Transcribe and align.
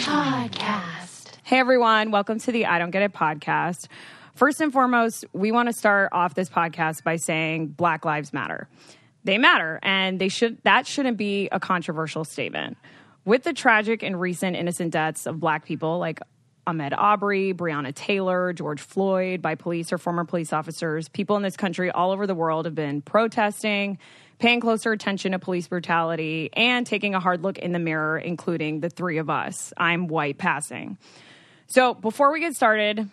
Podcast. 0.00 1.36
Hey 1.44 1.60
everyone, 1.60 2.10
welcome 2.10 2.40
to 2.40 2.50
the 2.50 2.66
I 2.66 2.80
Don't 2.80 2.90
Get 2.90 3.02
It 3.02 3.12
podcast. 3.12 3.86
First 4.34 4.60
and 4.60 4.72
foremost, 4.72 5.24
we 5.32 5.52
want 5.52 5.68
to 5.68 5.72
start 5.72 6.08
off 6.10 6.34
this 6.34 6.48
podcast 6.48 7.04
by 7.04 7.14
saying 7.14 7.68
Black 7.68 8.04
Lives 8.04 8.32
Matter. 8.32 8.68
They 9.22 9.38
matter, 9.38 9.78
and 9.84 10.20
they 10.20 10.28
should 10.28 10.58
that 10.64 10.84
shouldn't 10.84 11.16
be 11.16 11.48
a 11.52 11.60
controversial 11.60 12.24
statement. 12.24 12.76
With 13.24 13.44
the 13.44 13.52
tragic 13.52 14.02
and 14.02 14.20
recent 14.20 14.56
innocent 14.56 14.92
deaths 14.92 15.26
of 15.26 15.38
black 15.38 15.64
people 15.64 16.00
like 16.00 16.18
Ahmaud 16.66 16.92
Arbery, 16.98 17.54
Breonna 17.54 17.94
Taylor, 17.94 18.52
George 18.52 18.80
Floyd 18.80 19.40
by 19.40 19.54
police 19.54 19.92
or 19.92 19.98
former 19.98 20.24
police 20.24 20.52
officers, 20.52 21.08
people 21.08 21.36
in 21.36 21.42
this 21.42 21.56
country 21.56 21.88
all 21.92 22.10
over 22.10 22.26
the 22.26 22.34
world 22.34 22.64
have 22.64 22.74
been 22.74 23.00
protesting, 23.00 23.98
paying 24.40 24.60
closer 24.60 24.90
attention 24.90 25.32
to 25.32 25.38
police 25.38 25.68
brutality, 25.68 26.50
and 26.54 26.86
taking 26.86 27.14
a 27.14 27.20
hard 27.20 27.42
look 27.42 27.58
in 27.58 27.72
the 27.72 27.78
mirror, 27.78 28.18
including 28.18 28.80
the 28.80 28.90
three 28.90 29.18
of 29.18 29.30
us. 29.30 29.72
I'm 29.76 30.08
white 30.08 30.38
passing. 30.38 30.98
So 31.68 31.94
before 31.94 32.32
we 32.32 32.40
get 32.40 32.56
started, 32.56 33.08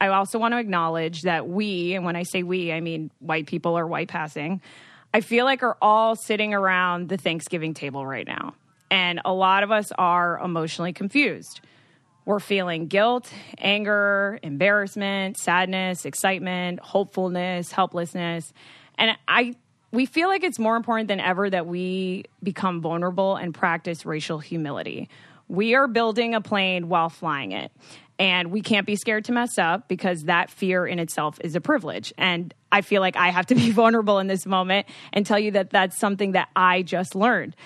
I 0.00 0.08
also 0.08 0.38
want 0.38 0.52
to 0.52 0.58
acknowledge 0.58 1.22
that 1.22 1.46
we, 1.46 1.94
and 1.94 2.04
when 2.04 2.16
I 2.16 2.24
say 2.24 2.42
we, 2.42 2.72
I 2.72 2.80
mean 2.80 3.10
white 3.20 3.46
people 3.46 3.78
or 3.78 3.86
white 3.86 4.08
passing, 4.08 4.60
I 5.12 5.20
feel 5.20 5.44
like 5.44 5.62
are 5.62 5.76
all 5.80 6.16
sitting 6.16 6.52
around 6.54 7.08
the 7.08 7.18
Thanksgiving 7.18 7.74
table 7.74 8.04
right 8.04 8.26
now. 8.26 8.54
And 8.90 9.20
a 9.24 9.32
lot 9.32 9.62
of 9.62 9.70
us 9.70 9.92
are 9.92 10.40
emotionally 10.40 10.92
confused. 10.92 11.60
We're 12.24 12.40
feeling 12.40 12.86
guilt, 12.86 13.30
anger, 13.58 14.38
embarrassment, 14.42 15.36
sadness, 15.36 16.06
excitement, 16.06 16.80
hopefulness, 16.80 17.70
helplessness. 17.70 18.52
And 18.96 19.16
I 19.28 19.54
we 19.94 20.06
feel 20.06 20.28
like 20.28 20.44
it's 20.44 20.58
more 20.58 20.76
important 20.76 21.08
than 21.08 21.20
ever 21.20 21.48
that 21.48 21.66
we 21.66 22.24
become 22.42 22.80
vulnerable 22.80 23.36
and 23.36 23.54
practice 23.54 24.04
racial 24.04 24.38
humility. 24.38 25.08
We 25.48 25.74
are 25.74 25.86
building 25.88 26.34
a 26.34 26.40
plane 26.40 26.88
while 26.88 27.08
flying 27.08 27.52
it. 27.52 27.70
And 28.18 28.52
we 28.52 28.60
can't 28.60 28.86
be 28.86 28.94
scared 28.94 29.24
to 29.24 29.32
mess 29.32 29.58
up 29.58 29.88
because 29.88 30.24
that 30.24 30.48
fear 30.48 30.86
in 30.86 31.00
itself 31.00 31.38
is 31.42 31.56
a 31.56 31.60
privilege. 31.60 32.12
And 32.16 32.54
I 32.70 32.80
feel 32.80 33.00
like 33.00 33.16
I 33.16 33.30
have 33.30 33.46
to 33.46 33.54
be 33.54 33.70
vulnerable 33.72 34.20
in 34.20 34.28
this 34.28 34.46
moment 34.46 34.86
and 35.12 35.26
tell 35.26 35.38
you 35.38 35.50
that 35.52 35.70
that's 35.70 35.98
something 35.98 36.32
that 36.32 36.48
I 36.54 36.82
just 36.82 37.14
learned. 37.14 37.56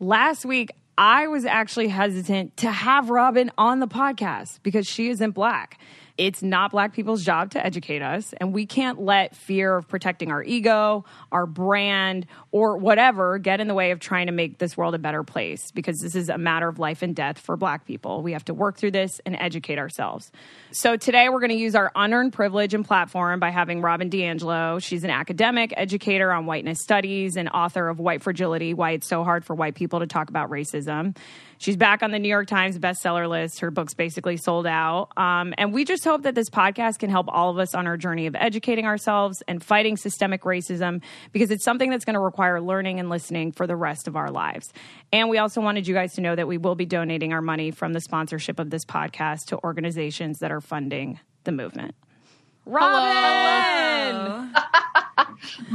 Last 0.00 0.44
week, 0.44 0.72
I 0.98 1.28
was 1.28 1.44
actually 1.44 1.88
hesitant 1.88 2.56
to 2.58 2.70
have 2.70 3.10
Robin 3.10 3.50
on 3.56 3.80
the 3.80 3.88
podcast 3.88 4.60
because 4.62 4.86
she 4.86 5.08
isn't 5.08 5.32
black. 5.32 5.78
It's 6.16 6.42
not 6.42 6.70
black 6.70 6.92
people's 6.92 7.24
job 7.24 7.50
to 7.52 7.64
educate 7.64 8.00
us, 8.00 8.32
and 8.34 8.52
we 8.52 8.66
can't 8.66 9.00
let 9.00 9.34
fear 9.34 9.76
of 9.76 9.88
protecting 9.88 10.30
our 10.30 10.44
ego, 10.44 11.04
our 11.32 11.44
brand, 11.44 12.26
or 12.52 12.76
whatever 12.76 13.38
get 13.38 13.60
in 13.60 13.66
the 13.66 13.74
way 13.74 13.90
of 13.90 13.98
trying 13.98 14.26
to 14.26 14.32
make 14.32 14.58
this 14.58 14.76
world 14.76 14.94
a 14.94 14.98
better 14.98 15.24
place 15.24 15.72
because 15.72 15.98
this 15.98 16.14
is 16.14 16.28
a 16.28 16.38
matter 16.38 16.68
of 16.68 16.78
life 16.78 17.02
and 17.02 17.16
death 17.16 17.38
for 17.38 17.56
black 17.56 17.84
people. 17.84 18.22
We 18.22 18.32
have 18.32 18.44
to 18.44 18.54
work 18.54 18.76
through 18.76 18.92
this 18.92 19.20
and 19.26 19.34
educate 19.34 19.78
ourselves. 19.78 20.30
So 20.70 20.96
today 20.96 21.28
we're 21.28 21.40
going 21.40 21.50
to 21.50 21.56
use 21.56 21.74
our 21.74 21.90
unearned 21.96 22.32
privilege 22.32 22.74
and 22.74 22.84
platform 22.84 23.40
by 23.40 23.50
having 23.50 23.80
Robin 23.80 24.08
DiAngelo. 24.08 24.80
She's 24.80 25.02
an 25.02 25.10
academic, 25.10 25.74
educator 25.76 26.30
on 26.30 26.46
whiteness 26.46 26.80
studies, 26.80 27.36
and 27.36 27.48
author 27.48 27.88
of 27.88 27.98
White 27.98 28.22
Fragility 28.22 28.72
Why 28.72 28.92
It's 28.92 29.08
So 29.08 29.24
Hard 29.24 29.44
for 29.44 29.54
White 29.56 29.74
People 29.74 29.98
to 29.98 30.06
Talk 30.06 30.28
About 30.28 30.48
Racism. 30.50 31.16
She's 31.58 31.76
back 31.76 32.02
on 32.02 32.10
the 32.10 32.18
New 32.18 32.28
York 32.28 32.46
Times 32.46 32.78
bestseller 32.78 33.28
list. 33.28 33.60
Her 33.60 33.70
book's 33.70 33.94
basically 33.94 34.36
sold 34.36 34.66
out. 34.66 35.08
Um, 35.16 35.54
and 35.56 35.72
we 35.72 35.84
just 35.84 36.04
hope 36.04 36.22
that 36.22 36.34
this 36.34 36.50
podcast 36.50 36.98
can 36.98 37.10
help 37.10 37.26
all 37.28 37.50
of 37.50 37.58
us 37.58 37.74
on 37.74 37.86
our 37.86 37.96
journey 37.96 38.26
of 38.26 38.34
educating 38.34 38.86
ourselves 38.86 39.42
and 39.46 39.62
fighting 39.62 39.96
systemic 39.96 40.42
racism 40.42 41.02
because 41.32 41.50
it's 41.50 41.64
something 41.64 41.90
that's 41.90 42.04
going 42.04 42.14
to 42.14 42.20
require 42.20 42.60
learning 42.60 43.00
and 43.00 43.08
listening 43.08 43.52
for 43.52 43.66
the 43.66 43.76
rest 43.76 44.08
of 44.08 44.16
our 44.16 44.30
lives. 44.30 44.72
And 45.12 45.28
we 45.28 45.38
also 45.38 45.60
wanted 45.60 45.86
you 45.86 45.94
guys 45.94 46.14
to 46.14 46.20
know 46.20 46.34
that 46.34 46.48
we 46.48 46.58
will 46.58 46.74
be 46.74 46.86
donating 46.86 47.32
our 47.32 47.42
money 47.42 47.70
from 47.70 47.92
the 47.92 48.00
sponsorship 48.00 48.58
of 48.58 48.70
this 48.70 48.84
podcast 48.84 49.46
to 49.46 49.58
organizations 49.62 50.38
that 50.38 50.50
are 50.50 50.60
funding 50.60 51.20
the 51.44 51.52
movement. 51.52 51.94
Robin! 52.66 54.52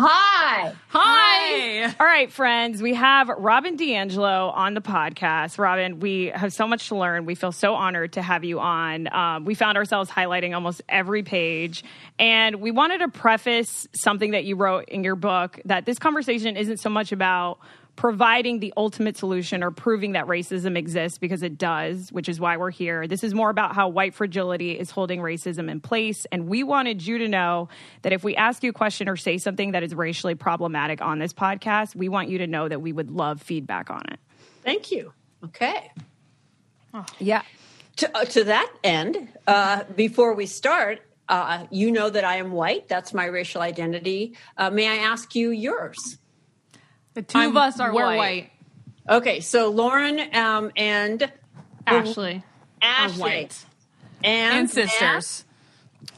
Hi. 0.02 0.74
Hi. 0.88 1.96
All 2.00 2.06
right, 2.06 2.32
friends. 2.32 2.82
We 2.82 2.96
have 2.96 3.30
Robin 3.30 3.78
DiAngelo 3.78 4.52
on 4.56 4.74
the 4.74 4.82
podcast. 4.82 5.60
Robin, 5.60 6.00
we 6.00 6.32
have 6.34 6.52
so 6.52 6.68
much 6.68 6.88
to 6.88 6.96
learn. 6.96 7.26
We 7.26 7.36
feel 7.36 7.52
so 7.52 7.76
honored 7.76 8.14
to 8.14 8.22
have 8.22 8.44
you 8.44 8.60
on. 8.60 9.14
Um, 9.14 9.46
we 9.46 9.54
found 9.54 9.78
ourselves 9.78 10.10
highlighting 10.10 10.56
almost 10.56 10.82
every 10.90 11.22
page. 11.22 11.84
And 12.18 12.56
we 12.56 12.72
wanted 12.72 13.00
to 13.00 13.10
preface 13.10 13.88
something 13.94 14.32
that 14.32 14.46
you 14.46 14.56
wrote 14.56 14.90
in 14.90 15.04
your 15.04 15.16
book 15.16 15.60
that 15.66 15.86
this 15.86 16.00
conversation 16.00 16.58
isn't 16.58 16.78
so 16.78 16.90
much 16.90 17.12
about 17.12 17.60
providing 18.00 18.60
the 18.60 18.74
ultimate 18.78 19.18
solution 19.18 19.62
or 19.62 19.72
proving 19.72 20.14
that 20.14 20.26
racism 20.26 20.78
exists 20.78 21.18
because 21.18 21.44
it 21.44 21.58
does, 21.58 22.10
which 22.14 22.30
is 22.30 22.40
why 22.40 22.56
we're 22.56 22.72
here. 22.72 23.08
This 23.08 23.26
is 23.26 23.34
more 23.34 23.50
about 23.50 23.76
how 23.76 23.90
white 23.90 24.14
fragility 24.14 24.72
is 24.72 24.90
holding 24.90 25.20
racism 25.20 25.70
in 25.70 25.82
place. 25.82 26.26
And 26.32 26.48
we 26.48 26.64
wanted 26.64 27.06
you 27.06 27.18
to 27.18 27.28
know 27.28 27.68
that 28.04 28.14
if 28.14 28.24
we 28.24 28.38
ask 28.38 28.64
you 28.64 28.70
a 28.70 28.74
question 28.74 29.10
or 29.10 29.18
say 29.18 29.38
something 29.38 29.72
that 29.72 29.84
is 29.84 29.94
racially 29.94 30.34
problematic 30.34 31.02
on 31.02 31.20
this 31.20 31.34
podcast, 31.34 31.94
we 31.94 32.08
want 32.08 32.30
you 32.30 32.38
to 32.38 32.48
know 32.48 32.70
that 32.70 32.82
we 32.82 32.94
would 32.94 33.12
love 33.12 33.42
feedback 33.42 33.90
on 33.90 34.04
it. 34.10 34.20
Thank 34.64 34.94
you. 34.94 35.12
Okay. 35.44 35.92
Yeah. 37.20 37.42
To, 37.98 38.18
uh, 38.18 38.24
to 38.24 38.46
that 38.46 38.72
end, 38.82 39.28
uh, 39.46 39.84
before 39.94 40.36
we 40.36 40.46
start, 40.46 41.02
uh, 41.28 41.66
you 41.70 41.92
know 41.92 42.10
that 42.10 42.24
I 42.24 42.38
am 42.38 42.54
white. 42.54 42.88
That's 42.88 43.14
my 43.14 43.26
racial 43.26 43.62
identity. 43.62 44.38
Uh, 44.56 44.70
may 44.70 44.88
I 44.88 45.04
ask 45.04 45.36
you 45.36 45.50
yours? 45.50 46.18
The 47.20 47.26
2 47.26 47.40
of 47.50 47.58
us 47.58 47.82
are 47.82 47.94
we're 47.94 48.16
white. 48.16 48.50
Okay, 49.10 49.42
so 49.42 49.72
Lauren 49.72 50.34
um, 50.34 50.72
and 50.78 51.30
Ashley. 51.86 52.44
Ashley 52.82 53.22
white. 53.22 53.66
and, 54.24 54.60
And 54.60 54.70
sisters. 54.70 55.44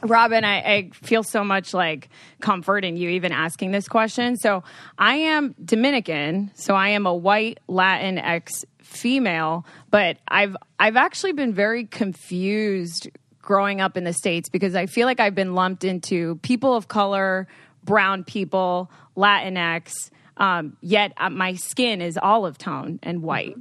Robin, 0.04 0.44
I, 0.44 0.58
I 0.58 0.90
feel 0.92 1.24
so 1.24 1.42
much 1.42 1.74
like 1.74 2.08
comfort 2.40 2.84
in 2.84 2.96
you 2.96 3.08
even 3.10 3.32
asking 3.32 3.72
this 3.72 3.88
question. 3.88 4.36
So 4.36 4.62
I 4.96 5.14
am 5.14 5.56
Dominican, 5.64 6.52
so 6.54 6.76
I 6.76 6.90
am 6.90 7.06
a 7.06 7.14
white 7.14 7.58
Latin 7.66 8.18
ex 8.18 8.64
female, 8.78 9.66
but 9.90 10.18
I've 10.28 10.56
I've 10.78 10.96
actually 10.96 11.32
been 11.32 11.52
very 11.52 11.84
confused 11.84 13.10
growing 13.40 13.80
up 13.80 13.96
in 13.96 14.04
the 14.04 14.12
States 14.12 14.48
because 14.48 14.76
I 14.76 14.86
feel 14.86 15.06
like 15.06 15.18
I've 15.18 15.34
been 15.34 15.56
lumped 15.56 15.82
into 15.82 16.36
people 16.42 16.76
of 16.76 16.86
color, 16.86 17.48
brown 17.82 18.22
people, 18.22 18.88
Latinx, 19.16 20.11
um, 20.36 20.76
yet 20.80 21.12
uh, 21.16 21.30
my 21.30 21.54
skin 21.54 22.00
is 22.00 22.18
olive 22.18 22.58
tone 22.58 22.98
and 23.02 23.22
white. 23.22 23.56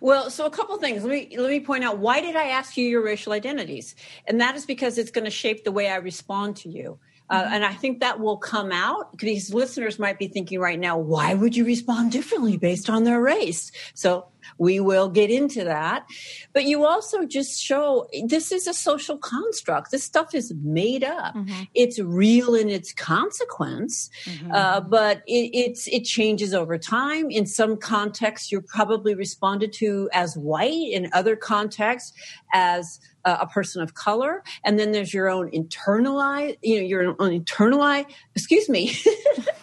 Well, 0.00 0.30
so 0.30 0.46
a 0.46 0.50
couple 0.50 0.76
things. 0.78 1.04
Let 1.04 1.10
me 1.10 1.36
let 1.38 1.50
me 1.50 1.60
point 1.60 1.84
out 1.84 1.98
why 1.98 2.20
did 2.20 2.36
I 2.36 2.48
ask 2.48 2.76
you 2.76 2.86
your 2.86 3.02
racial 3.02 3.32
identities, 3.32 3.94
and 4.26 4.40
that 4.40 4.56
is 4.56 4.64
because 4.64 4.96
it's 4.96 5.10
going 5.10 5.26
to 5.26 5.30
shape 5.30 5.64
the 5.64 5.72
way 5.72 5.88
I 5.88 5.96
respond 5.96 6.56
to 6.56 6.70
you. 6.70 6.98
Uh, 7.30 7.48
and 7.48 7.64
I 7.64 7.72
think 7.72 8.00
that 8.00 8.18
will 8.18 8.38
come 8.38 8.72
out. 8.72 9.16
These 9.18 9.54
listeners 9.54 10.00
might 10.00 10.18
be 10.18 10.26
thinking 10.26 10.58
right 10.58 10.78
now, 10.78 10.98
why 10.98 11.32
would 11.34 11.54
you 11.54 11.64
respond 11.64 12.10
differently 12.10 12.56
based 12.56 12.90
on 12.90 13.04
their 13.04 13.20
race? 13.20 13.70
So 13.94 14.26
we 14.60 14.78
will 14.78 15.08
get 15.08 15.30
into 15.30 15.64
that. 15.64 16.06
But 16.52 16.66
you 16.66 16.84
also 16.84 17.24
just 17.24 17.60
show 17.60 18.06
this 18.26 18.52
is 18.52 18.66
a 18.66 18.74
social 18.74 19.16
construct. 19.16 19.90
This 19.90 20.04
stuff 20.04 20.34
is 20.34 20.52
made 20.62 21.02
up. 21.02 21.34
It's 21.74 21.98
real 21.98 22.54
in 22.54 22.68
its 22.68 22.92
consequence, 22.92 24.10
uh, 24.52 24.82
but 24.82 25.22
it, 25.26 25.50
it's 25.54 25.88
it 25.88 26.04
changes 26.04 26.52
over 26.52 26.76
time. 26.76 27.30
In 27.30 27.46
some 27.46 27.78
contexts, 27.78 28.52
you're 28.52 28.60
probably 28.60 29.14
responded 29.14 29.72
to 29.74 30.10
as 30.12 30.36
white. 30.36 30.90
In 30.92 31.08
other 31.14 31.36
contexts, 31.36 32.12
as 32.52 33.00
uh, 33.24 33.38
a 33.40 33.46
person 33.46 33.82
of 33.82 33.94
color, 33.94 34.42
and 34.62 34.78
then 34.78 34.92
there's 34.92 35.14
your 35.14 35.30
own 35.30 35.50
internalized, 35.52 36.58
you 36.62 36.80
know, 36.80 36.86
your 36.86 37.16
own 37.18 37.40
internalized, 37.40 38.10
excuse 38.34 38.68
me, 38.68 38.94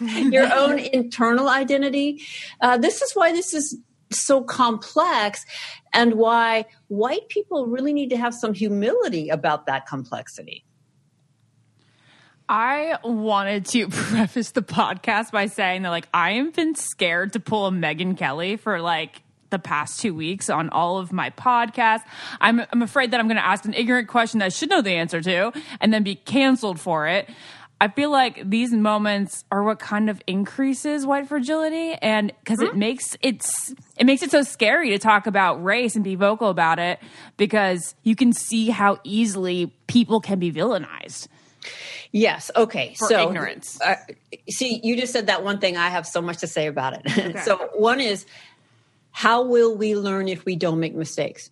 your 0.00 0.52
own 0.52 0.78
internal 0.78 1.48
identity. 1.48 2.20
Uh, 2.60 2.76
this 2.76 3.00
is 3.00 3.12
why 3.12 3.32
this 3.32 3.54
is 3.54 3.78
so 4.10 4.42
complex, 4.42 5.44
and 5.92 6.14
why 6.14 6.66
white 6.88 7.28
people 7.28 7.66
really 7.66 7.92
need 7.92 8.10
to 8.10 8.16
have 8.16 8.34
some 8.34 8.54
humility 8.54 9.28
about 9.28 9.66
that 9.66 9.86
complexity. 9.86 10.64
I 12.48 12.98
wanted 13.04 13.66
to 13.66 13.88
preface 13.90 14.52
the 14.52 14.62
podcast 14.62 15.32
by 15.32 15.46
saying 15.46 15.82
that, 15.82 15.90
like, 15.90 16.08
I 16.14 16.32
have 16.32 16.54
been 16.54 16.74
scared 16.74 17.34
to 17.34 17.40
pull 17.40 17.66
a 17.66 17.70
Megyn 17.70 18.16
Kelly 18.16 18.56
for 18.56 18.80
like 18.80 19.22
the 19.50 19.58
past 19.58 20.00
two 20.00 20.14
weeks 20.14 20.50
on 20.50 20.68
all 20.70 20.98
of 20.98 21.12
my 21.12 21.30
podcasts. 21.30 22.02
I'm, 22.40 22.62
I'm 22.72 22.82
afraid 22.82 23.10
that 23.10 23.20
I'm 23.20 23.28
going 23.28 23.36
to 23.36 23.44
ask 23.44 23.64
an 23.64 23.74
ignorant 23.74 24.08
question 24.08 24.40
that 24.40 24.46
I 24.46 24.48
should 24.50 24.68
know 24.68 24.82
the 24.82 24.90
answer 24.90 25.20
to 25.22 25.52
and 25.80 25.92
then 25.92 26.02
be 26.02 26.16
canceled 26.16 26.80
for 26.80 27.06
it. 27.06 27.28
I 27.80 27.88
feel 27.88 28.10
like 28.10 28.48
these 28.48 28.72
moments 28.72 29.44
are 29.52 29.62
what 29.62 29.78
kind 29.78 30.10
of 30.10 30.20
increases 30.26 31.06
white 31.06 31.28
fragility 31.28 31.92
and 31.94 32.32
because 32.40 32.60
it 32.60 32.76
makes 32.76 33.16
it's 33.22 33.72
it 33.96 34.04
makes 34.04 34.22
it 34.22 34.32
so 34.32 34.42
scary 34.42 34.90
to 34.90 34.98
talk 34.98 35.28
about 35.28 35.62
race 35.62 35.94
and 35.94 36.02
be 36.02 36.16
vocal 36.16 36.48
about 36.48 36.80
it 36.80 36.98
because 37.36 37.94
you 38.02 38.16
can 38.16 38.32
see 38.32 38.70
how 38.70 38.98
easily 39.04 39.72
people 39.86 40.20
can 40.20 40.40
be 40.40 40.50
villainized. 40.50 41.28
Yes. 42.10 42.50
Okay. 42.56 42.94
For 42.98 43.08
so 43.08 43.28
ignorance. 43.28 43.80
Uh, 43.80 43.96
see, 44.48 44.80
you 44.82 44.96
just 44.96 45.12
said 45.12 45.26
that 45.26 45.44
one 45.44 45.58
thing. 45.58 45.76
I 45.76 45.88
have 45.88 46.06
so 46.06 46.20
much 46.20 46.38
to 46.38 46.46
say 46.46 46.66
about 46.66 47.00
it. 47.04 47.38
so 47.44 47.70
one 47.74 48.00
is 48.00 48.26
how 49.10 49.42
will 49.42 49.76
we 49.76 49.94
learn 49.94 50.28
if 50.28 50.44
we 50.44 50.56
don't 50.56 50.80
make 50.80 50.94
mistakes? 50.94 51.50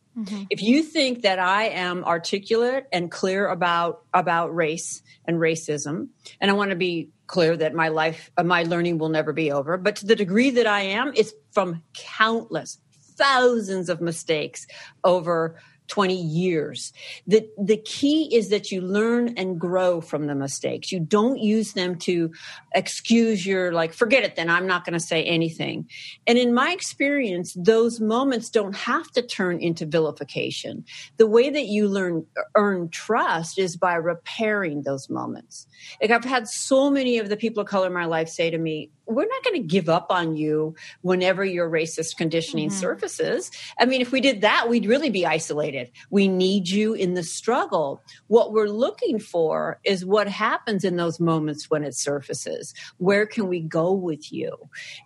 If 0.51 0.63
you 0.63 0.83
think 0.83 1.23
that 1.23 1.39
I 1.39 1.65
am 1.65 2.05
articulate 2.05 2.87
and 2.93 3.11
clear 3.11 3.49
about 3.49 4.03
about 4.15 4.55
race 4.55 5.03
and 5.27 5.39
racism, 5.39 6.09
and 6.41 6.51
I 6.51 6.55
want 6.55 6.71
to 6.71 6.77
be 6.77 7.11
clear 7.27 7.57
that 7.57 7.75
my 7.75 7.89
life, 7.89 8.31
uh, 8.37 8.45
my 8.45 8.63
learning 8.63 8.99
will 8.99 9.09
never 9.09 9.33
be 9.33 9.53
over, 9.53 9.77
but 9.77 9.97
to 9.97 10.07
the 10.07 10.17
degree 10.17 10.51
that 10.51 10.67
I 10.67 10.83
am, 10.83 11.13
it's 11.15 11.33
from 11.53 11.83
countless 11.93 12.79
thousands 13.17 13.89
of 13.89 14.01
mistakes 14.01 14.67
over 15.05 15.59
20 15.89 16.15
years. 16.15 16.93
The, 17.27 17.49
the 17.59 17.77
key 17.77 18.35
is 18.35 18.49
that 18.51 18.71
you 18.71 18.81
learn 18.81 19.35
and 19.37 19.59
grow 19.59 20.01
from 20.01 20.27
the 20.27 20.35
mistakes. 20.35 20.93
You 20.93 21.01
don't 21.01 21.39
use 21.39 21.73
them 21.73 21.97
to 22.01 22.31
excuse 22.75 23.47
your, 23.47 23.73
like, 23.73 23.93
forget 23.93 24.25
it 24.25 24.37
then, 24.37 24.51
I'm 24.51 24.67
not 24.67 24.85
going 24.85 24.95
to 24.95 25.01
say 25.01 25.25
anything. 25.25 25.89
And 26.27 26.39
in 26.39 26.55
my 26.55 26.73
experience, 26.73 27.55
those 27.59 28.01
moments 28.01 28.51
don't 28.51 28.77
have 28.77 29.11
to 29.13 29.23
turn 29.23 29.61
into 29.61 29.87
vilification. 29.87 30.85
The 31.17 31.27
way 31.27 31.51
that 31.51 31.67
you 31.67 31.89
learn, 31.89 32.27
earn 32.55 32.89
trust 32.89 33.59
is 33.59 33.77
by 33.77 33.95
repairing 33.95 34.83
those 34.83 35.09
moments. 35.09 35.67
Like, 36.01 36.11
I've 36.11 36.25
had 36.25 36.49
so 36.49 36.91
many 36.91 37.19
of 37.19 37.29
the 37.29 37.37
people 37.37 37.63
of 37.63 37.69
color 37.69 37.87
in 37.87 37.93
my 37.93 38.07
life 38.07 38.29
say 38.29 38.51
to 38.51 38.59
me, 38.59 38.91
we're 39.07 39.27
not 39.27 39.45
going 39.45 39.61
to 39.63 39.67
give 39.67 39.89
up 39.89 40.07
on 40.11 40.37
you 40.37 40.75
whenever 41.03 41.45
your 41.45 41.71
racist 41.71 42.17
conditioning 42.17 42.57
Mm-hmm. 42.67 42.79
surfaces. 42.79 43.51
I 43.79 43.85
mean, 43.85 44.01
if 44.01 44.13
we 44.13 44.21
did 44.21 44.41
that, 44.41 44.69
we'd 44.69 44.87
really 44.87 45.11
be 45.11 45.27
isolated. 45.27 45.91
We 46.11 46.27
need 46.29 46.69
you 46.69 46.95
in 46.95 47.15
the 47.15 47.23
struggle. 47.23 48.03
What 48.29 48.53
we're 48.53 48.69
looking 48.69 49.19
for 49.19 49.79
is 49.85 50.05
what 50.05 50.29
happens 50.29 50.85
in 50.85 50.97
those 50.97 51.21
moments 51.21 51.71
when 51.71 51.85
it 51.85 51.95
surfaces. 51.95 52.75
Where 52.99 53.27
can 53.27 53.49
we 53.49 53.61
go 53.61 53.93
with 53.93 54.33
you? 54.33 54.57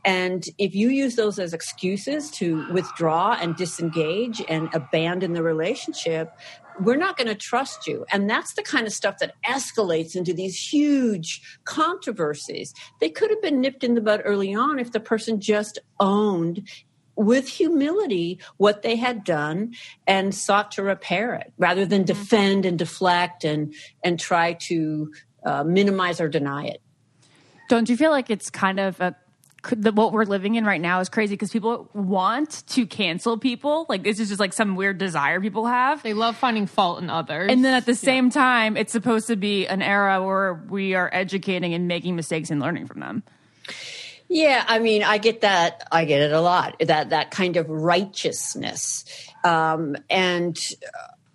And 0.05 0.47
if 0.59 0.75
you 0.75 0.89
use 0.89 1.17
those 1.17 1.39
as 1.39 1.53
excuses 1.53 2.31
to 2.33 2.71
withdraw 2.73 3.37
and 3.41 3.57
disengage 3.57 4.43
and 4.49 4.69
abandon 4.75 5.33
the 5.33 5.43
relationship, 5.43 6.33
we're 6.81 6.97
not 6.97 7.17
going 7.17 7.29
to 7.29 7.35
trust 7.35 7.87
you. 7.87 8.05
And 8.11 8.29
that's 8.29 8.55
the 8.55 8.63
kind 8.63 8.87
of 8.87 8.93
stuff 8.93 9.19
that 9.19 9.35
escalates 9.47 10.15
into 10.15 10.33
these 10.33 10.57
huge 10.59 11.43
controversies. 11.65 12.75
They 13.01 13.09
could 13.09 13.31
have 13.31 13.43
been 13.43 13.61
nipped 13.61 13.85
in 13.85 13.95
the 13.95 14.01
bud 14.01 14.23
early 14.25 14.55
on 14.55 14.79
if 14.79 14.93
the 14.93 15.01
person 15.01 15.41
just 15.41 15.79
owned 15.99 16.69
with 17.17 17.49
humility 17.49 18.39
what 18.57 18.83
they 18.83 18.97
had 18.97 19.25
done 19.25 19.75
and 20.07 20.35
sought 20.35 20.73
to 20.73 20.83
repair 20.83 21.35
it 21.35 21.53
rather 21.59 21.85
than 21.85 22.03
defend 22.03 22.65
and 22.65 22.79
deflect 22.79 23.45
and 23.45 23.75
and 24.03 24.19
try 24.19 24.55
to 24.55 25.13
uh, 25.45 25.63
minimize 25.63 26.19
or 26.19 26.29
deny 26.29 26.65
it 26.65 26.81
Don't 27.69 27.91
you 27.91 27.97
feel 27.97 28.11
like 28.11 28.31
it's 28.31 28.49
kind 28.49 28.81
of 28.81 28.99
a 29.01 29.15
the, 29.71 29.93
what 29.93 30.13
we're 30.13 30.25
living 30.25 30.55
in 30.55 30.65
right 30.65 30.81
now 30.81 31.01
is 31.01 31.09
crazy 31.09 31.35
because 31.35 31.51
people 31.51 31.89
want 31.93 32.67
to 32.69 32.87
cancel 32.87 33.39
people. 33.39 33.87
Like 33.89 34.03
this 34.03 34.21
is 34.21 34.29
just 34.29 34.41
like 34.41 34.53
some 34.53 34.77
weird 34.77 34.99
desire 34.99 35.41
people 35.41 35.67
have. 35.67 36.03
They 36.03 36.15
love 36.15 36.37
finding 36.37 36.67
fault 36.67 37.03
in 37.03 37.11
others. 37.11 37.51
And 37.51 37.65
then 37.65 37.75
at 37.75 37.87
the 37.87 37.95
same 37.95 38.31
time, 38.31 38.77
it's 38.77 38.93
supposed 38.93 39.27
to 39.29 39.37
be 39.37 39.67
an 39.67 39.83
era 39.83 40.25
where 40.25 40.55
we 40.55 40.95
are 40.95 41.11
educating 41.13 41.75
and 41.75 41.89
making 41.89 42.17
mistakes 42.17 42.51
and 42.51 42.61
learning 42.61 42.87
from 42.87 43.01
them. 43.01 43.23
Yeah, 44.29 44.65
I 44.67 44.79
mean, 44.79 45.03
I 45.03 45.19
get 45.19 45.41
that. 45.41 45.89
I 45.91 46.05
get 46.05 46.23
it 46.23 46.33
a 46.33 46.41
lot. 46.41 46.77
That 46.79 47.11
that 47.11 47.33
kind 47.33 47.57
of 47.57 47.69
righteousness, 47.69 49.05
um, 49.43 49.97
and 50.09 50.57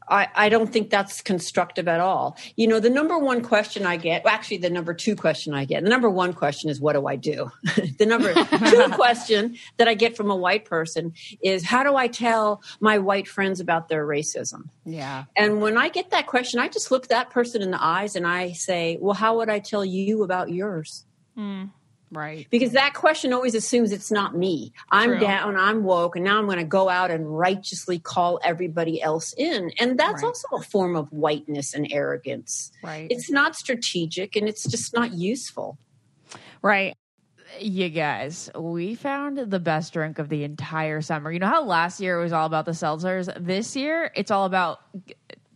I, 0.09 0.27
I 0.35 0.49
don't 0.49 0.71
think 0.71 0.89
that's 0.89 1.21
constructive 1.21 1.87
at 1.87 1.99
all. 1.99 2.37
You 2.55 2.67
know, 2.67 2.79
the 2.79 2.89
number 2.89 3.17
one 3.17 3.41
question 3.41 3.85
I 3.85 3.97
get, 3.97 4.23
well, 4.23 4.33
actually, 4.33 4.57
the 4.57 4.69
number 4.69 4.93
two 4.93 5.15
question 5.15 5.53
I 5.53 5.65
get. 5.65 5.83
The 5.83 5.89
number 5.89 6.09
one 6.09 6.33
question 6.33 6.69
is, 6.69 6.79
"What 6.79 6.93
do 6.93 7.07
I 7.07 7.15
do?" 7.15 7.51
the 7.97 8.05
number 8.05 8.33
two 8.33 8.89
question 8.93 9.57
that 9.77 9.87
I 9.87 9.93
get 9.93 10.15
from 10.15 10.29
a 10.29 10.35
white 10.35 10.65
person 10.65 11.13
is, 11.41 11.63
"How 11.63 11.83
do 11.83 11.95
I 11.95 12.07
tell 12.07 12.61
my 12.79 12.97
white 12.99 13.27
friends 13.27 13.59
about 13.59 13.89
their 13.89 14.05
racism?" 14.05 14.69
Yeah. 14.85 15.25
And 15.35 15.61
when 15.61 15.77
I 15.77 15.89
get 15.89 16.11
that 16.11 16.27
question, 16.27 16.59
I 16.59 16.67
just 16.67 16.91
look 16.91 17.07
that 17.07 17.29
person 17.29 17.61
in 17.61 17.71
the 17.71 17.83
eyes 17.83 18.15
and 18.15 18.27
I 18.27 18.51
say, 18.51 18.97
"Well, 18.99 19.15
how 19.15 19.37
would 19.37 19.49
I 19.49 19.59
tell 19.59 19.83
you 19.83 20.23
about 20.23 20.49
yours?" 20.51 21.05
Hmm. 21.35 21.65
Right. 22.11 22.47
because 22.49 22.71
that 22.73 22.93
question 22.93 23.33
always 23.33 23.55
assumes 23.55 23.91
it's 23.91 24.11
not 24.11 24.35
me. 24.37 24.71
I'm 24.91 25.11
True. 25.11 25.19
down, 25.19 25.57
I'm 25.57 25.83
woke, 25.83 26.15
and 26.15 26.23
now 26.23 26.37
I'm 26.37 26.45
going 26.45 26.59
to 26.59 26.63
go 26.63 26.87
out 26.87 27.11
and 27.11 27.37
righteously 27.37 27.99
call 27.99 28.39
everybody 28.43 29.01
else 29.01 29.33
in. 29.37 29.71
And 29.79 29.99
that's 29.99 30.21
Right. 30.21 30.27
also 30.29 30.47
a 30.53 30.61
form 30.61 30.95
of 30.95 31.11
whiteness 31.11 31.73
and 31.73 31.87
arrogance. 31.91 32.71
Right. 32.83 33.07
It's 33.09 33.29
not 33.29 33.55
strategic 33.55 34.35
and 34.35 34.47
it's 34.47 34.63
just 34.69 34.93
not 34.93 35.13
useful. 35.13 35.77
Right. 36.61 36.95
You 37.59 37.89
guys, 37.89 38.49
we 38.57 38.95
found 38.95 39.37
the 39.37 39.59
best 39.59 39.93
drink 39.93 40.19
of 40.19 40.29
the 40.29 40.43
entire 40.43 41.01
summer. 41.01 41.31
You 41.31 41.39
know 41.39 41.47
how 41.47 41.63
last 41.63 41.99
year 42.01 42.19
it 42.19 42.23
was 42.23 42.33
all 42.33 42.45
about 42.45 42.65
the 42.65 42.71
seltzers? 42.71 43.31
This 43.43 43.75
year, 43.75 44.11
it's 44.15 44.31
all 44.31 44.45
about, 44.45 44.79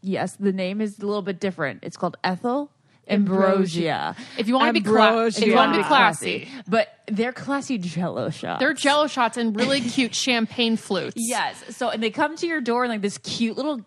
yes, 0.01 0.35
the 0.39 0.53
name 0.53 0.81
is 0.81 0.99
a 0.99 1.05
little 1.05 1.21
bit 1.21 1.39
different. 1.39 1.83
It's 1.83 1.97
called 1.97 2.15
Ethyl 2.23 2.71
Ambrosia. 3.09 4.15
if 4.38 4.47
you 4.47 4.53
want 4.53 4.67
to 4.75 4.81
be 4.81 4.88
classy, 4.88 5.41
if 5.44 5.47
you 5.47 5.56
want 5.56 5.73
to 5.73 5.79
be 5.79 5.83
classy, 5.83 6.50
But 6.67 6.89
they're 7.07 7.33
classy 7.33 7.77
jello 7.77 8.29
shots. 8.29 8.59
they're 8.59 8.73
Jello 8.73 9.07
shots 9.07 9.38
and 9.38 9.56
really 9.56 9.81
cute 9.81 10.13
champagne 10.15 10.77
flutes. 10.77 11.15
Yes. 11.17 11.63
So 11.75 11.89
and 11.89 12.01
they 12.03 12.11
come 12.11 12.35
to 12.38 12.47
your 12.47 12.61
door 12.61 12.83
in 12.85 12.89
like 12.91 13.01
this 13.01 13.17
cute 13.19 13.57
little 13.57 13.81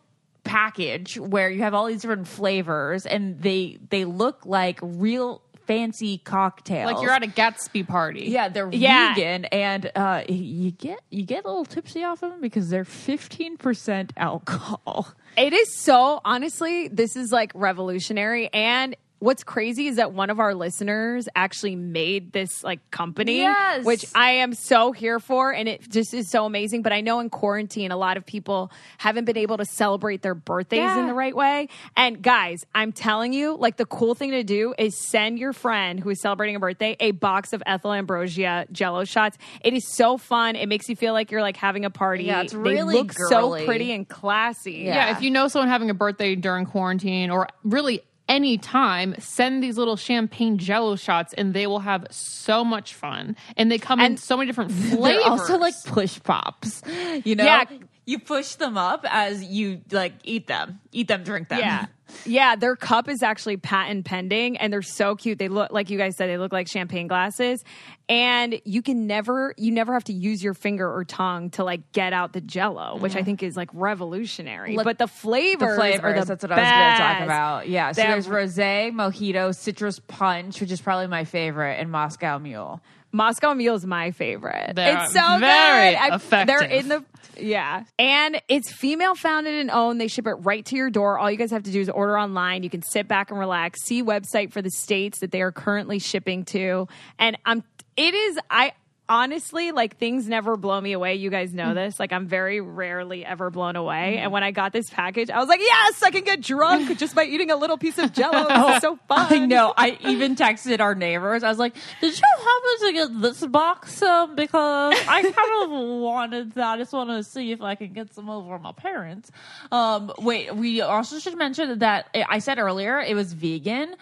package 0.44 1.19
where 1.19 1.48
you 1.48 1.62
have 1.62 1.72
all 1.74 1.86
these 1.86 2.00
different 2.02 2.26
flavors 2.26 3.06
and 3.06 3.40
they 3.40 3.78
they 3.90 4.04
look 4.04 4.44
like 4.44 4.78
real 4.82 5.40
fancy 5.69 6.19
cocktails. 6.19 6.90
like 6.92 7.00
you're 7.00 7.12
at 7.12 7.22
a 7.22 7.28
Gatsby 7.28 7.86
party. 7.86 8.24
yeah, 8.26 8.48
they're 8.48 8.69
Yeah. 8.72 9.14
vegan, 9.14 9.44
and 9.46 9.92
uh, 9.94 10.24
you 10.28 10.72
get 10.72 10.98
you 11.10 11.22
get 11.24 11.44
a 11.44 11.48
little 11.48 11.64
tipsy 11.64 12.02
off 12.02 12.24
of 12.24 12.32
them 12.32 12.40
because 12.40 12.69
they're 12.69 12.84
fifteen 12.84 13.56
percent 13.56 14.12
alcohol. 14.16 15.06
It 15.36 15.52
is 15.52 15.80
so 15.80 16.20
honestly, 16.24 16.88
this 16.88 17.14
is 17.16 17.30
like 17.30 17.52
revolutionary. 17.54 18.52
And 18.52 18.96
what's 19.22 19.44
crazy 19.44 19.86
is 19.86 19.96
that 19.96 20.12
one 20.12 20.30
of 20.30 20.40
our 20.40 20.52
listeners 20.52 21.28
actually 21.36 21.76
made 21.76 22.32
this 22.32 22.64
like 22.64 22.80
company, 22.90 23.38
Yes. 23.38 23.84
which 23.84 24.04
I 24.16 24.32
am 24.32 24.52
so 24.52 24.90
here 24.90 25.20
for. 25.20 25.52
And 25.52 25.69
it 25.69 25.88
just 25.88 26.12
is 26.12 26.28
so 26.28 26.44
amazing. 26.44 26.82
But 26.82 26.92
I 26.92 27.02
know 27.02 27.20
in 27.20 27.30
quarantine, 27.30 27.92
a 27.92 27.96
lot 27.96 28.16
of 28.16 28.26
people 28.26 28.72
haven't 28.98 29.24
been 29.24 29.36
able 29.36 29.58
to 29.58 29.64
celebrate 29.64 30.22
their 30.22 30.34
birthdays 30.34 30.78
Yeah. 30.78 30.98
in 31.00 31.06
the 31.06 31.14
right 31.14 31.36
way. 31.36 31.69
And 31.96 32.20
guys, 32.20 32.64
I'm 32.74 32.90
telling 32.90 33.32
you, 33.32 33.54
like 33.56 33.76
the 33.76 33.86
cool 33.86 34.16
thing 34.16 34.32
to 34.32 34.42
do 34.42 34.74
is 34.76 34.96
send 35.08 35.38
your 35.38 35.52
friend 35.52 36.00
who 36.00 36.10
is 36.10 36.20
celebrating 36.20 36.56
a 36.56 36.60
birthday 36.60 36.96
a 36.98 37.12
box 37.12 37.52
of 37.52 37.62
Ethyl 37.64 37.92
Ambrosia 37.92 38.66
jello 38.72 39.04
shots. 39.04 39.38
It 39.62 39.72
is 39.72 39.86
so 39.94 40.19
fun. 40.19 40.56
It 40.56 40.69
makes 40.69 40.88
you 40.88 40.96
feel 40.96 41.12
like 41.12 41.30
you're 41.30 41.42
like 41.42 41.56
having 41.56 41.84
a 41.84 41.90
party. 41.90 42.24
Yeah, 42.24 42.42
it's 42.42 42.52
they 42.52 42.58
really 42.58 42.94
look 42.96 43.14
girly. 43.14 43.60
so 43.60 43.64
pretty 43.64 43.93
and 43.93 44.08
classy. 44.08 44.72
Yeah. 44.84 44.94
Yeah, 45.10 45.17
if 45.17 45.22
you 45.22 45.31
know 45.31 45.46
someone 45.46 45.69
having 45.69 45.91
a 45.91 45.94
birthday 45.94 46.34
during 46.34 46.67
quarantine 46.67 47.31
or 47.31 47.46
really 47.62 48.02
any 48.32 48.56
time, 48.58 49.15
send 49.19 49.62
these 49.62 49.77
little 49.77 49.96
champagne 49.96 50.56
jello 50.58 50.96
shots 50.96 51.32
and 51.34 51.53
they 51.55 51.67
will 51.67 51.81
have 51.81 52.06
so 52.10 52.65
much 52.65 52.94
fun. 52.94 53.36
And 53.56 53.70
they 53.70 53.79
come 53.79 54.01
in 54.01 54.17
so 54.17 54.36
many 54.36 54.46
different 54.48 54.72
flavors. 54.93 55.24
Also 55.27 55.58
like 55.58 55.74
push 55.86 56.19
pops. 56.22 56.82
You 57.24 57.34
know, 57.36 57.44
Yeah. 57.44 57.65
you 58.06 58.19
push 58.19 58.55
them 58.55 58.77
up 58.77 59.05
as 59.08 59.44
you 59.44 59.81
like 59.91 60.15
eat 60.24 60.46
them, 60.46 60.81
eat 60.93 61.08
them, 61.08 61.22
drink 61.24 61.48
them. 61.48 61.60
Yeah. 61.60 61.86
Yeah, 62.24 62.56
their 62.56 62.76
cup 62.76 63.08
is 63.08 63.22
actually 63.22 63.56
patent 63.56 64.04
pending 64.04 64.56
and 64.56 64.72
they're 64.72 64.82
so 64.82 65.16
cute. 65.16 65.38
They 65.38 65.48
look 65.48 65.72
like 65.72 65.90
you 65.90 65.98
guys 65.98 66.16
said 66.16 66.28
they 66.28 66.38
look 66.38 66.52
like 66.52 66.69
champagne 66.69 67.06
glasses 67.06 67.64
and 68.08 68.60
you 68.64 68.82
can 68.82 69.06
never 69.06 69.54
you 69.56 69.72
never 69.72 69.92
have 69.92 70.04
to 70.04 70.12
use 70.12 70.42
your 70.42 70.54
finger 70.54 70.90
or 70.90 71.04
tongue 71.04 71.50
to 71.50 71.64
like 71.64 71.92
get 71.92 72.12
out 72.12 72.32
the 72.32 72.40
jello, 72.40 72.96
which 72.96 73.12
I 73.12 73.19
mm-hmm. 73.19 73.24
think 73.24 73.42
is 73.42 73.56
like 73.56 73.70
revolutionary. 73.72 74.76
Look, 74.76 74.84
but 74.84 74.98
the 74.98 75.06
flavors, 75.06 75.76
the 75.76 75.76
flavors. 75.76 76.04
are 76.04 76.20
the 76.20 76.24
that's 76.26 76.42
what 76.42 76.52
I 76.52 76.56
was 76.56 76.70
going 76.70 76.92
to 76.92 77.14
talk 77.14 77.22
about. 77.24 77.69
Yeah. 77.69 77.92
So 77.92 78.02
They're- 78.02 78.10
there's 78.12 78.26
rosé, 78.26 78.92
mojito, 78.92 79.54
citrus 79.54 79.98
punch, 80.00 80.60
which 80.60 80.70
is 80.70 80.81
probably 80.81 81.06
my 81.06 81.24
favorite, 81.24 81.81
and 81.81 81.90
Moscow 81.90 82.38
Mule. 82.38 82.81
Moscow 83.12 83.52
Mule 83.52 83.74
is 83.74 83.84
my 83.84 84.10
favorite. 84.10 84.74
They're 84.74 85.04
it's 85.04 85.12
so 85.12 85.38
very 85.38 85.92
good. 85.92 86.00
I- 86.00 86.14
effective. 86.16 86.46
They're 86.46 86.69
in 86.69 86.88
the 86.88 87.04
yeah, 87.39 87.84
and 87.98 88.41
it's 88.48 88.72
female 88.72 89.15
founded 89.15 89.55
and 89.55 89.70
owned. 89.70 90.01
They 90.01 90.08
ship 90.08 90.27
it 90.27 90.34
right 90.41 90.65
to 90.67 90.77
your 90.77 90.91
door. 90.91 91.19
All 91.19 91.31
you 91.31 91.36
guys 91.36 91.51
have 91.51 91.65
to 91.65 91.70
do 91.70 91.81
is 91.81 91.89
order 91.89 92.19
online. 92.19 92.62
You 92.62 92.70
can 92.70 92.82
sit 92.82 93.08
back 93.08 93.31
and 93.31 93.39
relax. 93.39 93.82
See 93.84 94.03
website 94.03 94.53
for 94.53 94.62
the 94.62 94.70
states 94.70 95.20
that 95.20 95.31
they 95.31 95.43
are 95.43 95.53
currently 95.53 95.98
shipping 95.98 96.44
to, 96.46 96.89
and 97.19 97.36
I'm. 97.44 97.65
It 97.96 98.15
is 98.15 98.39
I. 98.51 98.72
Honestly, 99.12 99.72
like 99.72 99.98
things 99.98 100.26
never 100.26 100.56
blow 100.56 100.81
me 100.81 100.92
away. 100.92 101.16
You 101.16 101.28
guys 101.28 101.52
know 101.52 101.74
this. 101.74 102.00
Like 102.00 102.14
I'm 102.14 102.26
very 102.26 102.62
rarely 102.62 103.26
ever 103.26 103.50
blown 103.50 103.76
away. 103.76 104.16
And 104.16 104.32
when 104.32 104.42
I 104.42 104.52
got 104.52 104.72
this 104.72 104.88
package, 104.88 105.28
I 105.28 105.38
was 105.38 105.48
like, 105.48 105.60
"Yes, 105.60 106.02
I 106.02 106.10
can 106.10 106.24
get 106.24 106.40
drunk 106.40 106.96
just 106.98 107.14
by 107.14 107.24
eating 107.24 107.50
a 107.50 107.56
little 107.56 107.76
piece 107.76 107.98
of 107.98 108.14
Jello. 108.14 108.46
Is 108.74 108.81
so 108.81 108.98
fun." 109.08 109.26
I 109.31 109.44
know. 109.44 109.74
I 109.76 109.98
even 110.00 110.34
texted 110.34 110.81
our 110.81 110.94
neighbors. 110.94 111.42
I 111.42 111.50
was 111.50 111.58
like, 111.58 111.74
"Did 112.00 112.19
you 112.19 112.22
happen 112.38 112.86
to 112.86 112.92
get 112.94 113.20
this 113.20 113.46
box? 113.46 114.00
Um, 114.00 114.34
because 114.34 114.94
I 115.06 115.20
kind 115.20 115.62
of 115.64 115.70
wanted 116.00 116.54
that. 116.54 116.72
I 116.72 116.78
just 116.78 116.94
want 116.94 117.10
to 117.10 117.22
see 117.22 117.52
if 117.52 117.60
I 117.60 117.74
can 117.74 117.92
get 117.92 118.14
some 118.14 118.31
over 118.31 118.58
my 118.58 118.72
parents." 118.72 119.31
Um, 119.70 120.10
wait, 120.20 120.56
we 120.56 120.81
also 120.81 121.19
should 121.19 121.36
mention 121.36 121.81
that 121.81 122.08
I 122.31 122.38
said 122.38 122.58
earlier 122.58 122.98
it 122.98 123.14
was 123.14 123.34
vegan, 123.34 123.94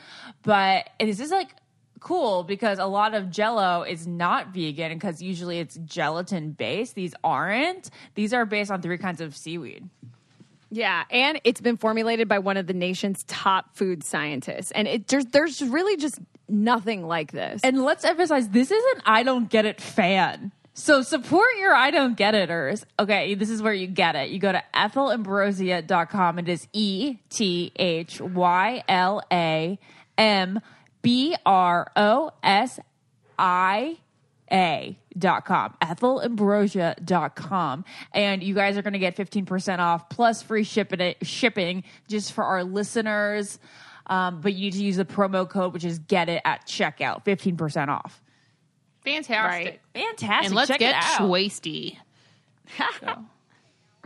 but 0.45 0.89
this 1.01 1.19
is 1.19 1.33
like 1.33 1.49
cool 2.01 2.43
because 2.43 2.79
a 2.79 2.87
lot 2.87 3.15
of 3.15 3.31
jello 3.31 3.83
is 3.83 4.07
not 4.07 4.49
vegan 4.49 4.95
because 4.95 5.23
usually 5.23 5.59
it's 5.59 5.79
gelatin 5.85 6.53
based. 6.53 6.95
These 6.95 7.15
aren't. 7.23 7.91
These 8.15 8.33
are 8.33 8.45
based 8.45 8.71
on 8.71 8.83
three 8.83 8.99
kinds 8.99 9.21
of 9.21 9.37
seaweed. 9.37 9.89
Yeah, 10.71 11.05
and 11.11 11.41
it's 11.45 11.61
been 11.61 11.77
formulated 11.77 12.29
by 12.29 12.39
one 12.39 12.57
of 12.57 12.67
the 12.67 12.75
nation's 12.75 13.25
top 13.25 13.75
food 13.75 14.05
scientists, 14.05 14.71
and 14.71 14.87
it 14.87 15.09
there's 15.09 15.27
there's 15.27 15.63
really 15.63 15.97
just 15.97 16.19
nothing 16.49 17.07
like 17.07 17.33
this. 17.33 17.61
And 17.65 17.85
let's 17.85 18.05
emphasize 18.05 18.49
this 18.49 18.71
isn't 18.71 19.03
I 19.05 19.23
don't 19.23 19.51
get 19.51 19.67
it 19.67 19.81
fan. 19.81 20.53
So 20.75 21.03
support 21.03 21.49
your 21.59 21.75
I 21.75 21.91
don't 21.91 22.17
get 22.17 22.35
iters. 22.35 22.85
Okay, 22.99 23.35
this 23.35 23.51
is 23.51 23.61
where 23.61 23.75
you 23.75 23.89
get 23.89 24.15
it. 24.15 24.31
You 24.31 24.39
go 24.39 24.53
to 24.53 24.63
ethylambrosia.com. 24.75 26.39
It 26.39 26.49
is 26.49 26.69
E 26.73 27.17
T 27.29 27.73
H 27.77 28.21
Y 28.21 28.85
L 28.89 29.23
A 29.33 29.79
M 30.17 30.61
B 31.03 31.35
R 31.47 31.91
O 31.97 32.31
S 32.43 32.79
I 33.39 33.99
A 34.53 34.99
dot 35.19 35.45
com 35.45 35.75
ethylambrosia 35.83 37.05
dot 37.05 37.35
com 37.37 37.85
and 38.13 38.43
you 38.43 38.55
guys 38.55 38.77
are 38.77 38.83
going 38.83 38.93
to 38.93 38.99
get 38.99 39.17
15% 39.17 39.79
off 39.79 40.09
plus 40.09 40.43
free 40.43 40.63
shipping 40.65 41.15
shipping 41.23 41.83
just 42.09 42.33
for 42.33 42.45
our 42.45 42.63
listeners 42.65 43.59
um, 44.07 44.41
but 44.41 44.55
you 44.55 44.61
need 44.67 44.73
to 44.75 44.83
use 44.85 44.97
the 44.97 45.05
promo 45.05 45.49
code 45.49 45.73
which 45.73 45.85
is 45.85 45.99
get 46.01 46.29
it 46.29 46.43
at 46.45 46.67
checkout 46.67 47.25
15% 47.25 47.89
off 47.89 48.23
Fantastic. 49.05 49.41
Right. 49.43 49.81
fantastic 49.95 50.47
And 50.47 50.55
let's 50.55 50.69
Check 50.69 50.79
get 50.79 50.91
it 50.91 50.95
out. 50.97 51.21
schwasty. 51.23 51.97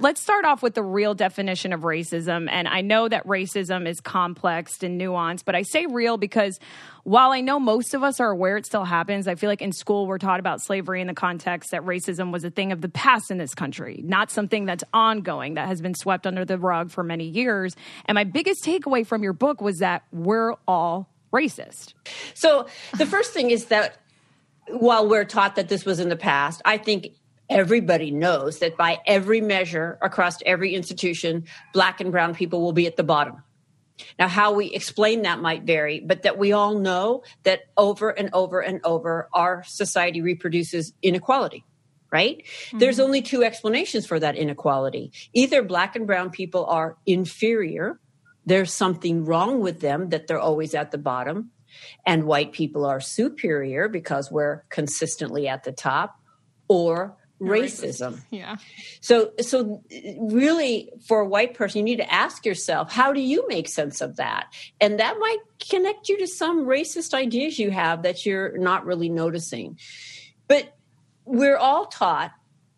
Let's 0.01 0.21
start 0.21 0.45
off 0.45 0.61
with 0.61 0.75
the 0.75 0.83
real 0.83 1.15
definition 1.15 1.73
of 1.73 1.83
racism. 1.83 2.49
And 2.51 2.67
I 2.67 2.81
know 2.81 3.09
that 3.09 3.25
racism 3.29 3.87
is 3.89 4.01
complex 4.01 4.83
and 4.83 5.01
nuanced, 5.01 5.45
but 5.45 5.55
I 5.55 5.63
say 5.63 5.87
real 5.87 6.17
because 6.17 6.59
while 7.05 7.31
I 7.31 7.41
know 7.41 7.61
most 7.61 7.95
of 7.95 8.03
us 8.03 8.19
are 8.19 8.31
aware 8.31 8.57
it 8.57 8.67
still 8.67 8.85
happens, 8.85 9.29
I 9.29 9.37
feel 9.37 9.49
like 9.49 9.63
in 9.63 9.71
school 9.71 10.09
we're 10.09 10.19
taught 10.19 10.41
about 10.41 10.61
slavery 10.61 11.01
in 11.01 11.07
the 11.07 11.15
context 11.15 11.71
that 11.71 11.83
racism 11.83 12.33
was 12.33 12.43
a 12.43 12.51
thing 12.51 12.73
of 12.73 12.81
the 12.81 12.89
past 12.89 13.31
in 13.31 13.39
this 13.39 13.55
country, 13.55 14.01
not 14.05 14.33
something 14.33 14.65
that's 14.65 14.83
ongoing, 14.93 15.55
that 15.55 15.69
has 15.69 15.81
been 15.81 15.95
swept 15.95 16.27
under 16.27 16.45
the 16.45 16.59
rug 16.59 16.91
for 16.91 17.05
many 17.05 17.29
years. 17.29 17.77
And 18.07 18.17
my 18.17 18.25
biggest 18.25 18.65
takeaway 18.65 19.07
from 19.07 19.23
your 19.23 19.33
book 19.33 19.61
was 19.61 19.79
that 19.79 20.03
we're 20.11 20.55
all 20.67 21.09
racist. 21.33 21.95
So 22.35 22.67
the 22.99 23.07
first 23.07 23.33
thing 23.33 23.53
is 23.53 23.67
that 23.67 23.97
while 24.67 25.09
we're 25.09 25.25
taught 25.25 25.55
that 25.55 25.69
this 25.69 25.85
was 25.85 26.01
in 26.01 26.09
the 26.09 26.17
past, 26.17 26.63
I 26.65 26.79
think 26.79 27.13
everybody 27.55 28.11
knows 28.11 28.59
that 28.59 28.77
by 28.77 28.99
every 29.07 29.41
measure 29.41 29.97
across 30.03 30.39
every 30.45 30.75
institution, 30.75 31.45
black 31.73 32.01
and 32.01 32.11
brown 32.11 32.35
people 32.35 32.61
will 32.61 32.73
be 32.73 32.87
at 32.87 32.97
the 32.97 33.05
bottom. 33.05 33.43
Now, 34.19 34.27
how 34.27 34.53
we 34.53 34.67
explain 34.73 35.23
that 35.23 35.41
might 35.41 35.63
vary, 35.63 36.01
but 36.01 36.25
that 36.25 36.37
we 36.37 36.51
all 36.51 36.77
know 36.77 37.23
that 37.45 37.61
over 37.77 38.11
and 38.11 38.29
over 38.33 38.61
and 38.61 38.81
over, 38.83 39.29
our 39.33 39.63
society 39.65 40.21
reproduces 40.21 40.93
inequality, 41.01 41.65
right? 42.11 42.39
Mm-hmm. 42.39 42.79
There's 42.79 42.99
only 42.99 43.23
two 43.23 43.45
explanations 43.45 44.05
for 44.05 44.19
that 44.19 44.35
inequality. 44.35 45.13
Either 45.33 45.63
black 45.63 45.95
and 45.95 46.09
brown 46.09 46.31
people 46.31 46.67
are 46.67 46.97
inferior, 47.07 48.01
there's 48.45 48.73
something 48.73 49.25
wrong 49.25 49.61
with 49.61 49.81
them 49.81 50.09
that 50.09 50.27
they're 50.27 50.41
always 50.41 50.75
at 50.75 50.91
the 50.91 50.99
bottom, 50.99 51.53
and 52.05 52.25
white 52.25 52.51
people 52.51 52.85
are 52.85 53.01
superior 53.01 53.89
because 53.89 54.29
we're 54.29 54.65
consistently 54.71 55.47
at 55.47 55.63
the 55.63 55.73
top, 55.73 56.17
or 56.67 57.17
racism. 57.41 58.21
Yeah. 58.31 58.57
So, 59.01 59.33
so 59.41 59.83
really, 60.21 60.93
for 61.07 61.21
a 61.21 61.27
white 61.27 61.55
person, 61.55 61.79
you 61.79 61.85
need 61.85 61.97
to 61.97 62.13
ask 62.13 62.47
yourself, 62.47 62.93
how 62.93 63.13
do 63.13 63.21
you 63.21 63.47
make 63.49 63.69
sense 63.69 64.01
of 64.01 64.17
that? 64.17 64.53
And 64.81 65.01
that 65.01 65.19
might 65.19 65.39
connect 65.69 66.09
you 66.09 66.19
to 66.19 66.27
some 66.27 66.67
racist 66.67 67.15
ideas 67.15 67.59
you 67.59 67.71
have 67.71 68.03
that 68.03 68.25
you're 68.25 68.57
not 68.59 68.87
really 68.87 69.09
noticing. 69.09 69.79
But 70.49 70.75
we're 71.25 71.57
all 71.57 71.87
taught 71.87 72.33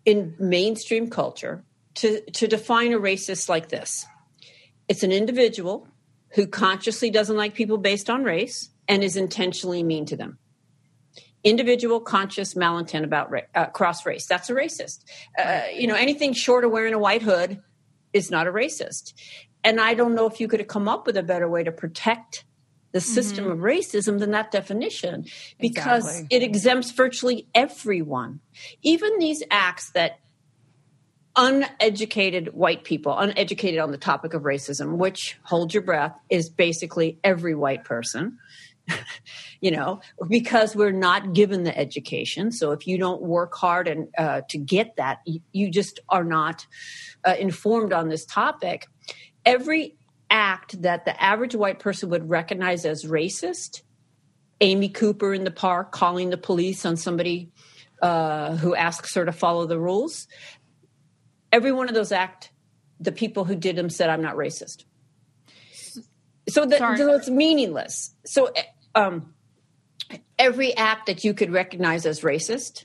in 0.04 0.34
mainstream 0.38 1.10
culture 1.10 1.64
to, 1.96 2.20
to 2.30 2.46
define 2.46 2.92
a 2.92 2.98
racist 2.98 3.48
like 3.48 3.68
this 3.68 4.06
it's 4.88 5.02
an 5.02 5.10
individual 5.10 5.88
who 6.34 6.46
consciously 6.46 7.10
doesn't 7.10 7.36
like 7.36 7.54
people 7.54 7.78
based 7.78 8.08
on 8.08 8.22
race 8.22 8.70
and 8.88 9.02
is 9.02 9.16
intentionally 9.16 9.82
mean 9.82 10.06
to 10.06 10.16
them 10.16 10.38
individual 11.46 12.00
conscious 12.00 12.54
malintent 12.54 13.04
about 13.04 13.30
ra- 13.30 13.40
uh, 13.54 13.66
cross 13.66 14.04
race. 14.04 14.26
That's 14.26 14.50
a 14.50 14.52
racist. 14.52 15.04
Uh, 15.38 15.62
you 15.72 15.86
know 15.86 15.94
anything 15.94 16.34
short 16.34 16.64
of 16.64 16.72
wearing 16.72 16.92
a 16.92 16.98
white 16.98 17.22
hood 17.22 17.62
is 18.12 18.30
not 18.30 18.46
a 18.46 18.52
racist. 18.52 19.14
And 19.64 19.80
i 19.80 19.94
don't 19.94 20.14
know 20.14 20.26
if 20.26 20.40
you 20.40 20.48
could 20.48 20.60
have 20.60 20.68
come 20.68 20.88
up 20.88 21.06
with 21.06 21.16
a 21.16 21.22
better 21.22 21.48
way 21.48 21.62
to 21.64 21.72
protect 21.72 22.44
the 22.92 23.00
system 23.00 23.50
of 23.50 23.58
racism 23.58 24.18
than 24.18 24.30
that 24.30 24.50
definition 24.50 25.26
because 25.60 26.06
Exactly. 26.06 26.36
it 26.36 26.42
exempts 26.42 26.90
virtually 26.92 27.46
everyone. 27.54 28.40
Even 28.82 29.18
these 29.18 29.42
acts 29.50 29.90
that 29.90 30.18
uneducated 31.36 32.54
white 32.54 32.84
people, 32.84 33.16
uneducated 33.16 33.78
on 33.80 33.90
the 33.90 33.98
topic 33.98 34.32
of 34.34 34.42
racism, 34.42 34.96
which 34.96 35.38
hold 35.42 35.74
your 35.74 35.82
breath 35.82 36.16
is 36.30 36.48
basically 36.48 37.18
every 37.22 37.54
white 37.54 37.84
person. 37.84 38.38
you 39.60 39.70
know, 39.70 40.00
because 40.28 40.76
we're 40.76 40.92
not 40.92 41.32
given 41.32 41.64
the 41.64 41.76
education. 41.76 42.52
So 42.52 42.72
if 42.72 42.86
you 42.86 42.98
don't 42.98 43.22
work 43.22 43.54
hard 43.54 43.88
and 43.88 44.08
uh, 44.16 44.42
to 44.48 44.58
get 44.58 44.96
that, 44.96 45.20
you, 45.26 45.40
you 45.52 45.70
just 45.70 46.00
are 46.08 46.24
not 46.24 46.66
uh, 47.24 47.34
informed 47.38 47.92
on 47.92 48.08
this 48.08 48.24
topic. 48.24 48.86
Every 49.44 49.96
act 50.30 50.82
that 50.82 51.04
the 51.04 51.22
average 51.22 51.54
white 51.54 51.78
person 51.78 52.10
would 52.10 52.28
recognize 52.28 52.84
as 52.84 53.04
racist, 53.04 53.82
Amy 54.60 54.88
Cooper 54.88 55.34
in 55.34 55.44
the 55.44 55.50
park 55.50 55.92
calling 55.92 56.30
the 56.30 56.36
police 56.36 56.84
on 56.86 56.96
somebody 56.96 57.50
uh, 58.02 58.56
who 58.56 58.74
asks 58.74 59.14
her 59.14 59.24
to 59.24 59.32
follow 59.32 59.66
the 59.66 59.78
rules, 59.78 60.26
every 61.52 61.72
one 61.72 61.88
of 61.88 61.94
those 61.94 62.12
act 62.12 62.52
the 63.00 63.12
people 63.12 63.44
who 63.44 63.54
did 63.54 63.76
them 63.76 63.90
said 63.90 64.10
i'm 64.10 64.22
not 64.22 64.36
racist 64.36 64.84
so 66.48 66.64
that 66.66 66.78
so 66.98 67.14
it's 67.14 67.28
meaningless 67.28 68.14
so 68.24 68.50
um, 68.96 69.34
every 70.38 70.76
act 70.76 71.06
that 71.06 71.24
you 71.24 71.34
could 71.34 71.52
recognize 71.52 72.06
as 72.06 72.22
racist 72.22 72.84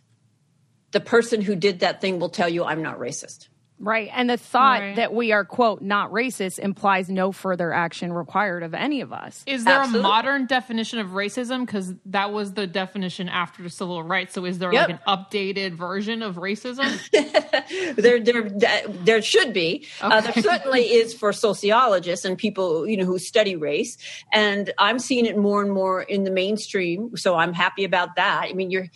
the 0.91 0.99
person 0.99 1.41
who 1.41 1.55
did 1.55 1.79
that 1.79 2.01
thing 2.01 2.19
will 2.19 2.29
tell 2.29 2.49
you 2.49 2.63
i'm 2.63 2.83
not 2.83 2.99
racist 2.99 3.47
Right. 3.83 4.09
And 4.13 4.29
the 4.29 4.37
thought 4.37 4.79
Right. 4.79 4.95
that 4.95 5.11
we 5.13 5.31
are, 5.31 5.43
quote, 5.43 5.81
not 5.81 6.11
racist 6.11 6.59
implies 6.59 7.09
no 7.09 7.31
further 7.31 7.73
action 7.73 8.13
required 8.13 8.61
of 8.61 8.75
any 8.75 9.01
of 9.01 9.11
us. 9.11 9.43
Is 9.47 9.63
there 9.65 9.79
Absolutely. 9.79 9.99
a 10.01 10.03
modern 10.03 10.45
definition 10.45 10.99
of 10.99 11.09
racism? 11.09 11.65
Because 11.65 11.93
that 12.05 12.31
was 12.31 12.53
the 12.53 12.67
definition 12.67 13.27
after 13.27 13.63
the 13.63 13.71
civil 13.71 14.03
rights. 14.03 14.33
So 14.35 14.45
is 14.45 14.59
there 14.59 14.71
Yep. 14.71 14.87
like 14.89 14.99
an 14.99 15.03
updated 15.07 15.73
version 15.73 16.21
of 16.21 16.35
racism? 16.35 16.99
there, 17.95 18.19
there, 18.19 18.87
there 19.03 19.21
should 19.21 19.51
be. 19.51 19.87
Uh, 19.99 20.21
there 20.21 20.43
certainly 20.43 20.83
is 20.83 21.13
for 21.15 21.33
sociologists 21.33 22.23
and 22.23 22.37
people 22.37 22.87
you 22.87 22.97
know 22.97 23.05
who 23.05 23.17
study 23.17 23.55
race, 23.55 23.97
and 24.31 24.71
I'm 24.77 24.99
seeing 24.99 25.25
it 25.25 25.37
more 25.37 25.61
and 25.63 25.71
more 25.71 26.01
in 26.03 26.23
the 26.23 26.31
mainstream. 26.31 27.17
So 27.17 27.35
I'm 27.35 27.53
happy 27.53 27.83
about 27.83 28.15
that. 28.17 28.45
I 28.49 28.53
mean, 28.53 28.69
you're 28.69 28.87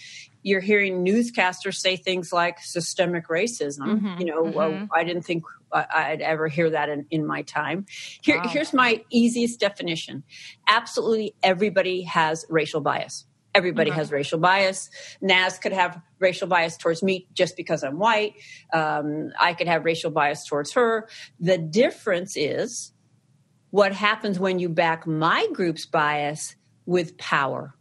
you're 0.45 0.61
hearing 0.61 1.03
newscasters 1.03 1.73
say 1.73 1.95
things 1.95 2.31
like 2.31 2.59
systemic 2.59 3.29
racism. 3.29 4.19
you 4.19 4.27
know, 4.27 4.43
well, 4.43 4.87
I 4.93 5.03
didn't 5.03 5.23
think 5.23 5.43
I'd 5.73 6.21
ever 6.21 6.47
hear 6.47 6.69
that 6.69 6.87
in, 6.87 7.07
in 7.09 7.25
my 7.25 7.41
time. 7.41 7.87
Here, 8.21 8.39
Here's 8.45 8.71
my 8.71 9.03
easiest 9.09 9.59
definition: 9.59 10.23
absolutely 10.67 11.33
everybody 11.41 12.03
has 12.03 12.45
racial 12.47 12.79
bias. 12.79 13.25
Everybody 13.55 13.89
has 13.89 14.11
racial 14.11 14.37
bias. 14.37 14.89
Naz 15.19 15.57
could 15.57 15.71
have 15.71 15.99
racial 16.19 16.47
bias 16.47 16.77
towards 16.77 17.01
me 17.01 17.25
just 17.33 17.57
because 17.57 17.83
I'm 17.83 17.97
white. 17.97 18.33
Um, 18.71 19.31
I 19.39 19.53
could 19.53 19.67
have 19.67 19.83
racial 19.83 20.11
bias 20.11 20.45
towards 20.45 20.73
her. 20.73 21.07
The 21.39 21.57
difference 21.57 22.35
is 22.35 22.91
what 23.71 23.93
happens 23.93 24.39
when 24.39 24.59
you 24.59 24.69
back 24.69 25.07
my 25.07 25.47
group's 25.53 25.85
bias 25.85 26.55
with 26.85 27.17
power, 27.17 27.73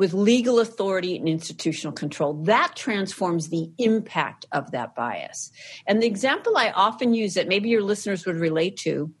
with 0.00 0.14
legal 0.14 0.60
authority 0.60 1.14
and 1.14 1.28
institutional 1.28 1.92
control. 1.92 2.32
That 2.44 2.74
transforms 2.74 3.50
the 3.50 3.70
impact 3.76 4.46
of 4.50 4.70
that 4.70 4.94
bias. 4.94 5.52
And 5.86 6.02
the 6.02 6.06
example 6.06 6.56
I 6.56 6.70
often 6.70 7.12
use 7.12 7.34
that 7.34 7.48
maybe 7.48 7.68
your 7.68 7.82
listeners 7.82 8.24
would 8.24 8.36
relate 8.36 8.78
to 8.78 9.12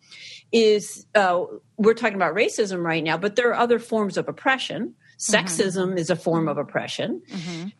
is 0.52 1.04
uh, 1.14 1.44
we're 1.76 1.92
talking 1.92 2.14
about 2.14 2.34
racism 2.34 2.82
right 2.82 3.04
now, 3.04 3.18
but 3.18 3.36
there 3.36 3.50
are 3.50 3.56
other 3.56 3.78
forms 3.78 4.16
of 4.16 4.26
oppression. 4.26 4.94
Sexism 5.18 5.98
is 5.98 6.08
a 6.08 6.16
form 6.16 6.48
of 6.48 6.56
oppression. 6.56 7.20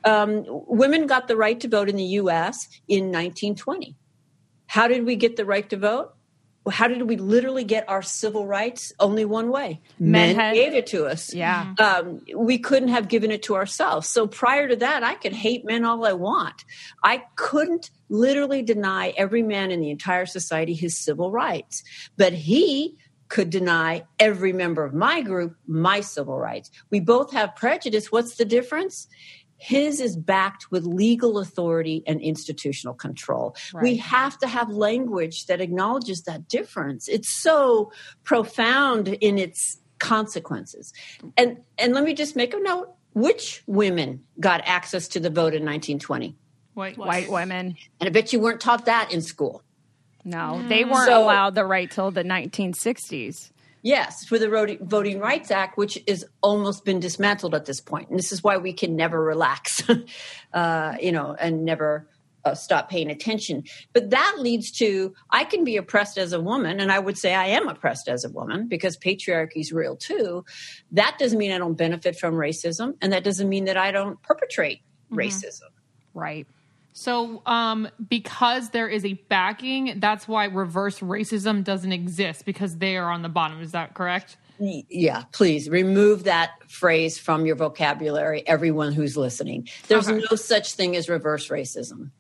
Um, 0.04 0.44
women 0.46 1.06
got 1.06 1.26
the 1.26 1.38
right 1.38 1.58
to 1.58 1.68
vote 1.68 1.88
in 1.88 1.96
the 1.96 2.20
US 2.20 2.68
in 2.86 3.04
1920. 3.04 3.96
How 4.66 4.88
did 4.88 5.06
we 5.06 5.16
get 5.16 5.36
the 5.36 5.46
right 5.46 5.68
to 5.70 5.78
vote? 5.78 6.12
Well, 6.70 6.76
How 6.76 6.86
did 6.86 7.02
we 7.08 7.16
literally 7.16 7.64
get 7.64 7.88
our 7.88 8.00
civil 8.00 8.46
rights? 8.46 8.92
Only 9.00 9.24
one 9.24 9.50
way. 9.50 9.80
Men, 9.98 10.12
Men 10.12 10.36
had- 10.36 10.54
gave 10.54 10.72
it 10.72 10.86
to 10.88 11.04
us. 11.06 11.34
Yeah. 11.34 11.74
Um, 11.80 12.20
we 12.36 12.58
couldn't 12.58 12.90
have 12.90 13.08
given 13.08 13.32
it 13.32 13.42
to 13.44 13.56
ourselves. 13.56 14.08
So 14.08 14.28
prior 14.28 14.68
to 14.68 14.76
that, 14.76 15.02
I 15.02 15.14
could 15.16 15.32
hate 15.32 15.64
men 15.64 15.84
all 15.84 16.06
I 16.06 16.12
want. 16.12 16.64
I 17.02 17.24
couldn't 17.34 17.90
literally 18.08 18.62
deny 18.62 19.12
every 19.16 19.42
man 19.42 19.72
in 19.72 19.80
the 19.80 19.90
entire 19.90 20.26
society 20.26 20.74
his 20.74 20.96
civil 20.96 21.32
rights. 21.32 21.82
But 22.16 22.34
he 22.34 22.96
could 23.26 23.50
deny 23.50 24.04
every 24.20 24.52
member 24.52 24.84
of 24.84 24.94
my 24.94 25.22
group 25.22 25.56
my 25.66 26.00
civil 26.00 26.38
rights. 26.38 26.70
We 26.90 27.00
both 27.00 27.32
have 27.32 27.56
prejudice. 27.56 28.12
What's 28.12 28.36
the 28.36 28.44
difference? 28.44 29.08
His 29.60 30.00
is 30.00 30.16
backed 30.16 30.70
with 30.70 30.84
legal 30.86 31.38
authority 31.38 32.02
and 32.06 32.18
institutional 32.20 32.94
control. 32.94 33.54
We 33.82 33.96
have 33.98 34.38
to 34.38 34.48
have 34.48 34.70
language 34.70 35.44
that 35.46 35.60
acknowledges 35.60 36.22
that 36.22 36.48
difference. 36.48 37.08
It's 37.08 37.30
so 37.42 37.92
profound 38.24 39.08
in 39.08 39.38
its 39.38 39.78
consequences. 39.98 40.92
And 41.36 41.58
and 41.76 41.92
let 41.92 42.04
me 42.04 42.14
just 42.14 42.34
make 42.36 42.54
a 42.54 42.58
note. 42.58 42.88
Which 43.12 43.62
women 43.66 44.24
got 44.38 44.62
access 44.64 45.08
to 45.08 45.20
the 45.20 45.28
vote 45.30 45.52
in 45.52 45.64
1920? 45.66 46.36
White. 46.74 46.96
White 46.96 47.30
women. 47.30 47.76
And 48.00 48.08
I 48.08 48.10
bet 48.10 48.32
you 48.32 48.40
weren't 48.40 48.60
taught 48.60 48.86
that 48.86 49.12
in 49.12 49.20
school. 49.20 49.62
No, 50.24 50.62
they 50.68 50.84
weren't 50.84 51.06
So- 51.06 51.22
allowed 51.22 51.54
the 51.54 51.64
right 51.66 51.90
till 51.90 52.10
the 52.10 52.22
1960s. 52.24 53.50
Yes, 53.82 54.24
for 54.24 54.38
the 54.38 54.78
Voting 54.82 55.20
Rights 55.20 55.50
Act, 55.50 55.78
which 55.78 55.98
is 56.06 56.26
almost 56.42 56.84
been 56.84 57.00
dismantled 57.00 57.54
at 57.54 57.64
this 57.64 57.80
point. 57.80 58.10
And 58.10 58.18
this 58.18 58.30
is 58.30 58.44
why 58.44 58.58
we 58.58 58.72
can 58.72 58.94
never 58.94 59.22
relax, 59.22 59.82
uh, 60.52 60.96
you 61.00 61.12
know, 61.12 61.34
and 61.38 61.64
never 61.64 62.06
uh, 62.44 62.54
stop 62.54 62.90
paying 62.90 63.10
attention. 63.10 63.64
But 63.92 64.10
that 64.10 64.36
leads 64.38 64.70
to 64.72 65.14
I 65.30 65.44
can 65.44 65.64
be 65.64 65.76
oppressed 65.76 66.18
as 66.18 66.32
a 66.32 66.40
woman, 66.40 66.80
and 66.80 66.92
I 66.92 66.98
would 66.98 67.18
say 67.18 67.34
I 67.34 67.46
am 67.46 67.68
oppressed 67.68 68.08
as 68.08 68.24
a 68.24 68.30
woman 68.30 68.68
because 68.68 68.96
patriarchy 68.96 69.60
is 69.60 69.72
real 69.72 69.96
too. 69.96 70.44
That 70.92 71.16
doesn't 71.18 71.38
mean 71.38 71.52
I 71.52 71.58
don't 71.58 71.74
benefit 71.74 72.18
from 72.18 72.34
racism, 72.34 72.94
and 73.00 73.12
that 73.12 73.24
doesn't 73.24 73.48
mean 73.48 73.64
that 73.64 73.76
I 73.76 73.92
don't 73.92 74.20
perpetrate 74.22 74.82
racism. 75.10 75.70
Right. 76.14 76.46
So, 76.92 77.42
um, 77.46 77.88
because 78.08 78.70
there 78.70 78.88
is 78.88 79.04
a 79.04 79.14
backing, 79.14 80.00
that's 80.00 80.26
why 80.26 80.46
reverse 80.46 80.98
racism 81.00 81.62
doesn't 81.62 81.92
exist 81.92 82.44
because 82.44 82.78
they 82.78 82.96
are 82.96 83.10
on 83.10 83.22
the 83.22 83.28
bottom. 83.28 83.60
Is 83.62 83.72
that 83.72 83.94
correct? 83.94 84.36
Yeah, 84.58 85.22
please 85.32 85.70
remove 85.70 86.24
that 86.24 86.50
phrase 86.68 87.18
from 87.18 87.46
your 87.46 87.56
vocabulary, 87.56 88.46
everyone 88.46 88.92
who's 88.92 89.16
listening. 89.16 89.68
There's 89.88 90.08
Okay. 90.08 90.22
no 90.30 90.36
such 90.36 90.74
thing 90.74 90.96
as 90.96 91.08
reverse 91.08 91.48
racism. 91.48 92.10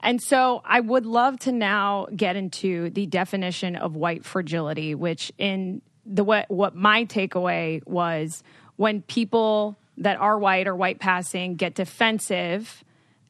And 0.00 0.22
so 0.22 0.62
I 0.64 0.80
would 0.80 1.06
love 1.06 1.38
to 1.40 1.52
now 1.52 2.06
get 2.14 2.36
into 2.36 2.90
the 2.90 3.06
definition 3.06 3.76
of 3.76 3.96
white 3.96 4.24
fragility, 4.24 4.94
which 4.94 5.32
in 5.38 5.82
the 6.06 6.24
what, 6.24 6.50
what 6.50 6.74
my 6.74 7.04
takeaway 7.04 7.86
was 7.86 8.42
when 8.76 9.02
people 9.02 9.78
that 9.98 10.18
are 10.18 10.38
white 10.38 10.66
or 10.66 10.74
white 10.76 11.00
passing 11.00 11.54
get 11.56 11.74
defensive 11.74 12.84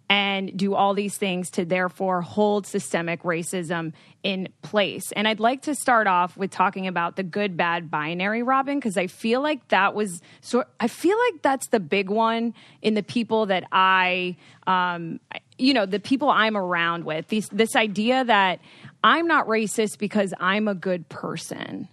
and 0.08 0.56
do 0.56 0.75
all 0.75 0.94
these 0.94 1.16
things 1.16 1.50
to 1.50 1.64
therefore 1.64 2.20
hold 2.20 2.66
systemic 2.66 3.23
racism 3.23 3.92
in 4.23 4.49
place. 4.62 5.12
And 5.12 5.26
I'd 5.26 5.40
like 5.40 5.62
to 5.62 5.75
start 5.75 6.06
off 6.06 6.37
with 6.37 6.50
talking 6.50 6.87
about 6.87 7.16
the 7.16 7.23
good 7.23 7.56
bad 7.56 7.90
binary, 7.90 8.42
Robin, 8.42 8.78
because 8.78 8.96
I 8.96 9.06
feel 9.06 9.40
like 9.40 9.66
that 9.68 9.94
was 9.94 10.20
so. 10.40 10.64
I 10.78 10.88
feel 10.88 11.16
like 11.30 11.42
that's 11.42 11.68
the 11.68 11.80
big 11.80 12.11
one 12.11 12.54
in 12.82 12.94
the 12.94 13.02
people 13.02 13.46
that 13.46 13.64
I, 13.73 14.37
um, 14.66 15.20
you 15.58 15.73
know, 15.73 15.87
the 15.87 16.00
people 16.00 16.28
I'm 16.30 16.56
around 16.56 17.04
with. 17.04 17.28
These, 17.28 17.49
this 17.49 17.75
idea 17.76 18.25
that 18.25 18.61
I'm 19.02 19.26
not 19.26 19.46
racist 19.46 19.99
because 19.99 20.34
I'm 20.38 20.68
a 20.68 20.75
good 20.75 21.08
person. 21.08 21.88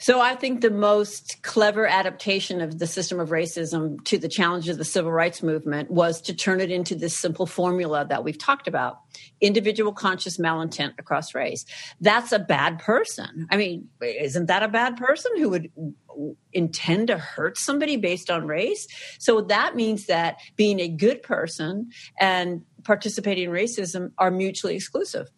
So 0.00 0.20
I 0.20 0.36
think 0.36 0.60
the 0.60 0.70
most 0.70 1.42
clever 1.42 1.86
adaptation 1.86 2.60
of 2.60 2.78
the 2.78 2.86
system 2.86 3.18
of 3.18 3.30
racism 3.30 4.02
to 4.04 4.16
the 4.16 4.28
challenge 4.28 4.68
of 4.68 4.78
the 4.78 4.84
civil 4.84 5.10
rights 5.10 5.42
movement 5.42 5.90
was 5.90 6.20
to 6.22 6.34
turn 6.34 6.60
it 6.60 6.70
into 6.70 6.94
this 6.94 7.16
simple 7.16 7.46
formula 7.46 8.06
that 8.08 8.22
we've 8.22 8.38
talked 8.38 8.68
about 8.68 9.00
individual 9.40 9.92
conscious 9.92 10.38
malintent 10.38 10.92
across 10.98 11.34
race. 11.34 11.64
That's 12.00 12.30
a 12.30 12.38
bad 12.38 12.78
person. 12.78 13.48
I 13.50 13.56
mean, 13.56 13.88
isn't 14.00 14.46
that 14.46 14.62
a 14.62 14.68
bad 14.68 14.96
person 14.96 15.32
who 15.36 15.48
would 15.50 15.70
intend 16.52 17.08
to 17.08 17.18
hurt 17.18 17.58
somebody 17.58 17.96
based 17.96 18.30
on 18.30 18.46
race? 18.46 18.86
So 19.18 19.40
that 19.42 19.74
means 19.74 20.06
that 20.06 20.36
being 20.54 20.78
a 20.78 20.88
good 20.88 21.24
person 21.24 21.90
and 22.20 22.62
participating 22.84 23.44
in 23.44 23.50
racism 23.50 24.12
are 24.16 24.30
mutually 24.30 24.76
exclusive 24.76 25.28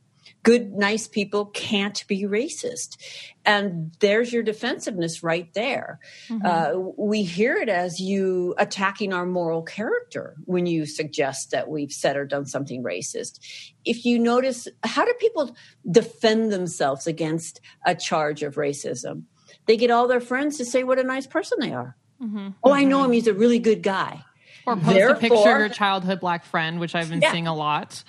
good, 0.42 0.72
nice 0.72 1.06
people 1.06 1.46
can't 1.46 2.06
be 2.06 2.22
racist. 2.22 2.96
And 3.44 3.92
there's 4.00 4.32
your 4.32 4.42
defensiveness 4.42 5.22
right 5.22 5.52
there. 5.54 5.98
Mm-hmm. 6.28 6.46
Uh, 6.46 6.78
we 6.96 7.22
hear 7.22 7.56
it 7.56 7.68
as 7.68 8.00
you 8.00 8.54
attacking 8.58 9.12
our 9.12 9.26
moral 9.26 9.62
character 9.62 10.36
when 10.44 10.66
you 10.66 10.86
suggest 10.86 11.50
that 11.50 11.68
we've 11.68 11.92
said 11.92 12.16
or 12.16 12.24
done 12.24 12.46
something 12.46 12.82
racist. 12.82 13.38
If 13.84 14.04
you 14.04 14.18
notice, 14.18 14.68
how 14.82 15.04
do 15.04 15.12
people 15.20 15.54
defend 15.90 16.52
themselves 16.52 17.06
against 17.06 17.60
a 17.84 17.94
charge 17.94 18.42
of 18.42 18.54
racism? 18.56 19.24
They 19.66 19.76
get 19.76 19.90
all 19.90 20.08
their 20.08 20.20
friends 20.20 20.58
to 20.58 20.64
say 20.64 20.84
what 20.84 20.98
a 20.98 21.04
nice 21.04 21.26
person 21.26 21.58
they 21.60 21.72
are. 21.72 21.96
Mm-hmm. 22.22 22.48
Oh, 22.62 22.72
I 22.72 22.84
know 22.84 22.98
mm-hmm. 22.98 23.06
him. 23.06 23.12
He's 23.12 23.26
a 23.26 23.34
really 23.34 23.58
good 23.58 23.82
guy. 23.82 24.24
Or 24.66 24.76
post 24.76 24.98
a 24.98 25.14
picture 25.14 25.36
of 25.36 25.58
your 25.58 25.68
childhood 25.68 26.20
black 26.20 26.44
friend, 26.44 26.80
which 26.80 26.94
I've 26.94 27.08
been 27.08 27.22
Yeah. 27.22 27.32
seeing 27.32 27.46
a 27.46 27.54
lot. 27.54 28.04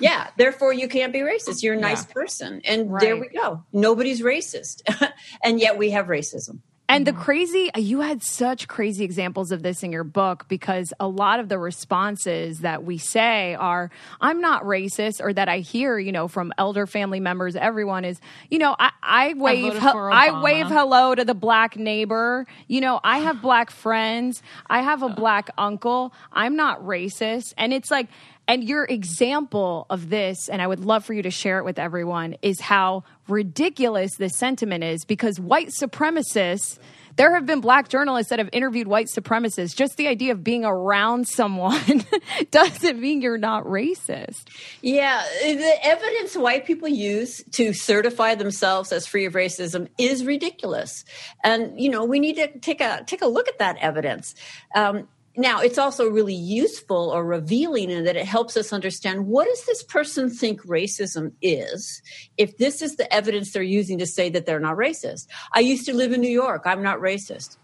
Yeah, 0.00 0.28
therefore 0.36 0.72
you 0.72 0.88
can't 0.88 1.12
be 1.12 1.20
racist. 1.20 1.62
You're 1.62 1.74
a 1.74 1.80
nice 1.80 2.06
Yeah. 2.06 2.12
person. 2.12 2.60
And 2.64 2.90
there 3.00 3.16
we 3.16 3.28
go. 3.28 3.62
Nobody's 3.72 4.22
racist. 4.22 4.82
and 5.44 5.60
yet 5.60 5.76
we 5.78 5.90
have 5.90 6.06
racism. 6.06 6.60
And 6.88 7.06
the 7.06 7.12
crazy, 7.12 7.70
you 7.76 8.00
had 8.00 8.20
such 8.20 8.66
crazy 8.66 9.04
examples 9.04 9.52
of 9.52 9.62
this 9.62 9.84
in 9.84 9.92
your 9.92 10.02
book 10.02 10.46
because 10.48 10.92
a 10.98 11.06
lot 11.06 11.38
of 11.38 11.48
the 11.48 11.56
responses 11.56 12.62
that 12.62 12.82
we 12.82 12.98
say 12.98 13.54
are, 13.54 13.92
I'm 14.20 14.40
not 14.40 14.64
racist, 14.64 15.20
or 15.20 15.32
that 15.32 15.48
I 15.48 15.58
hear, 15.60 16.00
you 16.00 16.10
know, 16.10 16.26
from 16.26 16.52
elder 16.58 16.88
family 16.88 17.20
members, 17.20 17.54
everyone 17.54 18.04
is, 18.04 18.20
you 18.50 18.58
know, 18.58 18.74
I, 18.76 18.90
I 19.04 19.34
wave, 19.34 19.74
voted 19.74 19.82
he- 19.82 19.88
I 19.88 20.42
wave 20.42 20.66
hello 20.66 21.14
to 21.14 21.24
the 21.24 21.32
black 21.34 21.76
neighbor. 21.76 22.44
You 22.66 22.80
know, 22.80 22.98
I 23.04 23.18
have 23.18 23.40
black 23.40 23.70
friends. 23.70 24.42
I 24.68 24.82
have 24.82 25.04
a 25.04 25.10
black 25.10 25.50
uncle. 25.56 26.12
I'm 26.32 26.56
not 26.56 26.82
racist. 26.82 27.54
And 27.56 27.72
it's 27.72 27.92
like, 27.92 28.08
and 28.48 28.64
your 28.64 28.84
example 28.84 29.86
of 29.90 30.10
this, 30.10 30.48
and 30.48 30.60
I 30.60 30.66
would 30.66 30.80
love 30.80 31.04
for 31.04 31.14
you 31.14 31.22
to 31.22 31.30
share 31.30 31.58
it 31.58 31.64
with 31.64 31.78
everyone, 31.78 32.34
is 32.42 32.60
how 32.60 33.04
ridiculous 33.28 34.16
this 34.16 34.36
sentiment 34.36 34.82
is 34.82 35.04
because 35.04 35.38
white 35.38 35.68
supremacists, 35.68 36.78
there 37.16 37.34
have 37.34 37.46
been 37.46 37.60
black 37.60 37.88
journalists 37.88 38.30
that 38.30 38.38
have 38.38 38.48
interviewed 38.52 38.88
white 38.88 39.06
supremacists. 39.06 39.76
Just 39.76 39.96
the 39.96 40.08
idea 40.08 40.32
of 40.32 40.42
being 40.42 40.64
around 40.64 41.28
someone 41.28 42.04
doesn't 42.50 43.00
mean 43.00 43.20
you're 43.20 43.38
not 43.38 43.64
racist. 43.64 44.48
Yeah, 44.80 45.22
the 45.42 45.74
evidence 45.82 46.36
white 46.36 46.66
people 46.66 46.88
use 46.88 47.42
to 47.52 47.72
certify 47.72 48.34
themselves 48.34 48.90
as 48.90 49.06
free 49.06 49.26
of 49.26 49.34
racism 49.34 49.88
is 49.98 50.24
ridiculous, 50.24 51.04
and 51.44 51.80
you 51.80 51.90
know 51.90 52.04
we 52.04 52.18
need 52.20 52.36
to 52.36 52.58
take 52.58 52.80
a 52.80 53.04
take 53.06 53.22
a 53.22 53.26
look 53.26 53.48
at 53.48 53.58
that 53.58 53.76
evidence. 53.80 54.34
Um, 54.74 55.08
now, 55.40 55.60
it's 55.60 55.78
also 55.78 56.08
really 56.08 56.34
useful 56.34 57.10
or 57.10 57.24
revealing 57.24 57.90
in 57.90 58.04
that 58.04 58.16
it 58.16 58.26
helps 58.26 58.56
us 58.56 58.72
understand 58.72 59.26
what 59.26 59.46
does 59.46 59.64
this 59.64 59.82
person 59.82 60.30
think 60.30 60.62
racism 60.62 61.32
is. 61.42 62.02
If 62.36 62.58
this 62.58 62.82
is 62.82 62.96
the 62.96 63.12
evidence 63.12 63.52
they're 63.52 63.62
using 63.62 63.98
to 63.98 64.06
say 64.06 64.28
that 64.30 64.46
they're 64.46 64.60
not 64.60 64.76
racist, 64.76 65.26
I 65.52 65.60
used 65.60 65.86
to 65.86 65.94
live 65.94 66.12
in 66.12 66.20
New 66.20 66.30
York. 66.30 66.62
I'm 66.66 66.82
not 66.82 66.98
racist. 66.98 67.56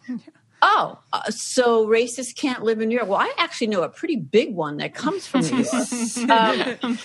Oh, 0.63 0.99
uh, 1.13 1.31
so 1.31 1.87
racists 1.87 2.35
can't 2.35 2.63
live 2.63 2.81
in 2.81 2.89
New 2.89 2.97
York. 2.97 3.09
Well, 3.09 3.21
I 3.21 3.33
actually 3.37 3.69
know 3.69 3.83
a 3.83 3.89
pretty 3.89 4.17
big 4.17 4.55
one 4.55 4.79
that 4.79 4.95
comes 4.95 5.27
from 5.27 5.43
New 5.43 5.65
York. 5.65 6.31
Um, 6.31 6.99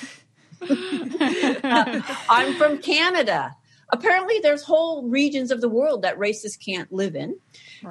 uh, 1.64 2.02
I'm 2.30 2.56
from 2.56 2.78
Canada. 2.78 3.56
Apparently, 3.90 4.40
there's 4.42 4.64
whole 4.64 5.04
regions 5.04 5.52
of 5.52 5.60
the 5.60 5.68
world 5.68 6.04
that 6.04 6.18
racists 6.18 6.58
can't 6.58 6.92
live 6.94 7.16
in. 7.16 7.38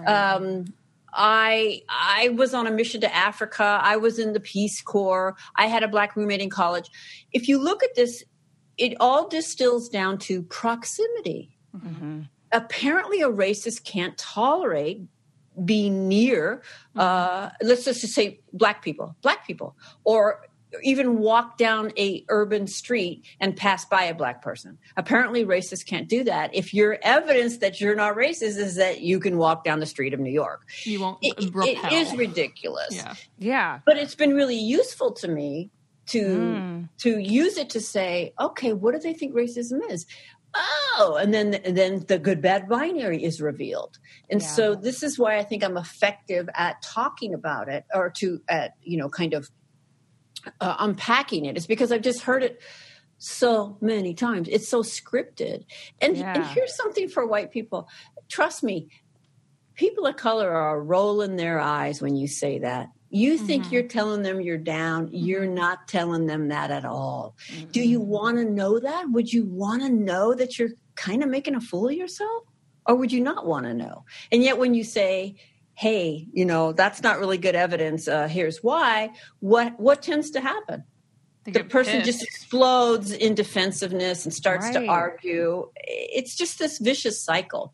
Um, 0.06 0.72
I 1.12 1.82
I 1.88 2.30
was 2.30 2.54
on 2.54 2.66
a 2.66 2.70
mission 2.70 3.00
to 3.02 3.14
Africa. 3.14 3.80
I 3.82 3.96
was 3.96 4.18
in 4.18 4.32
the 4.32 4.40
Peace 4.40 4.80
Corps. 4.82 5.36
I 5.56 5.66
had 5.66 5.82
a 5.82 5.88
black 5.88 6.16
roommate 6.16 6.40
in 6.40 6.50
college. 6.50 6.90
If 7.32 7.48
you 7.48 7.58
look 7.58 7.82
at 7.82 7.94
this, 7.94 8.24
it 8.78 8.94
all 9.00 9.28
distills 9.28 9.88
down 9.88 10.18
to 10.18 10.42
proximity. 10.42 11.56
Apparently, 12.52 13.20
a 13.20 13.28
racist 13.28 13.84
can't 13.84 14.16
tolerate 14.18 15.02
being 15.64 16.08
near, 16.08 16.62
uh, 16.96 17.50
let's 17.62 17.84
just 17.84 18.00
say 18.00 18.40
black 18.52 18.82
people, 18.82 19.14
black 19.20 19.46
people, 19.46 19.76
or 20.04 20.40
even 20.82 21.18
walk 21.18 21.58
down 21.58 21.92
a 21.96 22.24
urban 22.28 22.66
street 22.66 23.24
and 23.40 23.56
pass 23.56 23.84
by 23.84 24.04
a 24.04 24.14
black 24.14 24.42
person. 24.42 24.78
Apparently, 24.96 25.44
racists 25.44 25.84
can't 25.84 26.08
do 26.08 26.24
that. 26.24 26.54
If 26.54 26.72
your 26.72 26.98
evidence 27.02 27.58
that 27.58 27.80
you're 27.80 27.96
not 27.96 28.16
racist 28.16 28.58
is 28.58 28.76
that 28.76 29.00
you 29.00 29.20
can 29.20 29.36
walk 29.38 29.64
down 29.64 29.80
the 29.80 29.86
street 29.86 30.14
of 30.14 30.20
New 30.20 30.32
York, 30.32 30.62
You 30.84 31.00
won't 31.00 31.18
it, 31.22 31.34
it 31.38 31.54
repel. 31.54 31.92
is 31.92 32.14
ridiculous. 32.14 32.94
Yeah. 32.94 33.14
Yeah. 33.38 33.80
But 33.84 33.96
it's 33.98 34.14
been 34.14 34.34
really 34.34 34.58
useful 34.58 35.12
to 35.12 35.28
me 35.28 35.70
to 36.06 36.36
hmm. 36.36 36.82
to 36.98 37.18
use 37.18 37.56
it 37.56 37.70
to 37.70 37.80
say, 37.80 38.32
okay, 38.40 38.72
what 38.72 38.94
do 38.94 39.00
they 39.00 39.14
think 39.14 39.34
racism 39.34 39.80
is? 39.90 40.06
Oh, 40.54 41.16
and 41.20 41.32
then 41.32 41.54
and 41.54 41.76
then 41.76 42.04
the 42.08 42.18
good 42.18 42.42
bad 42.42 42.68
binary 42.68 43.22
is 43.22 43.40
revealed. 43.40 43.98
And 44.28 44.42
so 44.42 44.74
this 44.74 45.02
is 45.02 45.18
why 45.18 45.38
I 45.38 45.44
think 45.44 45.62
I'm 45.62 45.76
effective 45.76 46.48
at 46.54 46.82
talking 46.82 47.34
about 47.34 47.68
it 47.68 47.84
or 47.94 48.10
to 48.16 48.40
at 48.48 48.74
you 48.82 48.98
know 48.98 49.08
kind 49.08 49.34
of 49.34 49.48
uh, 50.60 50.76
unpacking 50.78 51.44
it. 51.44 51.56
It's 51.56 51.66
because 51.66 51.92
I've 51.92 52.02
just 52.02 52.22
heard 52.22 52.42
it 52.42 52.60
so 53.18 53.76
many 53.80 54.14
times. 54.14 54.48
It's 54.50 54.68
so 54.68 54.82
scripted. 54.82 55.64
And, 56.00 56.16
and 56.16 56.46
here's 56.46 56.74
something 56.74 57.08
for 57.08 57.26
white 57.26 57.50
people. 57.50 57.88
Trust 58.28 58.62
me, 58.62 58.88
people 59.74 60.06
of 60.06 60.16
color 60.16 60.50
are 60.50 60.82
rolling 60.82 61.36
their 61.36 61.60
eyes 61.60 62.00
when 62.00 62.16
you 62.16 62.28
say 62.28 62.58
that. 62.60 62.88
You 63.12 63.38
think 63.38 63.72
you're 63.72 63.82
telling 63.82 64.22
them 64.22 64.40
you're 64.40 64.56
down. 64.56 65.08
You're 65.12 65.46
not 65.46 65.88
telling 65.88 66.26
them 66.26 66.48
that 66.48 66.70
at 66.70 66.84
all. 66.84 67.34
Do 67.72 67.82
you 67.82 68.00
want 68.00 68.38
to 68.38 68.44
know 68.44 68.78
that? 68.78 69.10
Would 69.10 69.32
you 69.32 69.46
want 69.46 69.82
to 69.82 69.88
know 69.88 70.32
that 70.32 70.58
you're 70.58 70.70
kind 70.94 71.22
of 71.24 71.28
making 71.28 71.56
a 71.56 71.60
fool 71.60 71.88
of 71.88 71.94
yourself? 71.94 72.44
Or 72.86 72.94
would 72.94 73.10
you 73.10 73.20
not 73.20 73.46
want 73.46 73.66
to 73.66 73.74
know? 73.74 74.04
And 74.30 74.42
yet, 74.44 74.58
when 74.58 74.74
you 74.74 74.84
say, 74.84 75.34
hey, 75.80 76.28
you 76.34 76.44
know, 76.44 76.74
that's 76.74 77.02
not 77.02 77.18
really 77.18 77.38
good 77.38 77.54
evidence, 77.54 78.06
uh, 78.06 78.28
here's 78.28 78.62
why, 78.62 79.08
what, 79.38 79.80
what 79.80 80.02
tends 80.02 80.30
to 80.32 80.38
happen? 80.38 80.84
The 81.46 81.64
person 81.64 81.94
pissed. 81.94 82.04
just 82.04 82.22
explodes 82.22 83.12
in 83.12 83.34
defensiveness 83.34 84.26
and 84.26 84.34
starts 84.34 84.68
to 84.72 84.86
argue. 84.86 85.70
It's 85.76 86.36
just 86.36 86.58
this 86.58 86.78
vicious 86.78 87.24
cycle. 87.24 87.72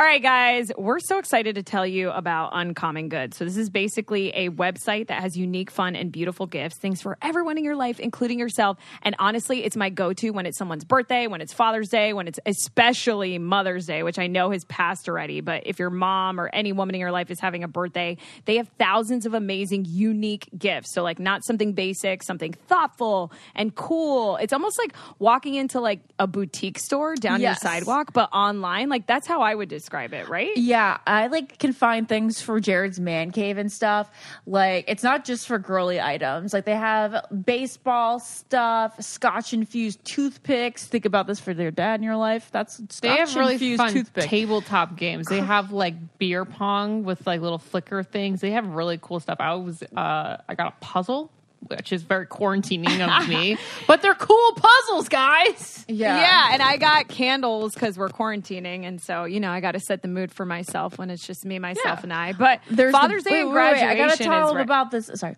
All 0.00 0.04
right, 0.04 0.22
guys, 0.22 0.70
we're 0.78 1.00
so 1.00 1.18
excited 1.18 1.56
to 1.56 1.64
tell 1.64 1.84
you 1.84 2.10
about 2.10 2.50
Uncommon 2.52 3.08
Goods. 3.08 3.36
So, 3.36 3.44
this 3.44 3.56
is 3.56 3.68
basically 3.68 4.28
a 4.28 4.48
website 4.48 5.08
that 5.08 5.22
has 5.22 5.36
unique, 5.36 5.72
fun, 5.72 5.96
and 5.96 6.12
beautiful 6.12 6.46
gifts, 6.46 6.76
things 6.76 7.02
for 7.02 7.18
everyone 7.20 7.58
in 7.58 7.64
your 7.64 7.74
life, 7.74 7.98
including 7.98 8.38
yourself. 8.38 8.78
And 9.02 9.16
honestly, 9.18 9.64
it's 9.64 9.74
my 9.74 9.90
go 9.90 10.12
to 10.12 10.30
when 10.30 10.46
it's 10.46 10.56
someone's 10.56 10.84
birthday, 10.84 11.26
when 11.26 11.40
it's 11.40 11.52
Father's 11.52 11.88
Day, 11.88 12.12
when 12.12 12.28
it's 12.28 12.38
especially 12.46 13.38
Mother's 13.38 13.86
Day, 13.86 14.04
which 14.04 14.20
I 14.20 14.28
know 14.28 14.52
has 14.52 14.64
passed 14.66 15.08
already. 15.08 15.40
But 15.40 15.64
if 15.66 15.80
your 15.80 15.90
mom 15.90 16.38
or 16.38 16.48
any 16.52 16.70
woman 16.70 16.94
in 16.94 17.00
your 17.00 17.10
life 17.10 17.32
is 17.32 17.40
having 17.40 17.64
a 17.64 17.68
birthday, 17.68 18.18
they 18.44 18.58
have 18.58 18.68
thousands 18.78 19.26
of 19.26 19.34
amazing, 19.34 19.84
unique 19.84 20.48
gifts. 20.56 20.94
So, 20.94 21.02
like, 21.02 21.18
not 21.18 21.44
something 21.44 21.72
basic, 21.72 22.22
something 22.22 22.52
thoughtful 22.52 23.32
and 23.56 23.74
cool. 23.74 24.36
It's 24.36 24.52
almost 24.52 24.78
like 24.78 24.94
walking 25.18 25.56
into 25.56 25.80
like 25.80 26.02
a 26.20 26.28
boutique 26.28 26.78
store 26.78 27.16
down 27.16 27.40
your 27.40 27.56
sidewalk, 27.56 28.12
but 28.12 28.28
online. 28.32 28.88
Like, 28.88 29.08
that's 29.08 29.26
how 29.26 29.42
I 29.42 29.56
would 29.56 29.68
describe 29.68 29.87
it, 29.92 30.28
right? 30.28 30.50
Yeah, 30.56 30.98
I 31.06 31.26
like 31.28 31.58
can 31.58 31.72
find 31.72 32.08
things 32.08 32.40
for 32.40 32.60
Jared's 32.60 33.00
man 33.00 33.30
cave 33.30 33.58
and 33.58 33.70
stuff. 33.70 34.10
Like 34.46 34.84
it's 34.88 35.02
not 35.02 35.24
just 35.24 35.46
for 35.46 35.58
girly 35.58 36.00
items. 36.00 36.52
Like 36.52 36.64
they 36.64 36.74
have 36.76 37.26
baseball 37.44 38.20
stuff, 38.20 39.02
scotch 39.02 39.52
infused 39.52 40.04
toothpicks. 40.04 40.86
Think 40.86 41.04
about 41.04 41.26
this 41.26 41.40
for 41.40 41.54
their 41.54 41.70
dad 41.70 42.00
in 42.00 42.02
your 42.04 42.16
life. 42.16 42.48
That's 42.52 42.76
They 43.00 43.08
have 43.08 43.34
really 43.34 43.76
fun 43.76 43.92
toothpick. 43.92 44.24
tabletop 44.24 44.96
games. 44.96 45.26
They 45.28 45.40
have 45.54 45.72
like 45.72 46.18
beer 46.18 46.44
pong 46.44 47.04
with 47.04 47.26
like 47.26 47.40
little 47.40 47.58
flicker 47.58 48.02
things. 48.02 48.40
They 48.40 48.52
have 48.52 48.66
really 48.66 48.98
cool 49.00 49.20
stuff. 49.20 49.38
I 49.40 49.54
was 49.54 49.82
uh 49.82 50.36
I 50.48 50.54
got 50.54 50.68
a 50.68 50.84
puzzle, 50.84 51.30
which 51.66 51.92
is 51.92 52.02
very 52.02 52.26
quarantining 52.26 53.00
of 53.06 53.28
me. 53.28 53.58
But 53.86 54.02
they're 54.02 54.14
cool 54.14 54.52
puzzles, 54.52 55.08
guys. 55.08 55.84
yeah. 55.88 56.20
Yeah, 56.20 56.48
and 56.52 56.62
I 56.62 56.76
got 56.76 57.08
candles 57.08 57.74
because 57.74 57.98
we're 57.98 58.08
quarantining, 58.10 58.84
and 58.84 59.00
so 59.00 59.24
you 59.24 59.40
know 59.40 59.50
I 59.50 59.60
got 59.60 59.72
to 59.72 59.80
set 59.80 60.02
the 60.02 60.08
mood 60.08 60.30
for 60.32 60.46
myself 60.46 60.98
when 60.98 61.10
it's 61.10 61.26
just 61.26 61.44
me, 61.44 61.58
myself, 61.58 61.84
Yeah. 61.98 62.00
and 62.04 62.12
I. 62.12 62.32
But 62.32 62.60
There's 62.70 62.92
Father's 62.92 63.24
the, 63.24 63.30
Day 63.30 63.36
wait, 63.36 63.40
and 63.42 63.50
wait, 63.50 63.54
wait, 63.56 63.70
graduation 63.80 63.88
I 64.02 64.08
gotta 64.08 64.22
tell 64.22 64.46
them 64.48 64.56
right- 64.56 64.62
about 64.64 64.90
this. 64.90 65.10
Sorry. 65.14 65.36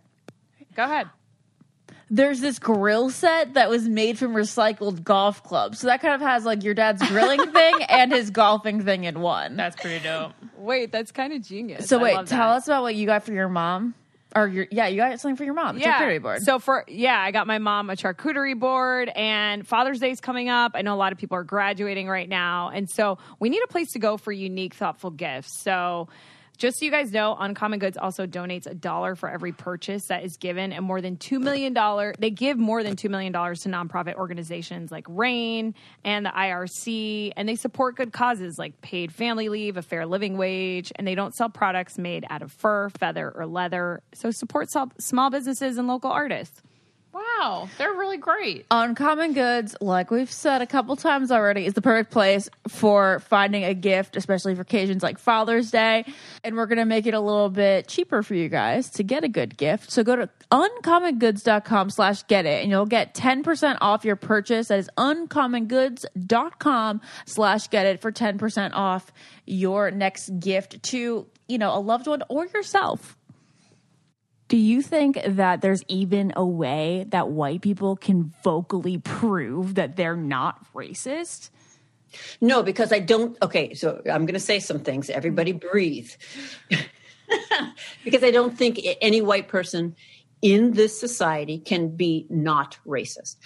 Go 0.76 0.85
ahead. 0.85 1.09
There's 2.12 2.40
this 2.40 2.59
grill 2.59 3.11
set 3.11 3.54
that 3.54 3.70
was 3.70 3.88
made 3.88 4.18
from 4.18 4.33
recycled 4.35 5.04
golf 5.04 5.44
clubs. 5.44 5.78
So 5.78 5.87
that 5.87 6.00
kind 6.02 6.12
of 6.14 6.20
has 6.20 6.44
like 6.44 6.64
your 6.64 6.74
dad's 6.74 7.06
grilling 7.09 7.38
thing 7.52 7.83
and 7.88 8.11
his 8.11 8.30
golfing 8.30 8.83
thing 8.85 9.04
in 9.04 9.20
one. 9.20 9.54
That's 9.56 9.76
pretty 9.80 10.02
dope. 10.02 10.33
Wait, 10.56 10.90
that's 10.90 11.12
kind 11.12 11.33
of 11.33 11.42
genius. 11.42 11.88
so 11.88 12.00
I 12.00 12.02
wait, 12.02 12.14
tell 12.26 12.48
that. 12.50 12.56
us 12.56 12.66
about 12.66 12.83
what 12.83 12.96
you 12.96 13.06
got 13.06 13.22
for 13.22 13.33
your 13.33 13.48
mom. 13.48 13.94
Or 14.37 14.47
your 14.47 14.66
yeah, 14.71 14.87
you 14.87 14.97
got 14.97 15.19
something 15.19 15.37
for 15.37 15.45
your 15.45 15.55
mom. 15.55 15.77
a 15.77 15.81
charcuterie 15.81 16.23
board. 16.23 16.43
So 16.43 16.59
for 16.59 16.85
yeah, 16.87 17.19
I 17.19 17.31
got 17.33 17.47
my 17.47 17.59
mom 17.59 17.90
a 17.90 17.95
charcuterie 17.95 18.59
board, 18.59 19.11
and 19.14 19.66
Father's 19.66 19.99
Day 19.99 20.11
is 20.11 20.21
coming 20.21 20.49
up. 20.49 20.73
I 20.75 20.83
know 20.83 20.95
a 20.95 20.97
lot 20.97 21.12
of 21.12 21.19
people 21.19 21.37
are 21.37 21.45
graduating 21.45 22.09
right 22.09 22.29
now, 22.29 22.69
and 22.69 22.88
so 22.88 23.19
we 23.40 23.49
need 23.49 23.62
a 23.64 23.66
place 23.66 23.93
to 23.93 23.99
go 23.99 24.16
for 24.16 24.31
unique, 24.33 24.75
thoughtful 24.75 25.11
gifts. 25.11 25.59
So. 25.59 26.09
Just 26.61 26.79
so 26.79 26.85
you 26.85 26.90
guys 26.90 27.11
know, 27.11 27.38
Uncommon 27.40 27.79
Goods 27.79 27.96
also 27.96 28.27
donates 28.27 28.66
a 28.66 28.75
dollar 28.75 29.14
for 29.16 29.31
every 29.31 29.51
purchase 29.51 30.09
that 30.09 30.25
is 30.25 30.37
given, 30.37 30.75
and 30.75 30.85
more 30.85 31.01
than 31.01 31.16
$2 31.16 31.40
million. 31.40 31.75
They 32.18 32.29
give 32.29 32.59
more 32.59 32.83
than 32.83 32.96
$2 32.96 33.09
million 33.09 33.33
to 33.33 33.38
nonprofit 33.38 34.16
organizations 34.16 34.92
like 34.92 35.07
RAINN 35.09 35.75
and 36.05 36.27
the 36.27 36.29
IRC, 36.29 37.33
and 37.35 37.49
they 37.49 37.57
support 37.57 37.96
good 37.96 38.12
causes 38.12 38.59
like 38.59 38.79
paid 38.83 39.11
family 39.11 39.49
leave, 39.49 39.79
a 39.79 39.83
fair 39.83 40.05
living 40.05 40.37
wage, 40.37 40.92
and 40.96 41.09
they 41.09 41.14
don't 41.14 41.35
sell 41.35 41.49
products 41.49 41.96
made 41.96 42.27
out 42.29 42.42
of 42.42 42.53
fur, 42.53 42.90
feather, 42.90 43.33
or 43.35 43.46
leather. 43.46 44.03
So 44.12 44.31
support 44.31 44.70
small- 44.70 44.92
small 44.99 45.31
businesses 45.31 45.79
and 45.79 45.88
local 45.88 46.11
artists. 46.11 46.61
Wow, 47.12 47.68
they're 47.77 47.92
really 47.92 48.18
great. 48.18 48.66
Uncommon 48.70 49.33
Goods, 49.33 49.75
like 49.81 50.12
we've 50.12 50.31
said 50.31 50.62
a 50.62 50.66
couple 50.66 50.94
times 50.94 51.33
already, 51.33 51.66
is 51.66 51.75
the 51.75 51.83
perfect 51.83 52.12
place 52.12 52.49
for 52.68 53.18
finding 53.20 53.64
a 53.64 53.75
gift, 53.75 54.16
especially 54.16 54.55
for 54.55 54.61
occasions 54.61 55.03
like 55.03 55.18
Father's 55.18 55.73
Day. 55.73 56.05
And 56.44 56.57
we're 56.57 56.66
going 56.66 56.79
to 56.79 56.85
make 56.85 57.07
it 57.07 57.14
a 57.14 57.20
little 57.20 57.51
bit 57.51 57.88
cheaper 57.88 58.23
for 58.23 58.35
you 58.35 58.49
guys 58.49 58.90
to 58.90 59.03
get 59.03 59.25
a 59.25 59.29
good 59.29 59.57
gift. 59.57 59.90
So 59.90 60.05
go 60.05 60.14
to 60.14 60.29
uncommongoods.com 60.53 61.90
slash 61.90 62.23
get 62.29 62.46
it 62.46 62.62
and 62.62 62.70
you'll 62.70 62.87
get 62.87 63.14
10% 63.14 63.79
off 63.81 64.05
your 64.05 64.16
purchase. 64.16 64.68
That 64.68 64.79
is 64.79 64.88
uncommongoods.com 64.96 67.01
slash 67.27 67.68
get 67.70 67.87
it 67.87 68.01
for 68.01 68.12
10% 68.12 68.70
off 68.75 69.12
your 69.46 69.90
next 69.90 70.31
gift 70.38 70.81
to, 70.85 71.27
you 71.49 71.59
know, 71.59 71.77
a 71.77 71.81
loved 71.81 72.07
one 72.07 72.23
or 72.29 72.46
yourself. 72.46 73.16
Do 74.50 74.56
you 74.56 74.82
think 74.82 75.20
that 75.24 75.60
there's 75.60 75.84
even 75.86 76.32
a 76.34 76.44
way 76.44 77.06
that 77.10 77.28
white 77.28 77.60
people 77.60 77.94
can 77.94 78.34
vocally 78.42 78.98
prove 78.98 79.76
that 79.76 79.94
they're 79.94 80.16
not 80.16 80.66
racist? 80.74 81.50
No, 82.40 82.64
because 82.64 82.92
I 82.92 82.98
don't. 82.98 83.38
Okay, 83.40 83.74
so 83.74 84.02
I'm 84.06 84.26
going 84.26 84.34
to 84.34 84.40
say 84.40 84.58
some 84.58 84.80
things. 84.80 85.08
Everybody 85.08 85.52
breathe. 85.52 86.10
because 88.04 88.24
I 88.24 88.32
don't 88.32 88.58
think 88.58 88.80
any 89.00 89.22
white 89.22 89.46
person 89.46 89.94
in 90.42 90.72
this 90.72 90.98
society 90.98 91.58
can 91.58 91.94
be 91.94 92.26
not 92.28 92.76
racist. 92.84 93.36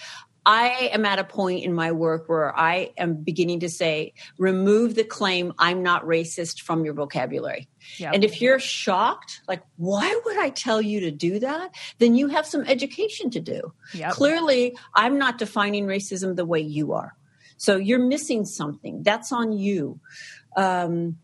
I 0.45 0.89
am 0.93 1.05
at 1.05 1.17
a 1.17 1.23
point 1.23 1.63
in 1.63 1.73
my 1.73 1.91
work 1.91 2.29
where 2.29 2.57
I 2.57 2.91
am 2.97 3.15
beginning 3.15 3.61
to 3.61 3.69
say, 3.69 4.13
remove 4.37 4.95
the 4.95 5.03
claim 5.03 5.53
I'm 5.57 5.81
not 5.81 6.03
racist 6.05 6.61
from 6.61 6.85
your 6.85 6.93
vocabulary. 6.93 7.67
And 8.01 8.23
if 8.23 8.41
you're 8.41 8.59
shocked, 8.59 9.41
like, 9.47 9.63
why 9.77 10.19
would 10.25 10.37
I 10.37 10.49
tell 10.49 10.81
you 10.81 10.99
to 11.01 11.11
do 11.11 11.39
that? 11.39 11.73
Then 11.99 12.15
you 12.15 12.27
have 12.27 12.45
some 12.45 12.63
education 12.63 13.29
to 13.31 13.39
do. 13.39 13.73
Yep. 13.93 14.11
Clearly, 14.11 14.77
I'm 14.93 15.17
not 15.17 15.37
defining 15.37 15.87
racism 15.87 16.35
the 16.35 16.45
way 16.45 16.59
you 16.59 16.93
are. 16.93 17.15
So 17.57 17.77
you're 17.77 17.99
missing 17.99 18.45
something. 18.45 19.01
That's 19.03 19.31
on 19.31 19.51
you. 19.51 19.99
Um, 20.55 21.17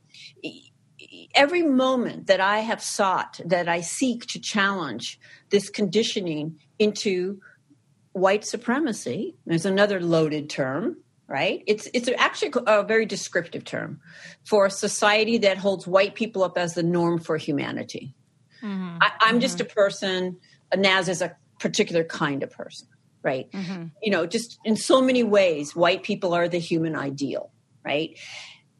every 1.36 1.64
moment 1.64 2.28
that 2.28 2.40
I 2.40 2.60
have 2.60 2.82
sought, 2.82 3.40
that 3.46 3.68
I 3.68 3.82
seek 3.82 4.26
to 4.28 4.40
challenge 4.40 5.20
this 5.50 5.70
conditioning 5.70 6.60
into 6.80 7.40
white 8.14 8.46
supremacy, 8.46 9.36
there's 9.46 9.66
another 9.66 10.02
loaded 10.02 10.50
term, 10.50 10.98
right? 11.28 11.64
It's 11.68 11.88
it's 11.94 12.10
actually 12.18 12.54
a 12.68 12.84
very 12.84 13.06
descriptive 13.06 13.64
term 13.64 14.00
for 14.46 14.66
a 14.66 14.72
society 14.72 15.38
that 15.40 15.58
holds 15.58 15.88
white 15.88 16.16
people 16.16 16.44
up 16.44 16.58
as 16.58 16.74
the 16.74 16.84
norm 16.84 17.20
for 17.20 17.38
humanity. 17.38 18.14
Mm-hmm. 18.62 18.98
I, 19.02 19.12
I'm 19.22 19.40
just 19.40 19.58
mm-hmm. 19.58 19.72
a 19.72 19.74
person. 19.74 20.38
Naz 20.76 21.10
is 21.10 21.22
a 21.22 21.36
particular 21.60 22.04
kind 22.04 22.44
of 22.44 22.52
person, 22.52 22.88
right? 23.24 23.52
Mm-hmm. 23.52 23.86
You 24.02 24.12
know, 24.12 24.26
just 24.26 24.60
in 24.66 24.76
so 24.76 25.02
many 25.02 25.24
ways, 25.24 25.76
white 25.76 26.04
people 26.04 26.34
are 26.34 26.48
the 26.48 26.60
human 26.60 26.96
ideal, 26.96 27.52
right? 27.84 28.18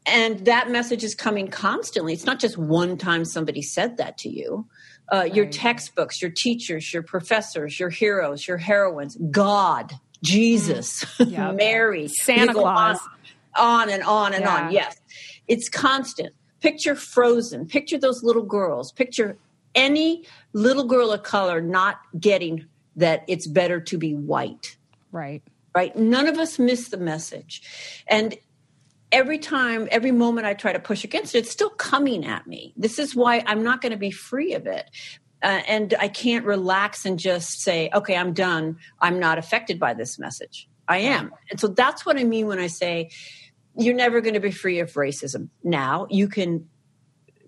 And 0.04 0.44
that 0.46 0.70
message 0.70 1.04
is 1.04 1.14
coming 1.14 1.48
constantly. 1.48 2.12
It's 2.12 2.26
not 2.26 2.40
just 2.40 2.58
one 2.58 2.98
time 2.98 3.24
somebody 3.24 3.62
said 3.62 3.98
that 3.98 4.18
to 4.18 4.28
you. 4.28 4.66
Uh, 5.12 5.24
Your 5.24 5.44
textbooks, 5.46 6.22
your 6.22 6.30
teachers, 6.34 6.92
your 6.92 7.02
professors, 7.02 7.78
your 7.78 7.90
heroes, 7.90 8.48
your 8.48 8.56
heroines, 8.56 9.16
God, 9.30 9.92
Jesus, 10.24 11.04
Mary, 11.28 12.08
Santa 12.08 12.54
Claus. 12.54 12.98
On, 13.56 13.82
on 13.82 13.90
and 13.90 14.02
on 14.02 14.32
and 14.32 14.44
Yeah. 14.44 14.54
on. 14.66 14.72
Yes. 14.72 14.96
It's 15.48 15.68
constant. 15.68 16.32
Picture 16.60 16.94
Frozen. 16.94 17.66
Picture 17.66 17.98
those 17.98 18.22
little 18.22 18.42
girls. 18.44 18.90
Picture 18.92 19.36
any 19.74 20.24
little 20.54 20.84
girl 20.84 21.12
of 21.12 21.22
color 21.22 21.60
not 21.60 21.98
getting 22.18 22.64
that 22.96 23.24
it's 23.28 23.46
better 23.46 23.80
to 23.80 23.98
be 23.98 24.14
white 24.14 24.76
Right. 25.10 25.42
right? 25.74 25.94
None 25.96 26.26
of 26.26 26.38
us 26.38 26.58
miss 26.58 26.88
the 26.88 26.96
message. 26.98 27.62
And 28.06 28.34
every 29.12 29.38
time, 29.38 29.86
every 29.90 30.10
moment 30.10 30.46
I 30.46 30.54
try 30.54 30.72
to 30.72 30.80
push 30.80 31.04
against 31.04 31.34
it, 31.34 31.38
it's 31.40 31.50
still 31.50 31.70
coming 31.70 32.24
at 32.24 32.46
me. 32.46 32.72
This 32.76 32.98
is 32.98 33.14
why 33.14 33.44
I'm 33.46 33.62
not 33.62 33.80
going 33.80 33.92
to 33.92 33.98
be 33.98 34.10
free 34.10 34.54
of 34.54 34.66
it. 34.66 34.90
Uh, 35.42 35.60
and 35.68 35.94
I 35.98 36.08
can't 36.08 36.44
relax 36.44 37.04
and 37.04 37.18
just 37.18 37.60
say, 37.60 37.90
okay, 37.92 38.16
I'm 38.16 38.32
done. 38.32 38.78
I'm 39.00 39.18
not 39.18 39.38
affected 39.38 39.78
by 39.78 39.94
this 39.94 40.18
message. 40.18 40.68
I 40.88 40.98
am. 40.98 41.32
And 41.50 41.60
so 41.60 41.68
that's 41.68 42.06
what 42.06 42.16
I 42.16 42.24
mean 42.24 42.46
when 42.46 42.58
I 42.58 42.66
say 42.68 43.10
you're 43.76 43.94
never 43.94 44.20
going 44.20 44.34
to 44.34 44.40
be 44.40 44.50
free 44.50 44.80
of 44.80 44.92
racism. 44.92 45.48
Now, 45.62 46.06
you 46.10 46.28
can 46.28 46.68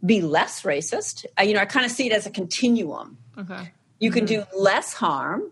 be 0.04 0.22
less 0.22 0.62
racist. 0.62 1.24
I, 1.36 1.42
you 1.44 1.54
know, 1.54 1.60
I 1.60 1.66
kind 1.66 1.86
of 1.86 1.92
see 1.92 2.06
it 2.06 2.12
as 2.12 2.26
a 2.26 2.30
continuum 2.30 3.18
Okay. 3.36 3.72
you 3.98 4.10
can 4.10 4.26
do 4.26 4.44
less 4.56 4.92
harm 4.94 5.50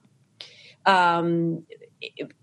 um, 0.87 1.65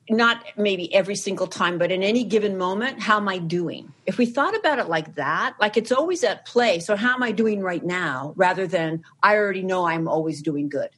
not 0.10 0.44
maybe 0.58 0.94
every 0.94 1.16
single 1.16 1.48
time, 1.48 1.78
but 1.78 1.92
in 1.92 2.04
any 2.04 2.24
given 2.24 2.58
moment, 2.58 3.00
how 3.00 3.18
am 3.18 3.28
I 3.28 3.38
doing? 3.38 3.94
If 4.06 4.18
we 4.18 4.26
thought 4.26 4.56
about 4.56 4.80
it 4.80 4.88
like 4.88 5.16
that, 5.16 5.56
like 5.60 5.78
it's 5.78 5.92
always 5.92 6.24
at 6.24 6.46
play. 6.46 6.80
So, 6.80 6.96
how 6.96 7.14
am 7.14 7.24
I 7.24 7.32
doing 7.32 7.62
right 7.62 7.84
now 7.84 8.34
rather 8.36 8.68
than 8.68 9.04
I 9.22 9.36
already 9.36 9.64
know 9.64 9.86
I'm 9.86 10.08
always 10.08 10.42
doing 10.42 10.70
good? 10.70 10.90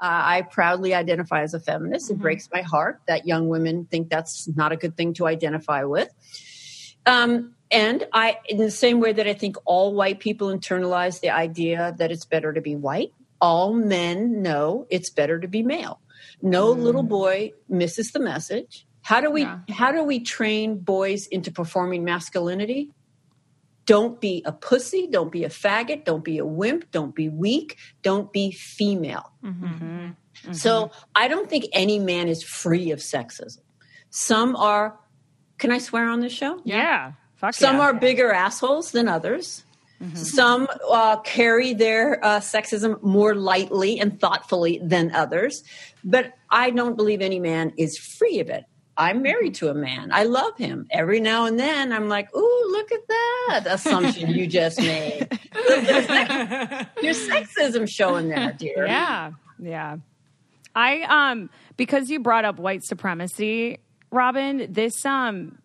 Uh, 0.00 0.22
I 0.24 0.42
proudly 0.42 0.94
identify 0.94 1.42
as 1.42 1.52
a 1.52 1.60
feminist. 1.60 2.10
It 2.10 2.18
breaks 2.18 2.48
my 2.52 2.62
heart 2.62 3.00
that 3.06 3.26
young 3.26 3.48
women 3.48 3.84
think 3.84 4.08
that's 4.08 4.48
not 4.48 4.72
a 4.72 4.76
good 4.76 4.96
thing 4.96 5.12
to 5.14 5.26
identify 5.26 5.84
with. 5.84 6.08
Um, 7.04 7.54
and 7.70 8.06
I, 8.12 8.38
in 8.48 8.56
the 8.56 8.70
same 8.70 9.00
way 9.00 9.12
that 9.12 9.26
I 9.26 9.34
think 9.34 9.56
all 9.64 9.94
white 9.94 10.18
people 10.18 10.48
internalize 10.48 11.20
the 11.20 11.30
idea 11.30 11.94
that 11.98 12.10
it's 12.10 12.24
better 12.24 12.52
to 12.52 12.60
be 12.60 12.76
white, 12.76 13.12
all 13.40 13.74
men 13.74 14.42
know 14.42 14.86
it's 14.90 15.10
better 15.10 15.38
to 15.38 15.48
be 15.48 15.62
male. 15.62 16.00
No 16.42 16.74
mm. 16.74 16.82
little 16.82 17.02
boy 17.02 17.52
misses 17.68 18.12
the 18.12 18.20
message. 18.20 18.86
How 19.02 19.20
do 19.20 19.30
we 19.30 19.42
Yeah. 19.42 19.60
how 19.70 19.92
do 19.92 20.02
we 20.02 20.20
train 20.20 20.78
boys 20.78 21.26
into 21.26 21.50
performing 21.50 22.04
masculinity? 22.04 22.90
Don't 23.86 24.20
be 24.20 24.42
a 24.44 24.52
pussy, 24.52 25.08
don't 25.10 25.32
be 25.32 25.44
a 25.44 25.48
faggot, 25.48 26.04
don't 26.04 26.22
be 26.22 26.38
a 26.38 26.44
wimp, 26.44 26.90
don't 26.92 27.14
be 27.14 27.28
weak, 27.28 27.76
don't 28.02 28.32
be 28.32 28.52
female. 28.52 29.32
Mm-hmm. 29.42 29.64
Mm-hmm. 29.64 29.86
Mm-hmm. 29.86 30.52
So 30.52 30.92
I 31.14 31.28
don't 31.28 31.48
think 31.48 31.64
any 31.72 31.98
man 31.98 32.28
is 32.28 32.42
free 32.42 32.92
of 32.92 33.00
sexism. 33.00 33.58
Some 34.10 34.54
are 34.56 34.98
can 35.58 35.70
I 35.70 35.78
swear 35.78 36.08
on 36.08 36.20
this 36.20 36.32
show? 36.32 36.60
Yeah. 36.64 37.12
Fuck 37.36 37.54
Some 37.54 37.76
yeah. 37.76 37.82
are 37.82 37.94
bigger 37.94 38.32
assholes 38.32 38.92
than 38.92 39.08
others. 39.08 39.64
Some 40.14 40.66
uh, 40.90 41.20
carry 41.20 41.74
their 41.74 42.24
uh, 42.24 42.40
sexism 42.40 43.02
more 43.02 43.34
lightly 43.34 44.00
and 44.00 44.18
thoughtfully 44.18 44.80
than 44.82 45.14
others. 45.14 45.62
But 46.02 46.32
I 46.48 46.70
don't 46.70 46.96
believe 46.96 47.20
any 47.20 47.38
man 47.38 47.74
is 47.76 47.98
free 47.98 48.40
of 48.40 48.48
it. 48.48 48.64
I'm 48.96 49.22
married 49.22 49.54
to 49.56 49.68
a 49.68 49.74
man. 49.74 50.10
I 50.12 50.24
love 50.24 50.56
him. 50.58 50.86
Every 50.90 51.20
now 51.20 51.46
and 51.46 51.58
then, 51.58 51.92
I'm 51.92 52.08
like, 52.08 52.34
"Ooh, 52.34 52.68
look 52.70 52.92
at 52.92 53.08
that 53.08 53.62
assumption 53.66 54.30
you 54.30 54.46
just 54.46 54.78
made. 54.78 55.26
Your 57.02 57.14
sexism 57.14 57.88
showing 57.88 58.28
there, 58.28 58.52
dear." 58.52 58.86
Yeah. 58.86 59.32
Yeah. 59.58 59.96
I 60.74 61.02
um 61.02 61.50
because 61.76 62.10
you 62.10 62.20
brought 62.20 62.44
up 62.44 62.58
white 62.58 62.84
supremacy, 62.84 63.78
Robin, 64.10 64.66
this 64.70 65.04
um 65.04 65.58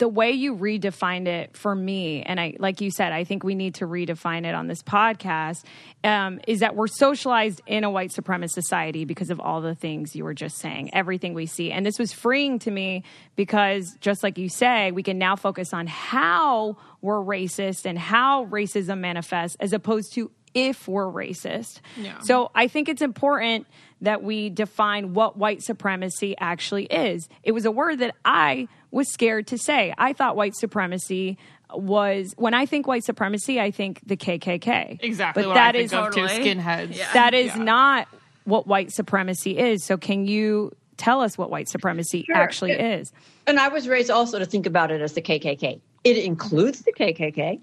the 0.00 0.08
way 0.08 0.32
you 0.32 0.56
redefined 0.56 1.28
it 1.28 1.54
for 1.54 1.74
me, 1.74 2.22
and 2.22 2.40
I 2.40 2.56
like 2.58 2.80
you 2.80 2.90
said, 2.90 3.12
I 3.12 3.24
think 3.24 3.44
we 3.44 3.54
need 3.54 3.76
to 3.76 3.86
redefine 3.86 4.46
it 4.46 4.54
on 4.54 4.66
this 4.66 4.82
podcast, 4.82 5.62
um, 6.02 6.40
is 6.48 6.60
that 6.60 6.74
we're 6.74 6.88
socialized 6.88 7.60
in 7.66 7.84
a 7.84 7.90
white 7.90 8.10
supremacist 8.10 8.52
society 8.52 9.04
because 9.04 9.28
of 9.28 9.40
all 9.40 9.60
the 9.60 9.74
things 9.74 10.16
you 10.16 10.24
were 10.24 10.32
just 10.32 10.56
saying, 10.56 10.94
everything 10.94 11.34
we 11.34 11.44
see. 11.44 11.70
And 11.70 11.84
this 11.84 11.98
was 11.98 12.14
freeing 12.14 12.58
to 12.60 12.70
me 12.70 13.04
because 13.36 13.94
just 14.00 14.22
like 14.22 14.38
you 14.38 14.48
say, 14.48 14.90
we 14.90 15.02
can 15.02 15.18
now 15.18 15.36
focus 15.36 15.74
on 15.74 15.86
how 15.86 16.78
we're 17.02 17.22
racist 17.22 17.84
and 17.84 17.98
how 17.98 18.46
racism 18.46 19.00
manifests 19.00 19.58
as 19.60 19.74
opposed 19.74 20.14
to 20.14 20.30
if 20.54 20.88
we're 20.88 21.06
racist. 21.06 21.80
Yeah. 21.96 22.18
So 22.20 22.50
I 22.54 22.68
think 22.68 22.88
it's 22.88 23.02
important 23.02 23.66
that 24.00 24.22
we 24.22 24.48
define 24.48 25.12
what 25.12 25.36
white 25.36 25.62
supremacy 25.62 26.34
actually 26.38 26.86
is. 26.86 27.28
It 27.42 27.52
was 27.52 27.66
a 27.66 27.70
word 27.70 27.98
that 27.98 28.14
I 28.24 28.68
was 28.90 29.10
scared 29.12 29.46
to 29.48 29.58
say. 29.58 29.94
I 29.98 30.12
thought 30.12 30.36
white 30.36 30.54
supremacy 30.56 31.38
was 31.74 32.34
when 32.36 32.54
I 32.54 32.66
think 32.66 32.86
white 32.86 33.04
supremacy, 33.04 33.60
I 33.60 33.70
think 33.70 34.00
the 34.04 34.16
KKK. 34.16 34.98
Exactly 35.02 35.42
But 35.44 35.48
what 35.50 35.54
that 35.54 35.68
I 35.68 35.72
think 35.72 35.84
is. 35.84 35.90
Totally. 35.92 36.28
Skinheads. 36.28 37.12
that 37.12 37.32
is 37.34 37.54
Yeah. 37.56 37.62
not 37.62 38.08
what 38.44 38.66
white 38.66 38.90
supremacy 38.92 39.56
is. 39.56 39.84
So 39.84 39.96
can 39.96 40.26
you 40.26 40.72
tell 40.96 41.20
us 41.20 41.38
what 41.38 41.50
white 41.50 41.68
supremacy 41.68 42.24
Sure. 42.24 42.36
actually 42.36 42.72
Yeah. 42.72 42.96
is? 42.96 43.12
And 43.46 43.60
I 43.60 43.68
was 43.68 43.86
raised 43.88 44.10
also 44.10 44.38
to 44.38 44.44
think 44.46 44.66
about 44.66 44.90
it 44.90 45.00
as 45.00 45.12
the 45.12 45.22
KKK. 45.22 45.80
It 46.02 46.16
includes 46.18 46.80
the 46.80 46.92
KKK, 46.92 47.60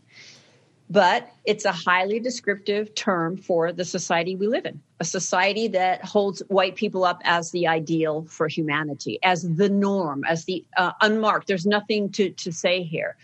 but 0.89 1.29
it's 1.45 1.65
a 1.65 1.71
highly 1.71 2.19
descriptive 2.19 2.95
term 2.95 3.37
for 3.37 3.73
the 3.73 3.83
society 3.83 4.35
we 4.35 4.47
live 4.47 4.65
in. 4.65 4.81
A 4.99 5.03
society 5.03 5.67
that 5.69 6.03
holds 6.03 6.41
white 6.47 6.75
people 6.75 7.03
up 7.03 7.21
as 7.25 7.51
the 7.51 7.67
ideal 7.67 8.25
for 8.29 8.47
humanity, 8.47 9.19
as 9.23 9.43
the 9.55 9.69
norm, 9.69 10.23
as 10.23 10.45
the 10.45 10.63
uh, 10.77 10.91
unmarked. 11.01 11.47
There's 11.47 11.65
nothing 11.65 12.09
to, 12.11 12.29
to 12.31 12.51
say 12.51 12.83
here. 12.83 13.17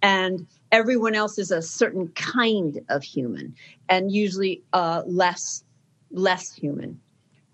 And 0.00 0.46
everyone 0.70 1.14
else 1.14 1.38
is 1.38 1.50
a 1.50 1.62
certain 1.62 2.08
kind 2.08 2.80
of 2.88 3.02
human 3.02 3.54
and 3.88 4.12
usually 4.12 4.62
uh, 4.72 5.02
less 5.06 5.64
less 6.10 6.54
human 6.54 6.98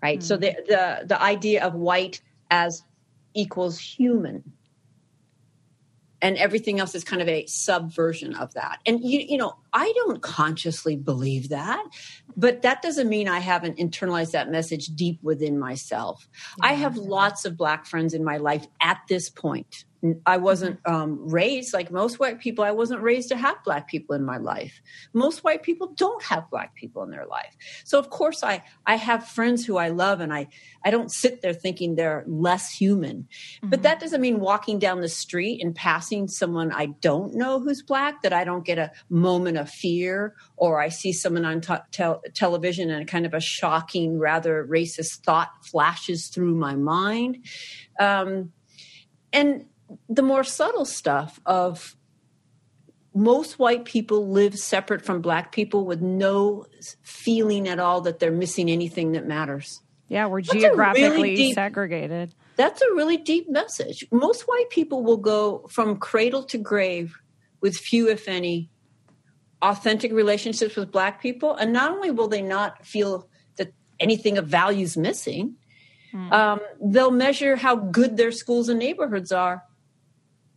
right 0.01 0.23
so 0.23 0.37
the, 0.37 0.55
the 0.67 1.05
the 1.05 1.21
idea 1.21 1.61
of 1.61 1.73
white 1.73 2.21
as 2.51 2.83
equals 3.33 3.77
human 3.77 4.41
and 6.25 6.37
everything 6.37 6.79
else 6.79 6.95
is 6.95 7.03
kind 7.03 7.21
of 7.21 7.27
a 7.27 7.45
subversion 7.45 8.33
of 8.33 8.51
that. 8.55 8.79
And 8.87 8.99
you 8.99 9.19
you 9.19 9.37
know 9.37 9.55
i 9.75 9.91
don't 9.95 10.21
consciously 10.21 10.95
believe 10.95 11.49
that 11.49 11.85
but 12.35 12.63
that 12.63 12.81
doesn't 12.81 13.09
mean 13.09 13.27
i 13.27 13.39
haven't 13.39 13.77
internalized 13.77 14.31
that 14.31 14.49
message 14.49 14.87
deep 14.87 15.19
within 15.21 15.59
myself 15.59 16.27
i 16.61 16.73
have 16.73 16.97
lots 16.97 17.45
of 17.45 17.55
black 17.55 17.85
friends 17.85 18.13
in 18.13 18.23
my 18.23 18.37
life 18.37 18.65
at 18.81 18.99
this 19.07 19.29
point 19.29 19.85
I 20.25 20.37
wasn't 20.37 20.79
um, 20.85 21.27
raised 21.29 21.73
like 21.73 21.91
most 21.91 22.19
white 22.19 22.39
people. 22.39 22.63
I 22.63 22.71
wasn't 22.71 23.01
raised 23.01 23.29
to 23.29 23.37
have 23.37 23.63
black 23.63 23.87
people 23.87 24.15
in 24.15 24.23
my 24.23 24.37
life. 24.37 24.81
Most 25.13 25.43
white 25.43 25.63
people 25.63 25.87
don't 25.95 26.21
have 26.23 26.49
black 26.49 26.75
people 26.75 27.03
in 27.03 27.11
their 27.11 27.25
life. 27.25 27.55
So 27.83 27.97
of 27.97 28.09
course 28.09 28.43
I 28.43 28.63
I 28.85 28.95
have 28.95 29.27
friends 29.27 29.65
who 29.65 29.77
I 29.77 29.89
love, 29.89 30.19
and 30.19 30.33
I 30.33 30.47
I 30.83 30.91
don't 30.91 31.11
sit 31.11 31.41
there 31.41 31.53
thinking 31.53 31.95
they're 31.95 32.23
less 32.27 32.71
human. 32.71 33.27
But 33.63 33.83
that 33.83 33.99
doesn't 33.99 34.21
mean 34.21 34.39
walking 34.39 34.79
down 34.79 35.01
the 35.01 35.09
street 35.09 35.61
and 35.63 35.73
passing 35.73 36.27
someone 36.27 36.71
I 36.71 36.87
don't 37.01 37.35
know 37.35 37.59
who's 37.59 37.81
black 37.81 38.21
that 38.23 38.33
I 38.33 38.43
don't 38.43 38.65
get 38.65 38.77
a 38.77 38.91
moment 39.09 39.57
of 39.57 39.64
fear, 39.65 40.35
or 40.57 40.79
I 40.79 40.89
see 40.89 41.11
someone 41.13 41.45
on 41.45 41.61
t- 41.61 41.73
tel- 41.91 42.21
television 42.33 42.89
and 42.89 43.07
kind 43.07 43.25
of 43.25 43.33
a 43.33 43.39
shocking, 43.39 44.19
rather 44.19 44.65
racist 44.65 45.23
thought 45.23 45.49
flashes 45.63 46.27
through 46.27 46.55
my 46.55 46.75
mind. 46.75 47.45
Um, 47.99 48.51
and 49.31 49.65
the 50.09 50.23
more 50.23 50.43
subtle 50.43 50.85
stuff 50.85 51.39
of 51.45 51.95
most 53.13 53.57
white 53.57 53.85
people 53.85 54.29
live 54.29 54.57
separate 54.59 55.03
from 55.03 55.21
black 55.21 55.51
people 55.51 55.85
with 55.85 56.01
no 56.01 56.65
feeling 57.01 57.67
at 57.67 57.79
all 57.79 58.01
that 58.01 58.19
they're 58.19 58.31
missing 58.31 58.69
anything 58.69 59.13
that 59.13 59.25
matters. 59.25 59.81
Yeah, 60.07 60.27
we're 60.27 60.41
really 60.41 60.59
geographically 60.59 61.35
deep- 61.35 61.55
segregated. 61.55 62.35
That's 62.57 62.81
a 62.81 62.93
really 62.93 63.17
deep 63.17 63.49
message. 63.49 64.05
Most 64.11 64.43
white 64.43 64.69
people 64.69 65.03
will 65.03 65.17
go 65.17 65.65
from 65.69 65.97
cradle 65.97 66.43
to 66.43 66.57
grave 66.57 67.17
with 67.61 67.75
few, 67.75 68.09
if 68.09 68.27
any, 68.27 68.69
authentic 69.65 70.11
relationships 70.11 70.75
with 70.75 70.91
black 70.91 71.21
people. 71.21 71.55
And 71.55 71.73
not 71.73 71.91
only 71.91 72.11
will 72.11 72.27
they 72.27 72.41
not 72.41 72.85
feel 72.85 73.27
that 73.57 73.73
anything 73.99 74.37
of 74.37 74.47
value 74.47 74.83
is 74.83 74.95
missing, 74.95 75.55
um, 76.31 76.61
they'll 76.81 77.11
measure 77.11 77.57
how 77.57 77.75
good 77.75 78.15
their 78.15 78.31
schools 78.31 78.69
and 78.69 78.79
neighborhoods 78.79 79.31
are 79.33 79.63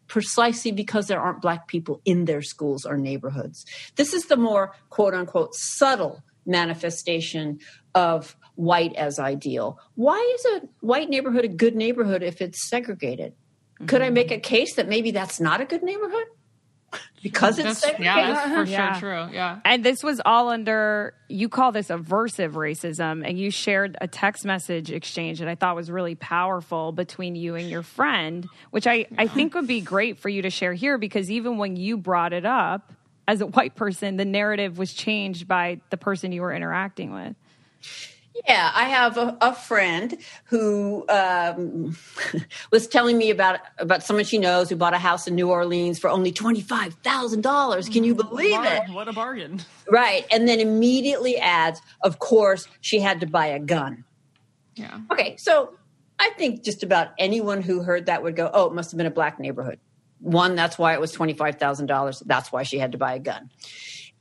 precisely 0.07 0.71
because 0.71 1.09
there 1.09 1.21
aren't 1.21 1.43
black 1.43 1.67
people 1.67 2.01
in 2.05 2.27
their 2.27 2.43
schools 2.43 2.87
or 2.87 2.97
neighborhoods. 2.97 3.67
This 3.97 4.15
is 4.15 4.27
the 4.27 4.37
more 4.37 4.75
quote 4.89 5.15
unquote 5.15 5.55
subtle 5.55 6.23
manifestation 6.47 7.59
of 7.95 8.37
white 8.55 8.95
as 8.95 9.19
ideal. 9.19 9.79
Why 9.97 10.37
is 10.39 10.63
a 10.63 10.69
white 10.81 11.11
neighborhood 11.11 11.45
a 11.45 11.49
good 11.49 11.75
neighborhood 11.75 12.23
if 12.23 12.41
it's 12.41 12.69
segregated? 12.69 13.35
Could 13.87 14.03
I 14.03 14.11
make 14.11 14.33
a 14.33 14.41
case 14.41 14.75
that 14.75 14.89
maybe 14.89 15.13
that's 15.13 15.39
not 15.39 15.61
a 15.61 15.65
good 15.65 15.85
neighborhood? 15.85 16.27
Because 17.23 17.59
it's 17.59 17.67
That's, 17.67 17.81
segregated? 17.81 18.05
yeah, 18.05 18.33
that's 18.33 18.55
for 18.55 18.65
Yeah. 18.65 18.93
sure 18.99 19.27
true. 19.27 19.35
Yeah. 19.35 19.59
And 19.65 19.85
this 19.85 20.03
was 20.03 20.21
all 20.25 20.49
under, 20.49 21.15
you 21.29 21.49
call 21.49 21.73
this 21.73 21.89
aversive 21.89 22.53
racism, 22.53 23.27
and 23.29 23.39
you 23.39 23.51
shared 23.51 23.97
a 24.01 24.07
text 24.07 24.45
message 24.45 24.91
exchange 24.93 25.41
that 25.41 25.49
I 25.49 25.55
thought 25.57 25.75
was 25.75 25.91
really 25.91 26.15
powerful 26.15 26.93
between 26.93 27.35
you 27.35 27.55
and 27.57 27.69
your 27.69 27.83
friend, 27.83 28.49
which 28.71 28.87
I, 28.87 29.07
I 29.17 29.27
think 29.27 29.55
would 29.55 29.67
be 29.67 29.81
great 29.81 30.19
for 30.19 30.29
you 30.29 30.43
to 30.43 30.51
share 30.51 30.75
here 30.75 30.97
because 30.99 31.31
even 31.31 31.59
when 31.59 31.77
you 31.77 31.97
brought 31.97 32.33
it 32.33 32.47
up 32.47 32.93
as 33.27 33.41
a 33.41 33.47
white 33.47 33.75
person, 33.75 34.17
the 34.17 34.25
narrative 34.25 34.79
was 34.79 34.95
changed 34.95 35.49
by 35.49 35.81
the 35.91 35.97
person 35.97 36.33
you 36.33 36.43
were 36.43 36.53
interacting 36.55 37.13
with. 37.13 37.35
Yeah, 38.47 38.71
I 38.75 38.85
have 38.85 39.17
a, 39.17 39.37
a 39.41 39.55
friend 39.55 40.17
who 40.45 41.05
um, 41.09 41.97
was 42.73 42.87
telling 42.87 43.19
me 43.19 43.31
about 43.31 43.61
about 43.79 44.03
someone 44.03 44.25
she 44.25 44.39
knows 44.39 44.69
who 44.69 44.77
bought 44.77 44.95
a 44.95 44.99
house 44.99 45.27
in 45.27 45.35
New 45.35 45.51
Orleans 45.51 45.99
for 45.99 46.09
only 46.11 46.31
twenty 46.31 46.61
five 46.61 46.95
thousand 46.95 47.43
dollars. 47.43 47.89
Can 47.89 48.05
you 48.05 48.15
believe 48.15 48.63
it? 48.63 48.83
What 48.91 49.09
a 49.09 49.13
bargain. 49.13 49.63
Right, 49.91 50.25
and 50.31 50.47
then 50.47 50.61
immediately 50.61 51.39
adds, 51.39 51.81
"Of 52.03 52.19
course, 52.19 52.69
she 52.81 53.01
had 53.01 53.21
to 53.21 53.27
buy 53.27 53.47
a 53.47 53.59
gun." 53.59 54.05
Yeah. 54.75 55.01
Okay, 55.11 55.37
so 55.37 55.75
I 56.19 56.31
think 56.39 56.63
just 56.63 56.83
about 56.83 57.09
anyone 57.19 57.63
who 57.63 57.83
heard 57.83 58.07
that 58.07 58.23
would 58.23 58.37
go, 58.37 58.51
"Oh, 58.53 58.67
it 58.67 58.75
must 58.75 58.91
have 58.93 58.99
been 58.99 59.07
a 59.07 59.11
black 59.11 59.41
neighborhood." 59.41 59.81
One, 60.21 60.55
that's 60.55 60.79
why 60.79 60.95
it 60.95 61.01
was 61.01 61.13
twenty 61.13 61.33
five 61.33 61.57
thousand 61.57 61.87
dollars. 61.87 62.23
That's 62.25 62.53
why 62.53 62.63
she 62.63 62.79
had 62.79 62.93
to 62.93 62.99
buy 62.99 63.15
a 63.15 63.19
gun, 63.19 63.51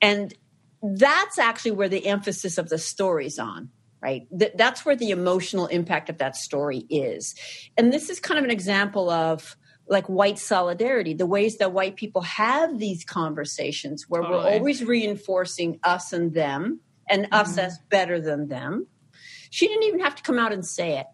and 0.02 0.34
that's 0.82 1.38
actually 1.40 1.72
where 1.72 1.90
the 1.90 2.06
emphasis 2.06 2.58
of 2.58 2.70
the 2.70 2.78
story's 2.78 3.40
on. 3.40 3.70
Right? 4.08 4.28
right? 4.30 4.40
Th- 4.40 4.54
that's 4.56 4.86
where 4.86 4.96
the 4.96 5.12
emotional 5.12 5.68
impact 5.68 6.10
of 6.10 6.18
that 6.20 6.36
story 6.36 6.86
is. 6.90 7.36
And 7.78 7.92
this 7.92 8.10
is 8.10 8.20
kind 8.20 8.38
of 8.38 8.46
an 8.46 8.52
example 8.52 9.10
of 9.10 9.58
like 9.90 10.08
white 10.08 10.38
solidarity, 10.38 11.14
the 11.14 11.26
ways 11.26 11.58
that 11.58 11.72
white 11.72 11.96
people 11.96 12.22
have 12.22 12.78
these 12.78 13.06
conversations 13.06 14.06
where 14.10 14.22
we're 14.22 14.38
always 14.54 14.84
reinforcing 14.84 15.80
us 15.84 16.12
and 16.14 16.34
them 16.34 16.80
and 17.10 17.28
us 17.32 17.58
as 17.58 17.80
better 17.90 18.20
than 18.20 18.48
them. 18.50 18.88
She 19.50 19.68
didn't 19.68 19.84
even 19.84 20.02
have 20.02 20.16
to 20.16 20.24
come 20.24 20.40
out 20.40 20.52
and 20.52 20.66
say 20.66 20.98
it. 21.00 21.08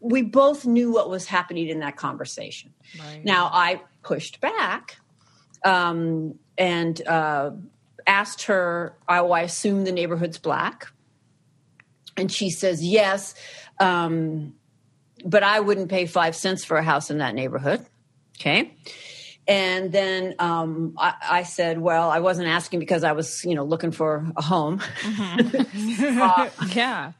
We 0.00 0.22
both 0.22 0.64
knew 0.64 0.92
what 0.92 1.10
was 1.10 1.26
happening 1.26 1.68
in 1.68 1.80
that 1.80 1.96
conversation. 1.96 2.72
Now, 3.24 3.50
I 3.52 3.82
pushed 4.02 4.40
back 4.40 4.96
um, 5.64 6.38
and 6.56 7.04
uh, 7.04 7.50
asked 8.06 8.44
her, 8.44 8.96
oh, 9.08 9.32
I 9.32 9.40
assume 9.40 9.84
the 9.84 9.92
neighborhood's 9.92 10.38
black. 10.38 10.86
And 12.18 12.30
she 12.30 12.50
says, 12.50 12.84
yes, 12.84 13.34
um, 13.80 14.54
but 15.24 15.42
I 15.42 15.60
wouldn't 15.60 15.88
pay 15.88 16.06
five 16.06 16.36
cents 16.36 16.64
for 16.64 16.76
a 16.76 16.82
house 16.82 17.10
in 17.10 17.18
that 17.18 17.34
neighborhood. 17.34 17.84
Okay. 18.40 18.74
And 19.46 19.90
then 19.92 20.34
um, 20.38 20.94
I, 20.98 21.14
I 21.22 21.42
said, 21.42 21.78
well, 21.78 22.10
I 22.10 22.20
wasn't 22.20 22.48
asking 22.48 22.80
because 22.80 23.02
I 23.02 23.12
was, 23.12 23.42
you 23.44 23.54
know, 23.54 23.64
looking 23.64 23.92
for 23.92 24.30
a 24.36 24.42
home. 24.42 24.82
Yeah. 26.74 27.12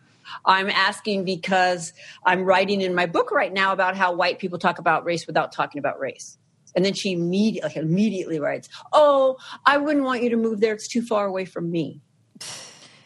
I'm 0.45 0.69
asking 0.69 1.25
because 1.25 1.95
I'm 2.25 2.45
writing 2.45 2.83
in 2.83 2.95
my 2.95 3.07
book 3.07 3.31
right 3.31 3.53
now 3.53 3.73
about 3.73 3.97
how 3.97 4.13
white 4.13 4.39
people 4.39 4.59
talk 4.59 4.79
about 4.79 5.05
race 5.05 5.27
without 5.27 5.53
talking 5.53 5.79
about 5.79 5.99
race. 5.99 6.37
And 6.77 6.85
then 6.85 6.93
she 6.93 7.13
immediately, 7.13 7.67
like, 7.67 7.77
immediately 7.77 8.39
writes, 8.39 8.69
"Oh, 8.93 9.39
I 9.65 9.79
wouldn't 9.79 10.05
want 10.05 10.23
you 10.23 10.31
to 10.31 10.37
move 10.37 10.61
there. 10.61 10.75
It's 10.75 10.87
too 10.87 11.03
far 11.03 11.27
away 11.27 11.47
from 11.47 11.71
me." 11.71 12.03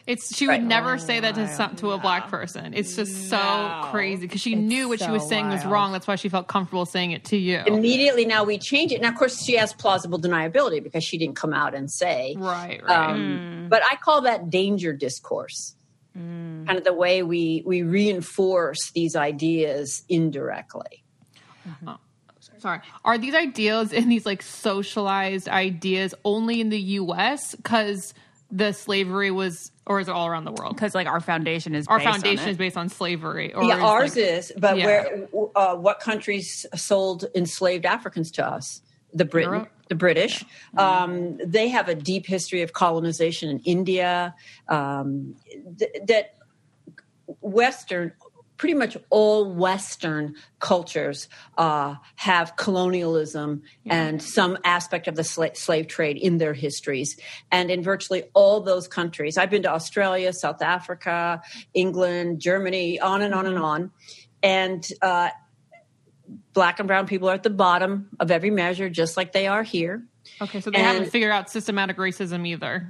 It's 0.05 0.35
she 0.35 0.47
would 0.47 0.53
Right. 0.53 0.63
never 0.63 0.97
say 0.97 1.21
that 1.21 1.35
to 1.35 1.47
some, 1.47 1.75
to 1.77 1.91
a 1.91 1.97
black 1.97 2.27
person. 2.29 2.73
It's 2.73 2.95
just 2.95 3.29
so 3.29 3.87
crazy 3.91 4.23
because 4.23 4.41
she 4.41 4.53
knew 4.55 4.89
what 4.89 4.99
she 4.99 5.09
was 5.09 5.23
so 5.23 5.29
saying 5.29 5.47
was 5.49 5.65
wrong. 5.65 5.93
That's 5.93 6.07
why 6.07 6.17
she 6.17 6.27
felt 6.27 6.47
comfortable 6.47 6.85
saying 6.85 7.11
it 7.11 7.23
to 7.25 7.37
you. 7.37 7.61
Immediately 7.65 8.25
now 8.25 8.43
we 8.43 8.57
change 8.57 8.91
it. 8.91 9.01
Now, 9.01 9.09
of 9.09 9.15
course, 9.15 9.41
she 9.41 9.55
has 9.55 9.71
plausible 9.71 10.19
deniability 10.19 10.83
because 10.83 11.05
she 11.05 11.17
didn't 11.17 11.35
come 11.35 11.53
out 11.53 11.73
and 11.73 11.89
say, 11.89 12.35
Right, 12.37 12.81
right. 12.83 13.09
Um, 13.11 13.37
hmm. 13.63 13.67
But 13.69 13.81
I 13.89 13.95
call 13.95 14.21
that 14.23 14.49
danger 14.49 14.91
discourse. 14.91 15.75
Hmm. 16.13 16.65
Kind 16.65 16.77
of 16.77 16.83
the 16.83 16.93
way 16.93 17.23
we 17.23 17.63
we 17.65 17.81
reinforce 17.81 18.91
these 18.91 19.15
ideas 19.15 20.03
indirectly. 20.09 21.03
Uh, 21.87 21.95
sorry. 22.57 22.81
Are 23.05 23.17
these 23.17 23.33
ideas 23.33 23.93
and 23.93 24.11
these 24.11 24.25
like 24.25 24.41
socialized 24.41 25.47
ideas 25.47 26.13
only 26.25 26.59
in 26.61 26.69
the 26.69 26.79
US 26.99 27.55
because 27.55 28.13
the 28.55 28.71
slavery 28.71 29.31
was, 29.31 29.71
or 29.87 29.99
is 29.99 30.07
it 30.07 30.11
all 30.11 30.27
around 30.27 30.45
the 30.45 30.51
world? 30.51 30.75
because 30.75 30.93
like 30.93 31.07
our 31.07 31.19
foundation 31.19 31.73
is 31.73 31.87
Our 31.87 31.97
based 31.97 32.07
on 32.07 32.13
foundation 32.13 32.47
it. 32.47 32.51
is 32.51 32.57
based 32.57 32.77
on 32.77 32.87
slavery. 32.87 33.51
Or 33.53 33.63
yeah, 33.63 33.77
is, 33.77 33.83
ours 33.83 34.15
like- 34.15 34.25
is, 34.25 34.51
but 34.57 34.77
Yeah. 34.77 34.85
where 34.85 35.27
uh, 35.55 35.75
what 35.75 35.99
countries 35.99 36.65
sold 36.75 37.25
enslaved 37.33 37.85
Africans 37.85 38.29
to 38.33 38.45
us? 38.47 38.81
The 39.15 39.25
Britain, 39.25 39.53
Europe? 39.53 39.71
the 39.89 39.95
British. 39.95 40.43
Um, 40.77 41.37
they 41.43 41.67
have 41.69 41.87
a 41.89 41.95
deep 41.95 42.25
history 42.27 42.61
of 42.61 42.73
colonization 42.73 43.49
in 43.49 43.59
India. 43.59 44.33
Um, 44.67 45.35
th- 45.79 45.91
that 46.07 46.35
Western, 47.41 48.13
pretty 48.57 48.75
much 48.75 48.95
all 49.09 49.51
Western 49.53 50.35
cultures 50.59 51.27
uh, 51.57 51.95
have 52.15 52.55
colonialism 52.55 53.63
and 53.85 54.21
some 54.21 54.57
aspect 54.63 55.07
of 55.07 55.15
the 55.15 55.21
sla- 55.23 55.57
slave 55.57 55.87
trade 55.87 56.17
in 56.17 56.37
their 56.37 56.53
histories. 56.53 57.17
And 57.51 57.69
in 57.71 57.83
virtually 57.83 58.23
all 58.33 58.61
those 58.61 58.87
countries, 58.87 59.37
I've 59.37 59.49
been 59.49 59.63
to 59.63 59.71
Australia, 59.71 60.31
South 60.33 60.61
Africa, 60.61 61.41
England, 61.73 62.39
Germany, 62.39 62.99
on 62.99 63.21
and 63.21 63.33
on 63.33 63.45
and 63.45 63.57
on. 63.57 63.91
And 64.41 64.87
uh, 65.01 65.29
black 66.53 66.79
and 66.79 66.87
brown 66.87 67.07
people 67.07 67.29
are 67.29 67.33
at 67.33 67.43
the 67.43 67.49
bottom 67.49 68.09
of 68.19 68.31
every 68.31 68.51
measure, 68.51 68.89
just 68.89 69.17
like 69.17 69.31
they 69.31 69.47
are 69.47 69.63
here. 69.63 70.03
Okay, 70.41 70.61
so 70.61 70.69
they 70.69 70.77
And- 70.77 70.85
haven't 70.87 71.09
figured 71.11 71.31
out 71.31 71.49
systematic 71.49 71.97
racism 71.97 72.47
either. 72.47 72.87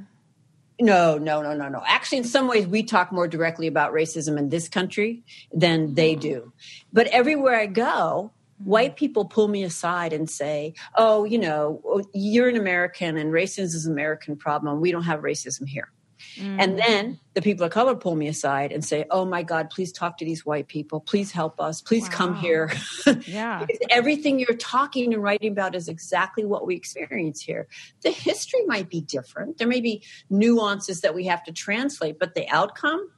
No, 0.80 1.18
no, 1.18 1.42
no, 1.42 1.54
no, 1.54 1.70
no. 1.70 1.84
Actually, 1.86 2.20
in 2.20 2.24
some 2.24 2.48
ways, 2.48 2.66
we 2.66 2.84
talk 2.84 3.12
more 3.12 3.28
directly 3.28 3.68
about 3.68 3.94
racism 3.94 4.38
in 4.38 4.50
this 4.50 4.68
country 4.68 5.24
than 5.54 5.94
they 5.94 6.16
do. 6.16 6.52
But 6.92 7.08
everywhere 7.08 7.60
I 7.60 7.68
go, 7.68 8.32
white 8.64 8.92
mm-hmm. 8.92 8.98
people 8.98 9.26
pull 9.26 9.48
me 9.48 9.64
aside 9.64 10.14
and 10.14 10.30
say, 10.30 10.74
"Oh, 10.96 11.26
you 11.26 11.38
know, 11.38 11.82
oh, 11.86 12.04
you're 12.14 12.50
an 12.50 12.56
American, 12.56 13.18
and 13.18 13.32
racism 13.32 13.64
is 13.64 13.86
an 13.86 13.94
American 13.94 14.36
problem. 14.36 14.82
We 14.82 14.92
don't 14.92 15.04
have 15.04 15.22
racism 15.22 15.68
here." 15.68 15.92
And 16.40 16.74
mm. 16.74 16.78
then 16.78 17.20
the 17.34 17.42
people 17.42 17.66
of 17.66 17.72
color 17.72 17.96
pull 17.96 18.16
me 18.16 18.28
aside 18.28 18.72
and 18.72 18.84
say, 18.84 19.06
"Oh 19.12 19.26
my 19.26 19.44
God, 19.44 19.70
please 19.70 19.92
talk 19.92 20.18
to 20.18 20.26
these 20.26 20.46
white 20.46 20.68
people. 20.68 21.00
Please 21.00 21.32
help 21.32 21.60
us. 21.60 21.82
Please 21.82 22.08
come 22.10 22.36
here." 22.36 22.72
Yeah. 23.26 23.60
Because 23.60 23.80
everything 23.90 24.40
you're 24.40 24.58
talking 24.58 25.14
and 25.14 25.22
writing 25.22 25.52
about 25.52 25.76
is 25.76 25.88
exactly 25.88 26.46
what 26.46 26.66
we 26.66 26.76
experience 26.76 27.42
here. 27.42 27.68
The 28.02 28.12
history 28.12 28.62
might 28.66 28.90
be 28.90 29.02
different. 29.02 29.58
There 29.58 29.68
may 29.68 29.82
be 29.82 30.04
nuances 30.30 31.02
that 31.02 31.14
we 31.16 31.26
have 31.26 31.44
to 31.46 31.52
translate, 31.52 32.20
but 32.20 32.34
the 32.34 32.48
outcome 32.50 33.10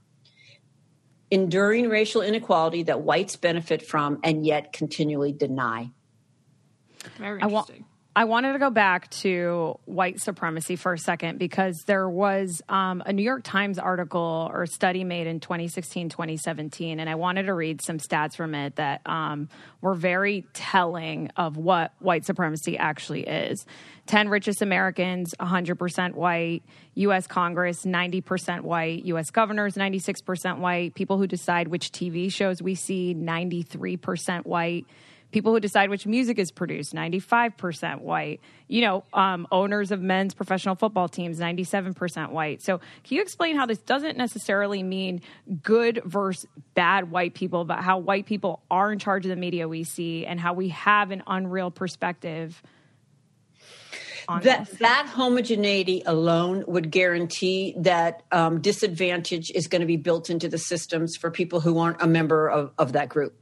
enduring 1.32 1.90
racial 1.90 2.22
inequality 2.22 2.84
that 2.84 3.02
whites 3.02 3.36
benefit 3.36 3.82
from 3.82 4.20
and 4.24 4.46
yet 4.46 4.74
continually 4.74 5.34
deny. 5.34 5.92
Very 7.18 7.42
I 7.42 7.48
wa- 7.48 7.62
interesting. 7.62 7.86
I 8.18 8.24
wanted 8.24 8.54
to 8.54 8.60
go 8.60 8.70
back 8.70 9.10
to 9.10 9.78
white 9.84 10.22
supremacy 10.22 10.78
for 10.78 10.94
a 10.94 10.98
second 10.98 11.38
because 11.38 11.84
there 11.86 12.08
was 12.08 12.62
um, 12.70 13.04
a 13.06 13.12
New 13.12 13.24
York 13.24 13.42
Times 13.44 13.78
article 13.78 14.50
or 14.54 14.66
study 14.68 15.04
made 15.04 15.28
in 15.28 15.42
2016, 15.42 16.08
2017, 16.08 17.02
and 17.02 17.10
I 17.10 17.16
wanted 17.16 17.48
to 17.48 17.54
read 17.54 17.82
some 17.82 17.98
stats 17.98 18.38
from 18.38 18.56
it 18.56 18.78
that 18.78 19.02
um, 19.06 19.50
were 19.82 19.96
very 19.96 20.46
telling 20.54 21.30
of 21.36 21.58
what 21.58 21.92
white 22.00 22.24
supremacy 22.24 22.78
actually 22.78 23.24
is. 23.24 23.66
10 24.06 24.30
richest 24.30 24.62
Americans, 24.62 25.36
100% 25.38 26.14
white, 26.14 26.64
U.S. 26.94 27.28
Congress, 27.28 27.84
90% 27.84 28.62
white, 28.62 29.04
U.S. 29.08 29.30
governors, 29.30 29.76
96% 29.76 30.60
white, 30.60 30.96
people 30.96 31.18
who 31.18 31.28
decide 31.28 31.68
which 31.68 31.92
TV 31.92 32.32
shows 32.32 32.62
we 32.62 32.76
see, 32.76 33.14
93% 33.14 34.46
white 34.46 34.86
people 35.32 35.54
who 35.54 35.60
decide 35.60 35.90
which 35.90 36.06
music 36.06 36.40
is 36.40 36.52
produced 36.52 36.94
95% 36.94 38.02
white. 38.02 38.42
You 38.68 38.82
know 38.82 39.04
um, 39.14 39.48
owners 39.52 39.92
of 39.92 40.02
men's 40.02 40.34
professional 40.34 40.76
football 40.76 41.08
teams 41.08 41.40
97% 41.40 42.32
white. 42.32 42.62
So 42.62 42.80
can 43.04 43.16
you 43.16 43.22
explain 43.22 43.56
how 43.56 43.66
this 43.66 43.80
doesn't 43.80 44.18
necessarily 44.18 44.82
mean 44.84 45.22
good 45.62 46.02
versus 46.06 46.48
bad 46.74 47.12
white 47.12 47.34
people 47.34 47.66
but 47.66 47.80
how 47.80 47.98
white 47.98 48.26
people 48.26 48.62
are 48.70 48.92
in 48.92 49.00
charge 49.00 49.26
of 49.26 49.30
the 49.30 49.36
media 49.36 49.68
we 49.68 49.84
see 49.84 50.26
and 50.26 50.40
how 50.40 50.54
we 50.54 50.70
have 50.70 51.12
an 51.12 51.24
unreal 51.28 51.72
perspective 51.72 52.62
That 54.28 54.66
this? 54.66 54.80
that 54.80 55.08
homogeneity 55.08 56.04
alone 56.06 56.64
would 56.68 56.92
guarantee 56.92 57.74
that 57.78 58.24
um, 58.32 58.62
disadvantage 58.62 59.52
is 59.52 59.68
going 59.68 59.82
to 59.82 59.86
be 59.86 59.98
built 59.98 60.30
into 60.30 60.48
the 60.50 60.58
systems 60.58 61.16
for 61.16 61.30
people 61.32 61.60
who 61.60 61.78
aren't 61.80 62.02
a 62.02 62.08
member 62.08 62.50
of, 62.50 62.72
of 62.78 62.94
that 62.94 63.10
group. 63.10 63.40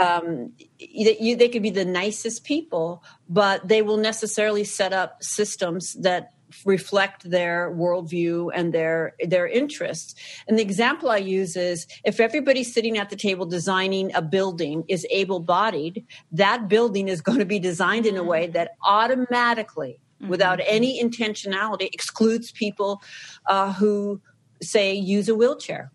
Um, 0.00 0.52
you, 0.78 1.16
you- 1.20 1.36
they 1.36 1.48
could 1.48 1.62
be 1.62 1.70
the 1.70 1.84
nicest 1.84 2.44
people, 2.44 3.02
but 3.28 3.66
they 3.66 3.82
will 3.82 3.96
necessarily 3.96 4.64
set 4.64 4.92
up 4.92 5.22
systems 5.22 5.94
that 5.94 6.34
reflect 6.64 7.30
their 7.30 7.70
worldview 7.70 8.50
and 8.54 8.72
their 8.72 9.14
their 9.20 9.46
interests. 9.46 10.14
And 10.46 10.58
the 10.58 10.62
example 10.62 11.10
I 11.10 11.18
use 11.18 11.56
is 11.56 11.86
if 12.04 12.20
everybody 12.20 12.64
sitting 12.64 12.98
at 12.98 13.10
the 13.10 13.16
table 13.16 13.46
designing 13.46 14.14
a 14.14 14.22
building 14.22 14.84
is 14.88 15.06
able-bodied, 15.10 16.04
that 16.32 16.68
building 16.68 17.08
is 17.08 17.20
going 17.20 17.38
to 17.38 17.44
be 17.44 17.58
designed 17.58 18.06
in 18.06 18.16
a 18.16 18.24
way 18.24 18.46
that 18.48 18.76
automatically, 18.84 19.98
without 20.28 20.60
any 20.66 21.02
intentionality, 21.02 21.88
excludes 21.92 22.52
people 22.52 23.02
uh, 23.46 23.72
who 23.72 24.20
say 24.62 24.92
use 24.92 25.28
a 25.28 25.34
wheelchair. 25.34 25.90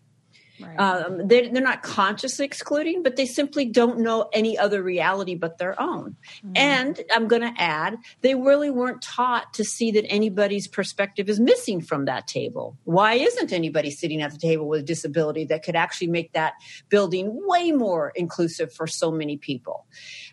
Um, 0.78 1.26
they, 1.28 1.48
they're 1.48 1.62
not 1.62 1.82
consciously 1.82 2.44
excluding, 2.44 3.02
but 3.02 3.16
they 3.16 3.26
simply 3.26 3.64
don't 3.66 4.00
know 4.00 4.28
any 4.32 4.58
other 4.58 4.82
reality 4.82 5.34
but 5.34 5.58
their 5.58 5.80
own. 5.80 6.16
And 6.54 7.00
I'm 7.14 7.28
going 7.28 7.42
to 7.42 7.52
add, 7.60 7.98
they 8.22 8.34
really 8.34 8.70
weren't 8.70 9.02
taught 9.02 9.54
to 9.54 9.64
see 9.64 9.90
that 9.92 10.06
anybody's 10.08 10.68
perspective 10.68 11.28
is 11.28 11.40
missing 11.40 11.80
from 11.80 12.06
that 12.06 12.26
table. 12.26 12.76
Why 12.84 13.14
isn't 13.14 13.52
anybody 13.52 13.90
sitting 13.90 14.22
at 14.22 14.32
the 14.32 14.38
table 14.38 14.68
with 14.68 14.80
a 14.80 14.84
disability 14.84 15.44
that 15.46 15.62
could 15.62 15.76
actually 15.76 16.08
make 16.08 16.32
that 16.32 16.54
building 16.88 17.30
way 17.46 17.72
more 17.72 18.12
inclusive 18.14 18.72
for 18.72 18.86
so 18.86 19.10
many 19.10 19.36
people? 19.36 19.86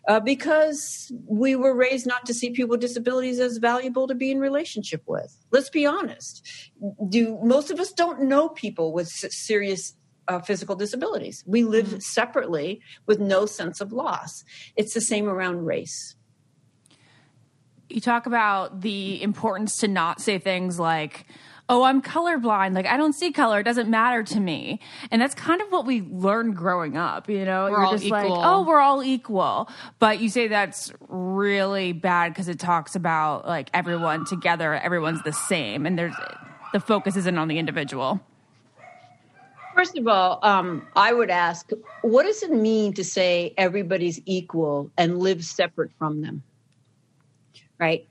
Uh, 0.08 0.20
because 0.20 1.12
we 1.26 1.56
were 1.56 1.76
raised 1.76 2.06
not 2.06 2.26
to 2.26 2.34
see 2.34 2.50
people 2.52 2.72
with 2.72 2.82
disabilities 2.82 3.40
as 3.40 3.58
valuable 3.58 4.08
to 4.08 4.16
be 4.16 4.32
in 4.32 4.40
relationship 4.40 5.02
with. 5.06 5.38
Let's 5.52 5.70
be 5.70 5.86
honest. 5.86 6.46
Do 7.10 7.40
most 7.44 7.72
of 7.72 7.80
us 7.80 7.92
don't 7.94 8.24
know 8.24 8.50
people 8.50 8.92
with 8.94 9.08
serious 9.10 9.96
uh, 10.28 10.40
physical 10.40 10.76
disabilities? 10.76 11.44
We 11.46 11.64
live 11.64 12.02
separately 12.02 12.82
with 13.06 13.20
no 13.20 13.46
sense 13.46 13.82
of 13.82 13.92
loss. 13.92 14.44
It's 14.76 14.94
the 14.94 15.02
same 15.02 15.28
around 15.28 15.66
race. 15.66 16.16
you 17.90 18.02
talk 18.02 18.26
about 18.26 18.82
the 18.82 19.22
importance 19.22 19.78
to 19.78 19.88
not 19.88 20.22
say 20.22 20.40
things 20.40 20.80
like 20.80 21.26
oh, 21.70 21.84
I'm 21.84 22.02
colorblind. 22.02 22.76
Like, 22.76 22.86
I 22.86 22.98
don't 22.98 23.14
see 23.14 23.32
color. 23.32 23.60
It 23.60 23.64
doesn't 23.64 23.90
matter 23.90 24.24
to 24.24 24.40
me. 24.40 24.80
And 25.12 25.22
that's 25.22 25.34
kind 25.34 25.62
of 25.62 25.72
what 25.72 25.86
we 25.86 26.02
learned 26.02 26.56
growing 26.56 26.98
up, 26.98 27.30
you 27.30 27.46
know? 27.46 27.68
You're 27.68 27.84
all 27.84 27.92
just 27.94 28.06
like, 28.06 28.26
equal. 28.26 28.42
oh, 28.44 28.64
we're 28.64 28.80
all 28.80 29.04
equal. 29.04 29.70
But 30.00 30.20
you 30.20 30.30
say 30.30 30.48
that's 30.48 30.92
really 31.08 31.94
bad 31.94 32.34
because 32.34 32.48
it 32.48 32.60
talks 32.60 32.96
about 32.96 33.48
like 33.48 33.70
everyone 33.74 34.26
together, 34.26 34.74
everyone's 34.76 35.24
the 35.24 35.34
same. 35.34 35.86
And 35.86 35.98
there's 35.98 36.16
the 36.74 36.80
focus 36.80 37.16
isn't 37.16 37.38
on 37.38 37.48
the 37.48 37.58
individual. 37.58 38.20
First 39.76 39.98
of 39.98 40.08
all, 40.08 40.40
um, 40.44 40.88
I 40.96 41.14
would 41.14 41.30
ask, 41.30 41.70
what 42.02 42.24
does 42.24 42.44
it 42.44 42.52
mean 42.52 42.94
to 42.94 43.04
say 43.04 43.54
everybody's 43.58 44.22
equal 44.26 44.92
and 44.98 45.18
live 45.18 45.44
separate 45.44 45.92
from 45.98 46.22
them? 46.22 46.44
Right? 47.80 48.08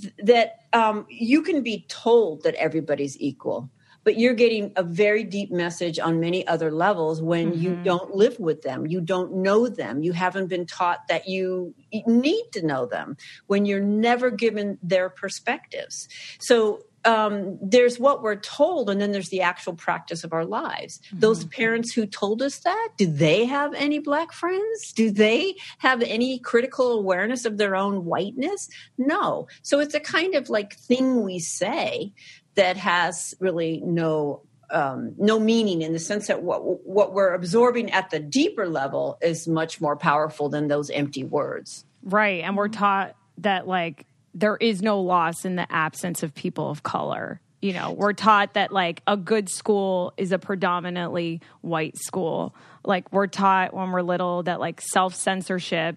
Th- 0.00 0.14
That 0.18 0.60
um, 0.72 1.06
you 1.08 1.42
can 1.42 1.62
be 1.62 1.84
told 1.88 2.44
that 2.44 2.54
everybody's 2.54 3.20
equal, 3.20 3.70
but 4.04 4.18
you're 4.18 4.34
getting 4.34 4.72
a 4.76 4.82
very 4.82 5.24
deep 5.24 5.50
message 5.50 5.98
on 5.98 6.20
many 6.20 6.46
other 6.46 6.70
levels 6.70 7.20
when 7.20 7.54
you 7.54 7.80
don't 7.84 8.14
live 8.14 8.38
with 8.38 8.62
them. 8.62 8.86
You 8.86 9.00
don't 9.00 9.36
know 9.36 9.66
them. 9.66 10.02
You 10.02 10.12
haven't 10.12 10.46
been 10.46 10.66
taught 10.66 11.08
that 11.08 11.26
you 11.26 11.74
need 12.06 12.44
to 12.52 12.64
know 12.64 12.86
them 12.86 13.16
when 13.46 13.66
you're 13.66 13.80
never 13.80 14.30
given 14.30 14.78
their 14.82 15.08
perspectives. 15.08 16.08
So 16.38 16.84
um, 17.04 17.58
there's 17.60 17.98
what 17.98 18.22
we're 18.22 18.36
told, 18.36 18.88
and 18.90 19.00
then 19.00 19.12
there's 19.12 19.28
the 19.28 19.42
actual 19.42 19.74
practice 19.74 20.24
of 20.24 20.32
our 20.32 20.44
lives. 20.44 21.00
Those 21.12 21.44
parents 21.44 21.92
who 21.92 22.06
told 22.06 22.42
us 22.42 22.58
that, 22.60 22.88
do 22.96 23.06
they 23.06 23.44
have 23.44 23.74
any 23.74 23.98
black 23.98 24.32
friends? 24.32 24.92
Do 24.92 25.10
they 25.10 25.56
have 25.78 26.02
any 26.02 26.38
critical 26.38 26.92
awareness 26.92 27.44
of 27.44 27.58
their 27.58 27.76
own 27.76 28.04
whiteness? 28.04 28.68
No. 28.96 29.48
So 29.62 29.80
it's 29.80 29.94
a 29.94 30.00
kind 30.00 30.34
of 30.34 30.48
like 30.48 30.76
thing 30.76 31.22
we 31.22 31.38
say 31.38 32.12
that 32.54 32.76
has 32.76 33.34
really 33.40 33.82
no 33.84 34.42
um, 34.70 35.14
no 35.18 35.38
meaning 35.38 35.82
in 35.82 35.92
the 35.92 35.98
sense 35.98 36.26
that 36.28 36.42
what 36.42 36.86
what 36.86 37.12
we're 37.12 37.34
absorbing 37.34 37.92
at 37.92 38.10
the 38.10 38.18
deeper 38.18 38.66
level 38.66 39.18
is 39.20 39.46
much 39.46 39.80
more 39.80 39.96
powerful 39.96 40.48
than 40.48 40.68
those 40.68 40.90
empty 40.90 41.24
words. 41.24 41.84
Right. 42.02 42.42
And 42.42 42.56
we're 42.56 42.68
taught 42.68 43.14
that 43.38 43.66
like 43.66 44.06
there 44.34 44.56
is 44.56 44.82
no 44.82 45.00
loss 45.00 45.44
in 45.44 45.56
the 45.56 45.70
absence 45.72 46.22
of 46.22 46.34
people 46.34 46.68
of 46.68 46.82
color. 46.82 47.40
You 47.62 47.72
know, 47.72 47.92
we're 47.92 48.12
taught 48.12 48.54
that 48.54 48.72
like 48.72 49.00
a 49.06 49.16
good 49.16 49.48
school 49.48 50.12
is 50.18 50.32
a 50.32 50.38
predominantly 50.38 51.40
white 51.62 51.96
school. 51.96 52.54
Like 52.84 53.10
we're 53.10 53.28
taught 53.28 53.72
when 53.72 53.90
we're 53.90 54.02
little 54.02 54.42
that 54.42 54.60
like 54.60 54.82
self 54.82 55.14
censorship, 55.14 55.96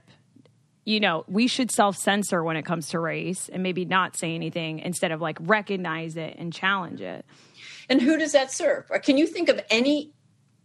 you 0.85 1.01
know, 1.01 1.25
we 1.27 1.47
should 1.47 1.69
self 1.69 1.97
censor 1.97 2.41
when 2.41 2.55
it 2.55 2.63
comes 2.63 2.89
to 2.89 2.99
race 2.99 3.49
and 3.49 3.63
maybe 3.63 3.83
not 3.83 4.15
say 4.15 4.33
anything 4.33 4.79
instead 4.79 5.11
of 5.11 5.19
like 5.19 5.37
recognize 5.41 6.15
it 6.15 6.37
and 6.37 6.53
challenge 6.53 7.01
it. 7.01 7.25
And 7.89 8.01
who 8.01 8.17
does 8.17 8.31
that 8.31 8.53
serve? 8.53 8.89
Can 9.03 9.17
you 9.17 9.27
think 9.27 9.49
of 9.49 9.59
any 9.69 10.13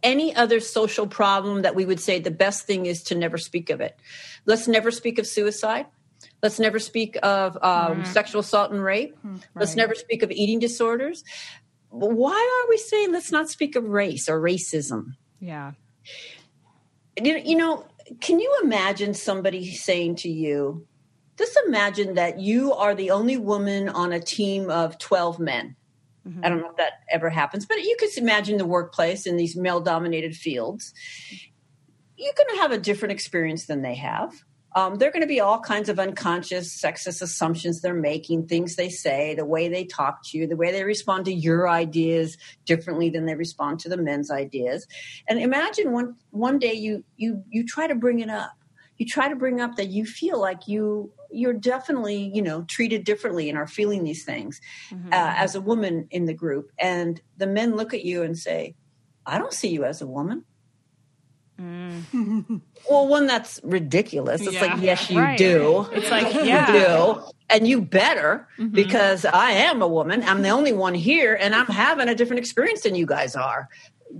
any 0.03 0.35
other 0.35 0.59
social 0.59 1.07
problem 1.07 1.63
that 1.63 1.75
we 1.75 1.85
would 1.85 1.99
say 1.99 2.19
the 2.19 2.31
best 2.31 2.65
thing 2.65 2.85
is 2.85 3.03
to 3.03 3.15
never 3.15 3.37
speak 3.37 3.69
of 3.69 3.81
it? 3.81 3.97
Let's 4.45 4.69
never 4.69 4.91
speak 4.91 5.19
of 5.19 5.27
suicide. 5.27 5.87
Let's 6.43 6.59
never 6.59 6.77
speak 6.77 7.17
of 7.23 7.55
um, 7.63 8.01
mm. 8.01 8.07
sexual 8.07 8.41
assault 8.41 8.71
and 8.71 8.83
rape. 8.83 9.17
Hmm, 9.19 9.37
let's 9.55 9.75
never 9.75 9.95
speak 9.95 10.23
of 10.23 10.31
eating 10.31 10.59
disorders. 10.59 11.23
Why 11.89 12.31
are 12.65 12.69
we 12.69 12.77
saying 12.77 13.13
let's 13.13 13.31
not 13.31 13.49
speak 13.49 13.77
of 13.77 13.85
race 13.85 14.27
or 14.27 14.41
racism? 14.41 15.15
Yeah. 15.39 15.71
You 17.21 17.55
know, 17.55 17.85
can 18.19 18.39
you 18.39 18.59
imagine 18.61 19.13
somebody 19.13 19.71
saying 19.71 20.17
to 20.17 20.29
you, 20.29 20.85
just 21.37 21.57
imagine 21.65 22.15
that 22.15 22.39
you 22.39 22.73
are 22.73 22.93
the 22.93 23.11
only 23.11 23.37
woman 23.37 23.89
on 23.89 24.11
a 24.11 24.19
team 24.19 24.69
of 24.69 24.97
12 24.99 25.39
men. 25.39 25.75
Mm-hmm. 26.27 26.43
I 26.43 26.49
don't 26.49 26.61
know 26.61 26.69
if 26.69 26.77
that 26.77 27.03
ever 27.09 27.29
happens, 27.29 27.65
but 27.65 27.77
you 27.79 27.95
could 27.99 28.15
imagine 28.17 28.57
the 28.57 28.65
workplace 28.65 29.25
in 29.25 29.37
these 29.37 29.55
male 29.55 29.79
dominated 29.79 30.35
fields. 30.35 30.93
You're 32.17 32.33
going 32.37 32.55
to 32.55 32.61
have 32.61 32.71
a 32.71 32.77
different 32.77 33.13
experience 33.13 33.65
than 33.65 33.81
they 33.81 33.95
have. 33.95 34.43
Um, 34.75 34.95
there 34.95 35.09
are 35.09 35.11
going 35.11 35.21
to 35.21 35.27
be 35.27 35.39
all 35.39 35.59
kinds 35.59 35.89
of 35.89 35.99
unconscious 35.99 36.81
sexist 36.81 37.21
assumptions 37.21 37.81
they're 37.81 37.93
making, 37.93 38.47
things 38.47 38.75
they 38.75 38.89
say, 38.89 39.35
the 39.35 39.45
way 39.45 39.67
they 39.67 39.85
talk 39.85 40.23
to 40.25 40.37
you, 40.37 40.47
the 40.47 40.55
way 40.55 40.71
they 40.71 40.83
respond 40.83 41.25
to 41.25 41.33
your 41.33 41.69
ideas 41.69 42.37
differently 42.65 43.09
than 43.09 43.25
they 43.25 43.35
respond 43.35 43.79
to 43.81 43.89
the 43.89 43.97
men's 43.97 44.31
ideas. 44.31 44.87
And 45.27 45.39
imagine 45.39 45.91
one 45.91 46.15
one 46.31 46.59
day 46.59 46.73
you 46.73 47.03
you 47.17 47.43
you 47.49 47.65
try 47.65 47.87
to 47.87 47.95
bring 47.95 48.19
it 48.19 48.29
up. 48.29 48.53
You 48.97 49.05
try 49.07 49.27
to 49.27 49.35
bring 49.35 49.59
up 49.59 49.75
that 49.75 49.89
you 49.89 50.05
feel 50.05 50.39
like 50.39 50.67
you 50.67 51.11
you're 51.31 51.53
definitely 51.53 52.31
you 52.33 52.41
know 52.41 52.63
treated 52.63 53.03
differently 53.03 53.49
and 53.49 53.57
are 53.57 53.67
feeling 53.67 54.03
these 54.03 54.23
things 54.23 54.59
uh, 55.11 55.33
as 55.35 55.55
a 55.55 55.61
woman 55.61 56.07
in 56.11 56.25
the 56.25 56.33
group, 56.33 56.71
and 56.79 57.21
the 57.37 57.47
men 57.47 57.75
look 57.75 57.93
at 57.93 58.05
you 58.05 58.23
and 58.23 58.37
say, 58.37 58.75
"I 59.25 59.37
don't 59.37 59.53
see 59.53 59.69
you 59.69 59.83
as 59.83 60.01
a 60.01 60.07
woman." 60.07 60.45
Mm. 61.59 62.61
well, 62.89 63.07
one 63.07 63.27
that's 63.27 63.59
ridiculous. 63.63 64.41
It's 64.41 64.59
like, 64.59 64.81
yes, 64.81 65.09
you 65.09 65.19
Right. 65.19 65.37
do. 65.37 65.87
It's 65.91 66.09
like, 66.09 66.33
You 66.33 66.65
do. 66.73 67.21
And 67.49 67.67
you 67.67 67.81
better 67.81 68.47
mm-hmm. 68.57 68.73
because 68.73 69.25
I 69.25 69.51
am 69.51 69.81
a 69.81 69.87
woman. 69.87 70.23
I'm 70.23 70.41
the 70.41 70.49
only 70.49 70.73
one 70.73 70.95
here 70.95 71.35
and 71.35 71.53
I'm 71.53 71.67
having 71.67 72.09
a 72.09 72.15
different 72.15 72.39
experience 72.39 72.81
than 72.81 72.95
you 72.95 73.05
guys 73.05 73.35
are. 73.35 73.69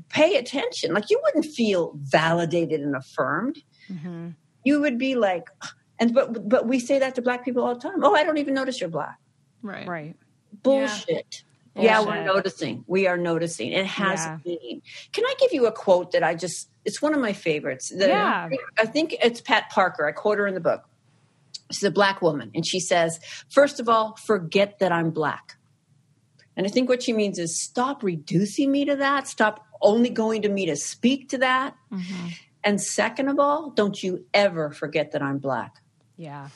Pay 0.09 0.36
attention. 0.36 0.93
Like 0.93 1.09
you 1.09 1.19
wouldn't 1.23 1.45
feel 1.45 1.93
validated 1.95 2.81
and 2.81 2.95
affirmed. 2.95 3.59
Mm-hmm. 3.91 4.29
You 4.63 4.81
would 4.81 4.97
be 4.97 5.15
like, 5.15 5.49
and 5.99 6.13
but 6.13 6.47
but 6.47 6.67
we 6.67 6.79
say 6.79 6.99
that 6.99 7.15
to 7.15 7.21
black 7.21 7.43
people 7.43 7.63
all 7.63 7.73
the 7.73 7.81
time. 7.81 8.03
Oh, 8.03 8.15
I 8.15 8.23
don't 8.23 8.38
even 8.38 8.53
notice 8.53 8.79
you're 8.79 8.89
black. 8.89 9.17
Right. 9.61 9.88
Right. 9.88 10.15
Bullshit. 10.61 11.09
Yeah, 11.09 11.53
we're 11.76 12.24
noticing. 12.24 12.84
We 12.88 13.07
are 13.07 13.17
noticing. 13.17 13.71
It 13.71 13.86
has 13.86 14.19
Yeah. 14.26 14.38
meaning. 14.45 14.82
Can 15.11 15.26
I 15.26 15.34
give 15.39 15.53
you 15.53 15.65
a 15.65 15.71
quote 15.71 16.11
that 16.11 16.24
I 16.24 16.36
just, 16.36 16.69
it's 16.86 17.01
one 17.01 17.13
of 17.13 17.19
my 17.19 17.34
favorites. 17.34 17.91
Yeah. 17.95 18.45
I, 18.45 18.49
think, 18.49 18.61
I 18.80 18.86
think 18.86 19.15
it's 19.21 19.41
Pat 19.41 19.69
Parker. 19.69 20.05
I 20.05 20.11
quote 20.11 20.38
her 20.38 20.47
in 20.47 20.53
the 20.53 20.59
book. 20.59 20.84
She's 21.71 21.84
a 21.84 21.91
black 21.91 22.21
woman. 22.21 22.51
And 22.53 22.65
she 22.65 22.80
says, 22.80 23.19
first 23.49 23.80
of 23.80 23.89
all, 23.89 24.15
forget 24.17 24.80
that 24.80 24.91
I'm 24.91 25.09
black. 25.09 25.55
And 26.55 26.67
I 26.67 26.69
think 26.69 26.88
what 26.89 27.01
she 27.01 27.13
means 27.13 27.39
is 27.39 27.59
stop 27.59 28.03
reducing 28.03 28.71
me 28.71 28.86
to 28.86 28.95
that. 28.97 29.28
Stop 29.28 29.65
only 29.82 30.09
going 30.09 30.43
to 30.43 30.49
me 30.49 30.67
to 30.67 30.76
speak 30.76 31.30
to 31.30 31.39
that. 31.39 31.76
Mm-hmm. 31.91 32.28
And 32.63 32.80
second 32.80 33.28
of 33.28 33.39
all, 33.39 33.71
don't 33.71 34.01
you 34.01 34.26
ever 34.34 34.69
forget 34.69 35.11
that 35.13 35.21
I'm 35.24 35.39
black. 35.39 35.82
Yeah. 36.15 36.49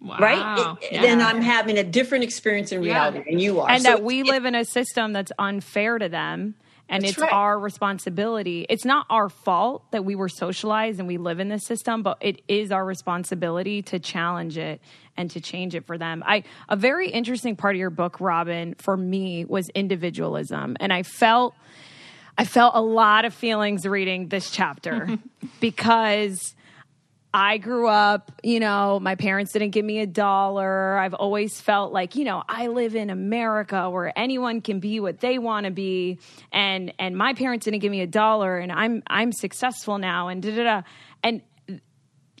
Wow. 0.00 0.18
Right? 0.18 0.76
Yeah. 0.92 1.02
Then 1.02 1.22
I'm 1.22 1.40
having 1.40 1.78
a 1.78 1.84
different 1.84 2.24
experience 2.24 2.70
in 2.70 2.80
reality 2.82 3.22
than 3.28 3.38
you 3.38 3.60
are. 3.60 3.70
and 3.70 3.82
So 3.82 3.90
that 3.90 4.02
we 4.02 4.20
it's- 4.20 4.30
live 4.32 4.44
in 4.44 4.54
a 4.54 4.64
system 4.64 5.12
that's 5.12 5.32
unfair 5.38 5.98
to 5.98 6.08
them 6.08 6.54
and 6.88 7.04
it's 7.04 7.18
right. 7.18 7.32
our 7.32 7.58
responsibility 7.58 8.64
it's 8.68 8.84
not 8.84 9.06
our 9.10 9.28
fault 9.28 9.82
that 9.90 10.04
we 10.04 10.14
were 10.14 10.28
socialized 10.28 11.00
and 11.00 11.08
we 11.08 11.16
live 11.18 11.40
in 11.40 11.48
this 11.48 11.64
system 11.66 12.02
but 12.04 12.16
it 12.20 12.42
is 12.46 12.70
our 12.70 12.84
responsibility 12.84 13.82
to 13.82 13.98
challenge 13.98 14.56
it 14.56 14.80
and 15.16 15.28
to 15.32 15.40
change 15.40 15.74
it 15.74 15.84
for 15.84 15.98
them 15.98 16.22
i 16.24 16.44
a 16.68 16.76
very 16.76 17.08
interesting 17.10 17.56
part 17.56 17.74
of 17.74 17.80
your 17.80 17.90
book 17.90 18.20
robin 18.20 18.72
for 18.78 18.96
me 18.96 19.44
was 19.44 19.68
individualism 19.70 20.76
and 20.78 20.92
i 20.92 21.02
felt 21.02 21.54
i 22.38 22.44
felt 22.44 22.72
a 22.76 22.82
lot 22.82 23.24
of 23.24 23.34
feelings 23.34 23.84
reading 23.84 24.28
this 24.28 24.50
chapter 24.52 25.08
because 25.60 26.54
I 27.36 27.58
grew 27.58 27.86
up, 27.86 28.32
you 28.42 28.60
know, 28.60 28.98
my 28.98 29.14
parents 29.14 29.52
didn't 29.52 29.72
give 29.72 29.84
me 29.84 29.98
a 29.98 30.06
dollar. 30.06 30.96
I've 30.96 31.12
always 31.12 31.60
felt 31.60 31.92
like, 31.92 32.16
you 32.16 32.24
know, 32.24 32.42
I 32.48 32.68
live 32.68 32.96
in 32.96 33.10
America 33.10 33.90
where 33.90 34.10
anyone 34.18 34.62
can 34.62 34.80
be 34.80 35.00
what 35.00 35.20
they 35.20 35.38
want 35.38 35.66
to 35.66 35.70
be 35.70 36.18
and 36.50 36.94
and 36.98 37.14
my 37.14 37.34
parents 37.34 37.66
didn't 37.66 37.80
give 37.80 37.90
me 37.90 38.00
a 38.00 38.06
dollar 38.06 38.56
and 38.56 38.72
I'm 38.72 39.02
I'm 39.06 39.32
successful 39.32 39.98
now 39.98 40.28
and 40.28 40.42
da 40.42 40.56
da 40.56 40.64
da. 40.64 40.82
And 41.22 41.42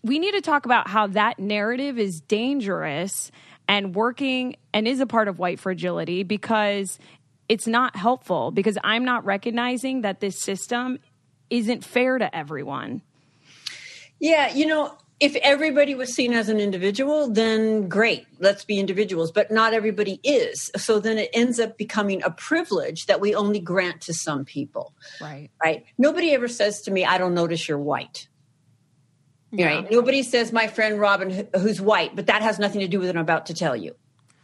we 0.02 0.18
need 0.18 0.32
to 0.32 0.40
talk 0.40 0.64
about 0.64 0.88
how 0.88 1.08
that 1.08 1.38
narrative 1.38 1.98
is 1.98 2.22
dangerous 2.26 3.30
and 3.68 3.94
working 3.94 4.56
and 4.72 4.88
is 4.88 5.00
a 5.00 5.06
part 5.06 5.28
of 5.28 5.38
white 5.38 5.60
fragility 5.60 6.22
because 6.22 6.98
it's 7.50 7.66
not 7.66 7.96
helpful 7.96 8.50
because 8.50 8.78
I'm 8.82 9.04
not 9.04 9.26
recognizing 9.26 10.00
that 10.00 10.20
this 10.20 10.40
system 10.40 11.00
isn't 11.50 11.84
fair 11.84 12.16
to 12.16 12.34
everyone. 12.34 13.02
Yeah, 14.20 14.52
you 14.54 14.66
know, 14.66 14.96
if 15.20 15.34
everybody 15.36 15.94
was 15.94 16.14
seen 16.14 16.32
as 16.32 16.48
an 16.48 16.60
individual, 16.60 17.28
then 17.30 17.88
great, 17.88 18.26
let's 18.38 18.64
be 18.64 18.78
individuals. 18.78 19.32
But 19.32 19.50
not 19.50 19.72
everybody 19.72 20.20
is. 20.22 20.70
So 20.76 21.00
then 21.00 21.18
it 21.18 21.30
ends 21.32 21.58
up 21.58 21.78
becoming 21.78 22.22
a 22.22 22.30
privilege 22.30 23.06
that 23.06 23.20
we 23.20 23.34
only 23.34 23.60
grant 23.60 24.02
to 24.02 24.14
some 24.14 24.44
people, 24.44 24.94
Right. 25.20 25.50
right? 25.62 25.84
Nobody 25.96 26.32
ever 26.34 26.48
says 26.48 26.82
to 26.82 26.90
me, 26.90 27.04
I 27.04 27.18
don't 27.18 27.34
notice 27.34 27.66
you're 27.68 27.78
white. 27.78 28.28
Right? 29.52 29.90
Nobody 29.90 30.22
says, 30.22 30.52
my 30.52 30.66
friend 30.66 31.00
Robin, 31.00 31.48
who's 31.56 31.80
white, 31.80 32.14
but 32.14 32.26
that 32.26 32.42
has 32.42 32.58
nothing 32.58 32.80
to 32.82 32.88
do 32.88 32.98
with 32.98 33.08
what 33.08 33.16
I'm 33.16 33.22
about 33.22 33.46
to 33.46 33.54
tell 33.54 33.74
you. 33.76 33.94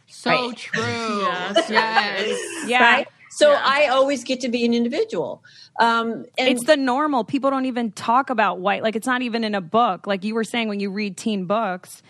So 0.07 0.29
Right. 0.31 0.57
true. 0.57 0.81
yes. 0.83 1.69
yes. 1.69 2.39
Yeah. 2.67 2.81
Right? 2.83 3.07
So 3.35 3.51
I 3.51 3.87
always 3.87 4.23
get 4.23 4.41
to 4.41 4.49
be 4.49 4.65
an 4.65 4.73
individual. 4.73 5.43
Um, 5.79 6.25
and 6.37 6.49
it's 6.49 6.65
the 6.65 6.77
normal. 6.77 7.23
People 7.23 7.49
don't 7.49 7.65
even 7.65 7.91
talk 7.91 8.29
about 8.29 8.59
white. 8.59 8.83
Like 8.83 8.95
it's 8.95 9.07
not 9.07 9.21
even 9.21 9.43
in 9.43 9.55
a 9.55 9.61
book. 9.61 10.05
Like 10.05 10.23
you 10.23 10.35
were 10.35 10.43
saying 10.43 10.67
when 10.67 10.79
you 10.79 10.91
read 10.91 11.17
teen 11.17 11.45
books, 11.45 12.03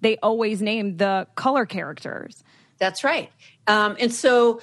they 0.00 0.16
always 0.18 0.62
name 0.62 0.96
the 0.96 1.26
color 1.34 1.66
characters. 1.66 2.42
That's 2.78 3.04
right. 3.04 3.30
Um, 3.66 3.96
and 4.00 4.12
so 4.12 4.60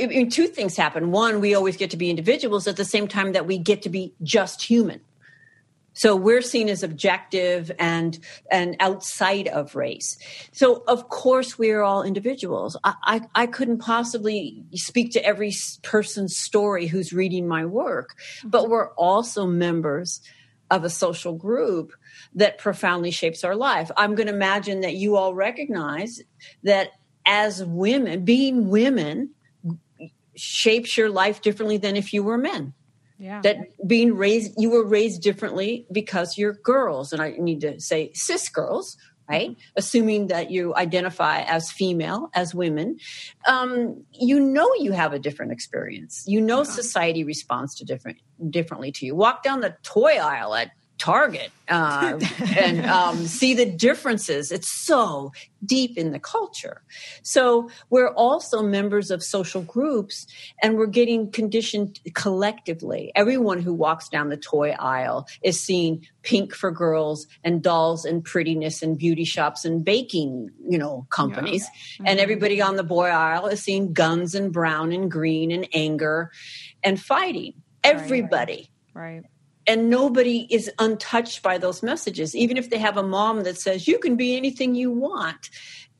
I 0.00 0.06
mean, 0.06 0.30
two 0.30 0.46
things 0.46 0.76
happen. 0.76 1.10
One, 1.10 1.40
we 1.40 1.54
always 1.54 1.76
get 1.76 1.90
to 1.90 1.96
be 1.96 2.10
individuals 2.10 2.66
at 2.66 2.76
the 2.76 2.84
same 2.84 3.08
time 3.08 3.32
that 3.32 3.46
we 3.46 3.58
get 3.58 3.82
to 3.82 3.88
be 3.88 4.12
just 4.22 4.62
human. 4.62 5.00
So 5.96 6.14
we're 6.14 6.42
seen 6.42 6.68
as 6.68 6.82
objective 6.82 7.72
and 7.78 8.18
and 8.50 8.76
outside 8.80 9.48
of 9.48 9.74
race. 9.74 10.18
So 10.52 10.84
of 10.86 11.08
course 11.08 11.58
we 11.58 11.70
are 11.70 11.82
all 11.82 12.02
individuals. 12.02 12.76
I, 12.84 12.94
I, 13.02 13.20
I 13.34 13.46
couldn't 13.46 13.78
possibly 13.78 14.62
speak 14.74 15.12
to 15.12 15.24
every 15.24 15.54
person's 15.82 16.36
story 16.36 16.86
who's 16.86 17.14
reading 17.14 17.48
my 17.48 17.64
work, 17.64 18.16
but 18.44 18.62
mm-hmm. 18.62 18.72
we're 18.72 18.92
also 18.92 19.46
members 19.46 20.20
of 20.70 20.84
a 20.84 20.90
social 20.90 21.34
group 21.34 21.92
that 22.34 22.58
profoundly 22.58 23.10
shapes 23.10 23.42
our 23.42 23.56
life. 23.56 23.90
I'm 23.96 24.14
going 24.14 24.26
to 24.26 24.34
imagine 24.34 24.80
that 24.80 24.94
you 24.94 25.16
all 25.16 25.34
recognize 25.34 26.20
that 26.64 26.90
as 27.24 27.64
women, 27.64 28.24
being 28.24 28.68
women 28.68 29.30
shapes 30.34 30.96
your 30.96 31.08
life 31.08 31.40
differently 31.40 31.78
than 31.78 31.96
if 31.96 32.12
you 32.12 32.22
were 32.22 32.36
men. 32.36 32.74
Yeah. 33.18 33.40
That 33.42 33.58
being 33.86 34.14
raised, 34.16 34.54
you 34.58 34.70
were 34.70 34.84
raised 34.84 35.22
differently 35.22 35.86
because 35.90 36.36
you're 36.36 36.52
girls, 36.52 37.12
and 37.12 37.22
I 37.22 37.34
need 37.38 37.60
to 37.62 37.80
say 37.80 38.10
cis 38.14 38.48
girls, 38.48 38.96
right? 39.28 39.56
Assuming 39.76 40.28
that 40.28 40.50
you 40.50 40.74
identify 40.76 41.40
as 41.42 41.70
female, 41.70 42.28
as 42.34 42.54
women, 42.54 42.98
um, 43.46 44.04
you 44.12 44.38
know 44.38 44.70
you 44.78 44.92
have 44.92 45.12
a 45.12 45.18
different 45.18 45.52
experience. 45.52 46.24
You 46.26 46.40
know 46.40 46.62
society 46.62 47.24
responds 47.24 47.74
to 47.76 47.84
different 47.84 48.18
differently 48.50 48.92
to 48.92 49.06
you. 49.06 49.14
Walk 49.14 49.42
down 49.42 49.60
the 49.60 49.76
toy 49.82 50.18
aisle 50.18 50.54
at 50.54 50.72
Target 50.98 51.50
uh, 51.68 52.18
and 52.56 52.86
um, 52.86 53.26
see 53.26 53.52
the 53.52 53.66
differences. 53.66 54.50
It's 54.50 54.70
so 54.86 55.32
deep 55.64 55.98
in 55.98 56.12
the 56.12 56.18
culture. 56.18 56.82
So 57.22 57.70
we're 57.90 58.10
also 58.10 58.62
members 58.62 59.10
of 59.10 59.22
social 59.22 59.62
groups 59.62 60.26
and 60.62 60.76
we're 60.76 60.86
getting 60.86 61.30
conditioned 61.30 62.00
collectively. 62.14 63.12
Everyone 63.14 63.60
who 63.60 63.74
walks 63.74 64.08
down 64.08 64.30
the 64.30 64.36
toy 64.38 64.70
aisle 64.70 65.26
is 65.42 65.60
seeing 65.60 66.06
pink 66.22 66.54
for 66.54 66.70
girls 66.70 67.26
and 67.44 67.62
dolls 67.62 68.04
and 68.04 68.24
prettiness 68.24 68.82
and 68.82 68.96
beauty 68.96 69.24
shops 69.24 69.64
and 69.64 69.84
baking, 69.84 70.50
you 70.66 70.78
know, 70.78 71.06
companies. 71.10 71.66
Yeah. 72.00 72.10
And 72.10 72.20
everybody 72.20 72.62
on 72.62 72.76
the 72.76 72.84
boy 72.84 73.08
aisle 73.08 73.48
is 73.48 73.62
seeing 73.62 73.92
guns 73.92 74.34
and 74.34 74.52
brown 74.52 74.92
and 74.92 75.10
green 75.10 75.50
and 75.50 75.68
anger 75.74 76.30
and 76.82 77.00
fighting. 77.00 77.54
Everybody. 77.84 78.70
right. 78.94 79.14
right 79.16 79.24
and 79.66 79.90
nobody 79.90 80.46
is 80.50 80.70
untouched 80.78 81.42
by 81.42 81.58
those 81.58 81.82
messages 81.82 82.34
even 82.34 82.56
if 82.56 82.70
they 82.70 82.78
have 82.78 82.96
a 82.96 83.02
mom 83.02 83.42
that 83.42 83.58
says 83.58 83.88
you 83.88 83.98
can 83.98 84.16
be 84.16 84.36
anything 84.36 84.74
you 84.74 84.90
want 84.90 85.50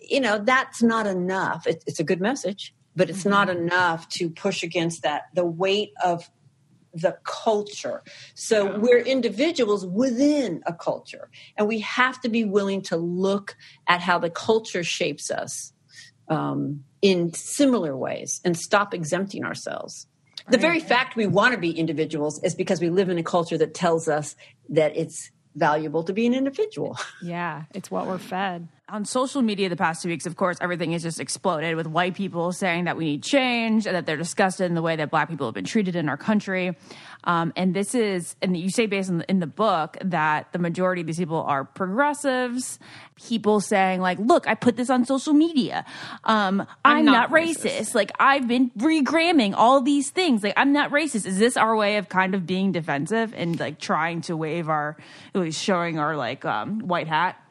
you 0.00 0.20
know 0.20 0.38
that's 0.38 0.82
not 0.82 1.06
enough 1.06 1.66
it, 1.66 1.82
it's 1.86 2.00
a 2.00 2.04
good 2.04 2.20
message 2.20 2.74
but 2.94 3.10
it's 3.10 3.20
mm-hmm. 3.20 3.30
not 3.30 3.48
enough 3.50 4.08
to 4.08 4.30
push 4.30 4.62
against 4.62 5.02
that 5.02 5.24
the 5.34 5.44
weight 5.44 5.92
of 6.02 6.30
the 6.94 7.16
culture 7.24 8.02
so 8.34 8.70
yeah. 8.70 8.76
we're 8.78 9.00
individuals 9.00 9.84
within 9.84 10.62
a 10.66 10.72
culture 10.72 11.28
and 11.56 11.68
we 11.68 11.80
have 11.80 12.18
to 12.20 12.28
be 12.28 12.44
willing 12.44 12.80
to 12.80 12.96
look 12.96 13.56
at 13.86 14.00
how 14.00 14.18
the 14.18 14.30
culture 14.30 14.82
shapes 14.82 15.30
us 15.30 15.72
um, 16.28 16.82
in 17.02 17.32
similar 17.34 17.96
ways 17.96 18.40
and 18.44 18.56
stop 18.56 18.94
exempting 18.94 19.44
ourselves 19.44 20.06
the 20.48 20.58
very 20.58 20.80
fact 20.80 21.16
we 21.16 21.26
want 21.26 21.54
to 21.54 21.60
be 21.60 21.70
individuals 21.70 22.42
is 22.42 22.54
because 22.54 22.80
we 22.80 22.90
live 22.90 23.08
in 23.08 23.18
a 23.18 23.22
culture 23.22 23.58
that 23.58 23.74
tells 23.74 24.08
us 24.08 24.36
that 24.68 24.96
it's 24.96 25.30
valuable 25.54 26.04
to 26.04 26.12
be 26.12 26.26
an 26.26 26.34
individual. 26.34 26.98
Yeah, 27.22 27.64
it's 27.74 27.90
what 27.90 28.06
we're 28.06 28.18
fed. 28.18 28.68
On 28.88 29.04
social 29.04 29.42
media 29.42 29.68
the 29.68 29.74
past 29.74 30.04
two 30.04 30.08
weeks, 30.08 30.26
of 30.26 30.36
course, 30.36 30.58
everything 30.60 30.92
has 30.92 31.02
just 31.02 31.18
exploded 31.18 31.74
with 31.74 31.88
white 31.88 32.14
people 32.14 32.52
saying 32.52 32.84
that 32.84 32.96
we 32.96 33.04
need 33.04 33.22
change 33.24 33.84
and 33.84 33.96
that 33.96 34.06
they're 34.06 34.16
disgusted 34.16 34.66
in 34.66 34.76
the 34.76 34.82
way 34.82 34.94
that 34.94 35.10
black 35.10 35.28
people 35.28 35.48
have 35.48 35.54
been 35.54 35.64
treated 35.64 35.96
in 35.96 36.08
our 36.08 36.16
country. 36.16 36.76
Um, 37.24 37.52
and 37.56 37.74
this 37.74 37.96
is, 37.96 38.36
and 38.40 38.56
you 38.56 38.70
say 38.70 38.86
based 38.86 39.08
in 39.08 39.18
the, 39.18 39.28
in 39.28 39.40
the 39.40 39.48
book 39.48 39.96
that 40.04 40.52
the 40.52 40.60
majority 40.60 41.00
of 41.00 41.08
these 41.08 41.18
people 41.18 41.42
are 41.42 41.64
progressives, 41.64 42.78
people 43.16 43.58
saying 43.58 44.00
like, 44.00 44.20
look, 44.20 44.46
I 44.46 44.54
put 44.54 44.76
this 44.76 44.88
on 44.88 45.04
social 45.04 45.34
media. 45.34 45.84
Um, 46.22 46.60
I'm, 46.84 46.98
I'm, 46.98 47.04
not, 47.06 47.30
not 47.30 47.30
racist. 47.30 47.76
racist. 47.76 47.94
Like 47.96 48.12
I've 48.20 48.46
been 48.46 48.70
regramming 48.78 49.54
all 49.56 49.80
these 49.80 50.10
things. 50.10 50.44
Like 50.44 50.54
I'm 50.56 50.72
not 50.72 50.92
racist. 50.92 51.26
Is 51.26 51.40
this 51.40 51.56
our 51.56 51.74
way 51.74 51.96
of 51.96 52.08
kind 52.08 52.36
of 52.36 52.46
being 52.46 52.70
defensive 52.70 53.34
and 53.34 53.58
like 53.58 53.80
trying 53.80 54.20
to 54.22 54.36
wave 54.36 54.68
our, 54.68 54.96
at 55.34 55.40
least 55.40 55.60
showing 55.60 55.98
our 55.98 56.16
like 56.16 56.44
um, 56.44 56.78
white 56.86 57.08
hat? 57.08 57.42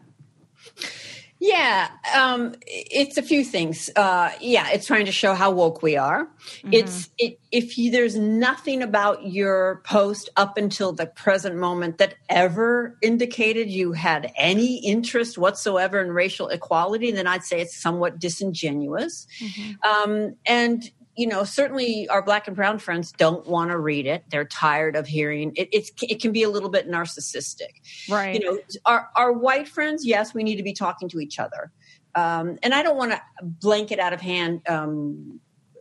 Yeah, 1.45 1.89
um, 2.15 2.55
it's 2.65 3.17
a 3.17 3.21
few 3.21 3.43
things. 3.43 3.91
Uh, 3.95 4.31
yeah, 4.41 4.71
it's 4.71 4.87
trying 4.87 5.05
to 5.05 5.11
show 5.11 5.35
how 5.35 5.51
woke 5.51 5.83
we 5.83 5.95
are. 5.95 6.25
Mm-hmm. 6.25 6.73
It's 6.73 7.09
it, 7.19 7.39
if 7.51 7.77
you, 7.77 7.91
there's 7.91 8.15
nothing 8.15 8.81
about 8.81 9.27
your 9.27 9.81
post 9.85 10.29
up 10.37 10.57
until 10.57 10.91
the 10.91 11.05
present 11.05 11.55
moment 11.55 11.99
that 11.99 12.15
ever 12.29 12.97
indicated 13.03 13.69
you 13.69 13.91
had 13.91 14.31
any 14.35 14.77
interest 14.77 15.37
whatsoever 15.37 16.01
in 16.01 16.11
racial 16.11 16.47
equality, 16.47 17.11
then 17.11 17.27
I'd 17.27 17.43
say 17.43 17.61
it's 17.61 17.79
somewhat 17.79 18.17
disingenuous. 18.17 19.27
Mm-hmm. 19.39 19.87
Um, 19.87 20.35
and 20.47 20.89
you 21.17 21.27
know, 21.27 21.43
certainly 21.43 22.07
our 22.09 22.21
black 22.21 22.47
and 22.47 22.55
brown 22.55 22.79
friends 22.79 23.11
don't 23.13 23.47
want 23.47 23.71
to 23.71 23.77
read 23.77 24.05
it. 24.05 24.23
They're 24.29 24.45
tired 24.45 24.95
of 24.95 25.07
hearing 25.07 25.53
it. 25.55 25.69
It's, 25.71 25.91
it 26.01 26.21
can 26.21 26.31
be 26.31 26.43
a 26.43 26.49
little 26.49 26.69
bit 26.69 26.89
narcissistic. 26.89 27.81
Right. 28.09 28.35
You 28.35 28.45
know, 28.45 28.59
our, 28.85 29.09
our 29.15 29.31
white 29.31 29.67
friends, 29.67 30.05
yes, 30.05 30.33
we 30.33 30.43
need 30.43 30.57
to 30.57 30.63
be 30.63 30.73
talking 30.73 31.07
to 31.09 31.19
each 31.19 31.39
other. 31.39 31.71
Um, 32.15 32.57
and 32.63 32.73
I 32.73 32.81
don't 32.81 32.97
want 32.97 33.11
to 33.11 33.21
blanket 33.41 33.99
out 33.99 34.13
of 34.13 34.21
hand 34.21 34.61
um, 34.67 35.39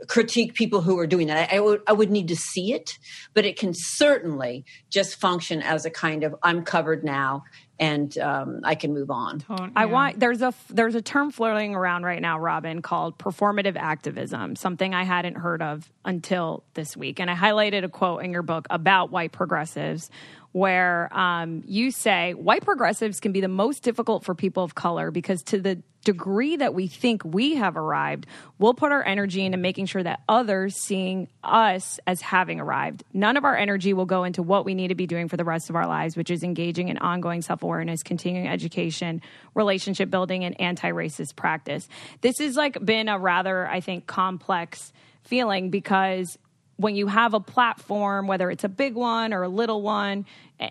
critique 0.08 0.54
people 0.54 0.80
who 0.80 0.98
are 0.98 1.06
doing 1.06 1.26
that. 1.28 1.52
I, 1.52 1.56
I, 1.56 1.60
would, 1.60 1.82
I 1.86 1.92
would 1.92 2.10
need 2.10 2.28
to 2.28 2.36
see 2.36 2.72
it, 2.72 2.98
but 3.32 3.44
it 3.44 3.58
can 3.58 3.72
certainly 3.74 4.64
just 4.90 5.20
function 5.20 5.62
as 5.62 5.84
a 5.84 5.90
kind 5.90 6.24
of 6.24 6.34
I'm 6.42 6.64
covered 6.64 7.04
now 7.04 7.44
and 7.78 8.16
um, 8.18 8.60
I 8.62 8.74
can 8.74 8.94
move 8.94 9.10
on. 9.10 9.44
Yeah. 9.50 9.68
I 9.74 9.86
want 9.86 10.20
there's 10.20 10.42
a 10.42 10.54
there's 10.70 10.94
a 10.94 11.02
term 11.02 11.30
floating 11.30 11.74
around 11.74 12.04
right 12.04 12.22
now, 12.22 12.38
Robin, 12.38 12.82
called 12.82 13.18
performative 13.18 13.76
activism. 13.76 14.54
Something 14.56 14.94
I 14.94 15.02
hadn't 15.02 15.36
heard 15.36 15.60
of 15.60 15.90
until 16.04 16.62
this 16.74 16.96
week, 16.96 17.18
and 17.18 17.30
I 17.30 17.34
highlighted 17.34 17.84
a 17.84 17.88
quote 17.88 18.22
in 18.22 18.32
your 18.32 18.42
book 18.42 18.66
about 18.70 19.10
white 19.10 19.32
progressives 19.32 20.10
where 20.54 21.12
um, 21.12 21.64
you 21.66 21.90
say 21.90 22.32
white 22.32 22.62
progressives 22.62 23.18
can 23.18 23.32
be 23.32 23.40
the 23.40 23.48
most 23.48 23.82
difficult 23.82 24.22
for 24.24 24.36
people 24.36 24.62
of 24.62 24.76
color 24.76 25.10
because 25.10 25.42
to 25.42 25.60
the 25.60 25.82
degree 26.04 26.54
that 26.54 26.74
we 26.74 26.86
think 26.86 27.24
we 27.24 27.56
have 27.56 27.76
arrived, 27.76 28.24
we'll 28.60 28.72
put 28.72 28.92
our 28.92 29.04
energy 29.04 29.44
into 29.44 29.58
making 29.58 29.86
sure 29.86 30.04
that 30.04 30.20
others 30.28 30.76
seeing 30.76 31.26
us 31.42 31.98
as 32.06 32.20
having 32.20 32.60
arrived. 32.60 33.02
None 33.12 33.36
of 33.36 33.44
our 33.44 33.56
energy 33.56 33.92
will 33.94 34.06
go 34.06 34.22
into 34.22 34.44
what 34.44 34.64
we 34.64 34.76
need 34.76 34.88
to 34.88 34.94
be 34.94 35.08
doing 35.08 35.26
for 35.28 35.36
the 35.36 35.44
rest 35.44 35.70
of 35.70 35.74
our 35.74 35.88
lives, 35.88 36.16
which 36.16 36.30
is 36.30 36.44
engaging 36.44 36.86
in 36.86 36.98
ongoing 36.98 37.42
self 37.42 37.64
awareness, 37.64 38.04
continuing 38.04 38.46
education, 38.46 39.22
relationship 39.54 40.08
building, 40.08 40.44
and 40.44 40.60
anti 40.60 40.92
racist 40.92 41.34
practice. 41.34 41.88
This 42.20 42.38
has 42.38 42.54
like 42.54 42.78
been 42.84 43.08
a 43.08 43.18
rather, 43.18 43.66
I 43.66 43.80
think, 43.80 44.06
complex 44.06 44.92
feeling 45.24 45.70
because 45.70 46.38
when 46.76 46.96
you 46.96 47.06
have 47.06 47.34
a 47.34 47.40
platform, 47.40 48.26
whether 48.26 48.50
it's 48.50 48.64
a 48.64 48.68
big 48.68 48.94
one 48.94 49.32
or 49.32 49.42
a 49.42 49.48
little 49.48 49.82
one, 49.82 50.26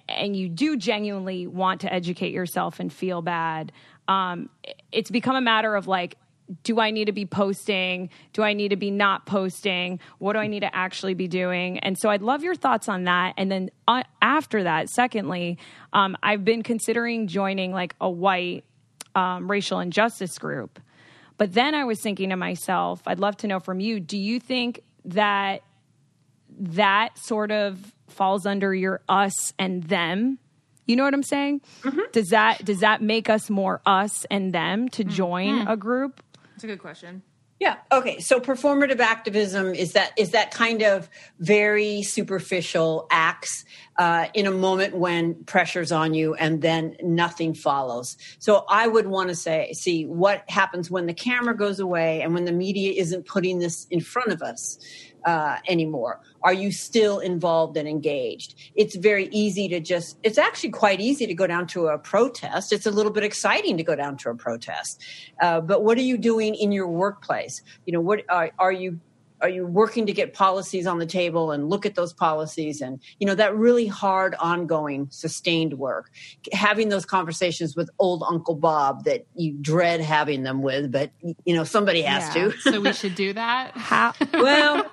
and 0.09 0.35
you 0.35 0.49
do 0.49 0.77
genuinely 0.77 1.47
want 1.47 1.81
to 1.81 1.93
educate 1.93 2.33
yourself 2.33 2.79
and 2.79 2.91
feel 2.91 3.21
bad, 3.21 3.71
um, 4.07 4.49
it's 4.91 5.09
become 5.09 5.35
a 5.35 5.41
matter 5.41 5.75
of 5.75 5.87
like, 5.87 6.17
do 6.63 6.79
I 6.79 6.91
need 6.91 7.05
to 7.05 7.13
be 7.13 7.25
posting? 7.25 8.09
Do 8.33 8.43
I 8.43 8.53
need 8.53 8.69
to 8.69 8.75
be 8.75 8.91
not 8.91 9.25
posting? 9.25 9.99
What 10.19 10.33
do 10.33 10.39
I 10.39 10.47
need 10.47 10.59
to 10.59 10.75
actually 10.75 11.13
be 11.13 11.27
doing? 11.27 11.79
And 11.79 11.97
so 11.97 12.09
I'd 12.09 12.21
love 12.21 12.43
your 12.43 12.55
thoughts 12.55 12.89
on 12.89 13.05
that. 13.05 13.33
And 13.37 13.49
then 13.49 13.69
uh, 13.87 14.03
after 14.21 14.63
that, 14.63 14.89
secondly, 14.89 15.57
um, 15.93 16.17
I've 16.21 16.43
been 16.43 16.61
considering 16.61 17.27
joining 17.27 17.71
like 17.71 17.95
a 18.01 18.09
white 18.09 18.65
um, 19.15 19.49
racial 19.49 19.79
injustice 19.79 20.37
group. 20.37 20.79
But 21.37 21.53
then 21.53 21.73
I 21.75 21.85
was 21.85 22.01
thinking 22.01 22.29
to 22.29 22.35
myself, 22.35 23.01
I'd 23.05 23.19
love 23.19 23.37
to 23.37 23.47
know 23.47 23.59
from 23.59 23.79
you, 23.79 23.99
do 23.99 24.17
you 24.17 24.39
think 24.39 24.81
that 25.05 25.61
that 26.59 27.17
sort 27.17 27.51
of 27.51 27.93
falls 28.07 28.45
under 28.45 28.73
your 28.73 29.01
us 29.09 29.53
and 29.57 29.83
them. 29.83 30.39
You 30.85 30.95
know 30.95 31.03
what 31.03 31.13
I'm 31.13 31.23
saying? 31.23 31.61
Mm-hmm. 31.81 31.99
Does 32.11 32.29
that 32.29 32.63
does 32.65 32.81
that 32.81 33.01
make 33.01 33.29
us 33.29 33.49
more 33.49 33.81
us 33.85 34.25
and 34.29 34.53
them 34.53 34.89
to 34.89 35.03
mm-hmm. 35.03 35.13
join 35.13 35.59
mm-hmm. 35.59 35.71
a 35.71 35.77
group? 35.77 36.21
That's 36.51 36.63
a 36.63 36.67
good 36.67 36.79
question. 36.79 37.23
Yeah. 37.63 37.77
Okay. 37.93 38.19
So 38.19 38.41
performative 38.41 38.99
activism 38.99 39.73
is 39.73 39.93
that 39.93 40.11
is 40.17 40.31
that 40.31 40.51
kind 40.51 40.81
of 40.81 41.09
very 41.39 42.01
superficial 42.01 43.07
acts 43.09 43.63
uh, 43.97 44.27
in 44.33 44.47
a 44.47 44.51
moment 44.51 44.97
when 44.97 45.45
pressure's 45.45 45.91
on 45.93 46.13
you 46.13 46.33
and 46.33 46.61
then 46.61 46.97
nothing 47.01 47.53
follows. 47.53 48.17
So 48.39 48.65
I 48.67 48.87
would 48.87 49.07
want 49.07 49.29
to 49.29 49.35
say, 49.35 49.71
see 49.71 50.05
what 50.05 50.43
happens 50.49 50.91
when 50.91 51.05
the 51.05 51.13
camera 51.13 51.55
goes 51.55 51.79
away 51.79 52.21
and 52.21 52.33
when 52.33 52.43
the 52.43 52.51
media 52.51 52.99
isn't 52.99 53.25
putting 53.25 53.59
this 53.59 53.87
in 53.89 54.01
front 54.01 54.33
of 54.33 54.41
us 54.41 54.77
uh, 55.25 55.57
anymore? 55.67 56.19
Are 56.43 56.53
you 56.53 56.71
still 56.71 57.19
involved 57.19 57.77
and 57.77 57.87
engaged? 57.87 58.55
It's 58.75 58.95
very 58.95 59.29
easy 59.31 59.67
to 59.69 59.79
just, 59.79 60.17
it's 60.23 60.37
actually 60.37 60.71
quite 60.71 60.99
easy 60.99 61.25
to 61.25 61.33
go 61.33 61.47
down 61.47 61.67
to 61.67 61.87
a 61.87 61.97
protest. 61.97 62.73
It's 62.73 62.85
a 62.85 62.91
little 62.91 63.11
bit 63.11 63.23
exciting 63.23 63.77
to 63.77 63.83
go 63.83 63.95
down 63.95 64.17
to 64.17 64.29
a 64.29 64.35
protest. 64.35 65.01
Uh, 65.41 65.61
but 65.61 65.83
what 65.83 65.97
are 65.97 66.01
you 66.01 66.17
doing 66.17 66.55
in 66.55 66.71
your 66.71 66.87
workplace? 66.87 67.61
You 67.85 67.93
know, 67.93 68.01
what 68.01 68.23
are, 68.29 68.51
are 68.59 68.71
you 68.71 68.99
are 69.43 69.49
you 69.49 69.67
working 69.67 70.05
to 70.05 70.13
get 70.13 70.33
policies 70.33 70.87
on 70.87 70.97
the 70.99 71.05
table 71.05 71.51
and 71.51 71.69
look 71.69 71.85
at 71.85 71.95
those 71.95 72.13
policies 72.13 72.79
and 72.81 72.99
you 73.19 73.27
know 73.27 73.35
that 73.35 73.53
really 73.55 73.85
hard 73.85 74.33
ongoing 74.39 75.07
sustained 75.11 75.73
work 75.73 76.09
having 76.53 76.87
those 76.89 77.05
conversations 77.05 77.75
with 77.75 77.89
old 77.99 78.23
uncle 78.27 78.55
bob 78.55 79.03
that 79.03 79.27
you 79.35 79.53
dread 79.61 79.99
having 79.99 80.43
them 80.43 80.61
with 80.61 80.91
but 80.91 81.11
you 81.43 81.53
know 81.53 81.63
somebody 81.65 82.01
has 82.01 82.33
Yeah. 82.35 82.49
to 82.51 82.57
So 82.61 82.79
we 82.81 82.93
should 82.93 83.15
do 83.15 83.33
that. 83.33 83.75
How? 83.75 84.13
well 84.33 84.89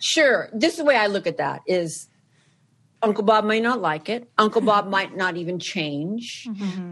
sure 0.00 0.48
this 0.52 0.72
is 0.72 0.78
the 0.78 0.84
way 0.84 0.96
i 0.96 1.06
look 1.06 1.26
at 1.26 1.38
that 1.38 1.62
is 1.66 2.07
uncle 3.02 3.24
bob 3.24 3.44
may 3.44 3.60
not 3.60 3.80
like 3.80 4.08
it. 4.08 4.30
Uncle 4.38 4.60
bob 4.60 4.88
might 4.96 5.16
not 5.16 5.36
even 5.36 5.58
change. 5.58 6.48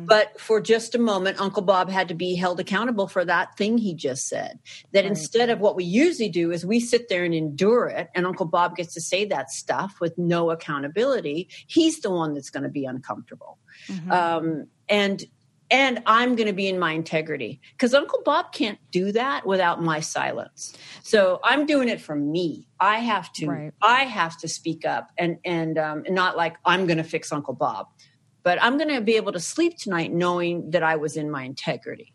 But 0.07 0.41
for 0.41 0.61
just 0.61 0.95
a 0.95 0.99
moment 0.99 1.41
uncle 1.41 1.63
bob 1.63 1.91
had 1.91 2.09
to 2.09 2.15
be 2.15 2.35
held 2.35 2.61
accountable 2.61 3.07
for 3.07 3.25
that 3.25 3.57
thing 3.57 3.79
he 3.79 3.95
just 3.95 4.29
said. 4.29 4.59
That 4.93 5.05
instead 5.05 5.51
of 5.51 5.61
what 5.61 5.77
we 5.77 5.85
usually 5.85 6.29
do 6.29 6.53
is 6.53 6.65
we 6.65 6.81
sit 6.81 7.09
there 7.09 7.25
and 7.25 7.35
endure 7.35 7.89
it 7.89 8.09
and 8.15 8.27
uncle 8.27 8.47
bob 8.47 8.77
gets 8.77 8.95
to 8.95 9.01
say 9.01 9.25
that 9.27 9.51
stuff 9.51 9.97
with 10.01 10.17
no 10.19 10.51
accountability. 10.51 11.49
He's 11.67 12.01
the 12.01 12.11
one 12.11 12.35
that's 12.35 12.51
going 12.51 12.65
to 12.65 12.69
be 12.69 12.85
uncomfortable. 12.85 13.59
Um, 14.11 14.67
and 14.89 15.25
and 15.71 16.03
I'm 16.07 16.37
going 16.37 16.47
to 16.47 16.53
be 16.53 16.69
in 16.69 16.79
my 16.79 16.93
integrity 16.93 17.61
because 17.73 17.95
Uncle 17.95 18.21
Bob 18.25 18.53
can't 18.53 18.79
do 18.91 19.13
that 19.13 19.47
without 19.47 19.83
my 19.83 20.01
silence. 20.01 20.77
So 21.03 21.41
I'm 21.43 21.67
doing 21.67 21.89
it 21.89 22.01
for 22.01 22.15
me. 22.15 22.69
I 22.79 22.99
have 22.99 23.33
to. 23.35 23.47
Right. 23.47 23.73
I 23.83 24.05
have 24.05 24.39
to 24.39 24.49
speak 24.49 24.85
up 24.85 25.11
and 25.19 25.39
and 25.45 25.79
um, 25.79 26.03
and 26.07 26.15
not 26.15 26.37
like 26.37 26.57
I'm 26.65 26.87
going 26.87 26.99
to 26.99 27.05
fix 27.05 27.33
Uncle 27.33 27.55
Bob, 27.55 27.87
but 28.43 28.63
I'm 28.63 28.79
going 28.79 28.95
to 28.95 29.01
be 29.01 29.17
able 29.17 29.33
to 29.33 29.41
sleep 29.41 29.77
tonight 29.79 30.13
knowing 30.13 30.71
that 30.71 30.83
I 30.83 30.97
was 30.97 31.17
in 31.17 31.31
my 31.31 31.43
integrity. 31.43 32.13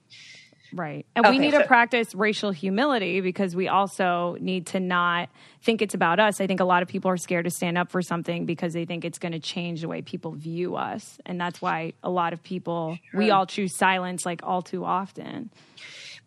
Right. 0.74 1.06
And 1.16 1.28
we 1.28 1.38
need 1.38 1.54
so- 1.54 1.62
to 1.62 1.68
practice 1.68 2.16
racial 2.16 2.52
humility 2.52 3.22
because 3.22 3.56
we 3.56 3.68
also 3.68 4.38
need 4.40 4.68
to 4.68 4.80
not 4.80 5.30
think 5.62 5.82
it's 5.82 5.94
about 5.94 6.20
us. 6.20 6.40
I 6.40 6.48
think 6.48 6.60
a 6.60 6.66
lot 6.66 6.82
of 6.82 6.88
people 6.88 7.12
are 7.12 7.18
scared 7.18 7.46
to 7.46 7.52
stand 7.52 7.78
up 7.78 7.92
for 7.92 8.02
something 8.02 8.46
because 8.46 8.74
they 8.74 8.86
think 8.86 9.04
it's 9.06 9.20
going 9.20 9.34
to 9.34 9.40
change 9.40 9.82
the 9.82 9.88
way 9.88 10.02
people 10.02 10.32
view 10.32 10.76
us. 10.76 11.20
And 11.26 11.40
that's 11.40 11.62
why 11.62 11.94
a 12.04 12.10
lot 12.10 12.34
of 12.34 12.42
people, 12.42 12.98
we 13.14 13.32
all 13.32 13.46
choose 13.46 13.76
silence 13.76 14.26
like 14.26 14.42
all 14.44 14.62
too 14.62 14.86
often. 14.86 15.50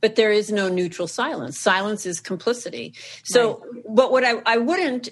but 0.00 0.16
there 0.16 0.30
is 0.30 0.52
no 0.52 0.68
neutral 0.68 1.08
silence. 1.08 1.58
Silence 1.58 2.04
is 2.04 2.20
complicity. 2.20 2.92
So, 3.22 3.64
but 3.88 4.12
what 4.12 4.22
I, 4.24 4.34
I 4.44 4.58
wouldn't, 4.58 5.08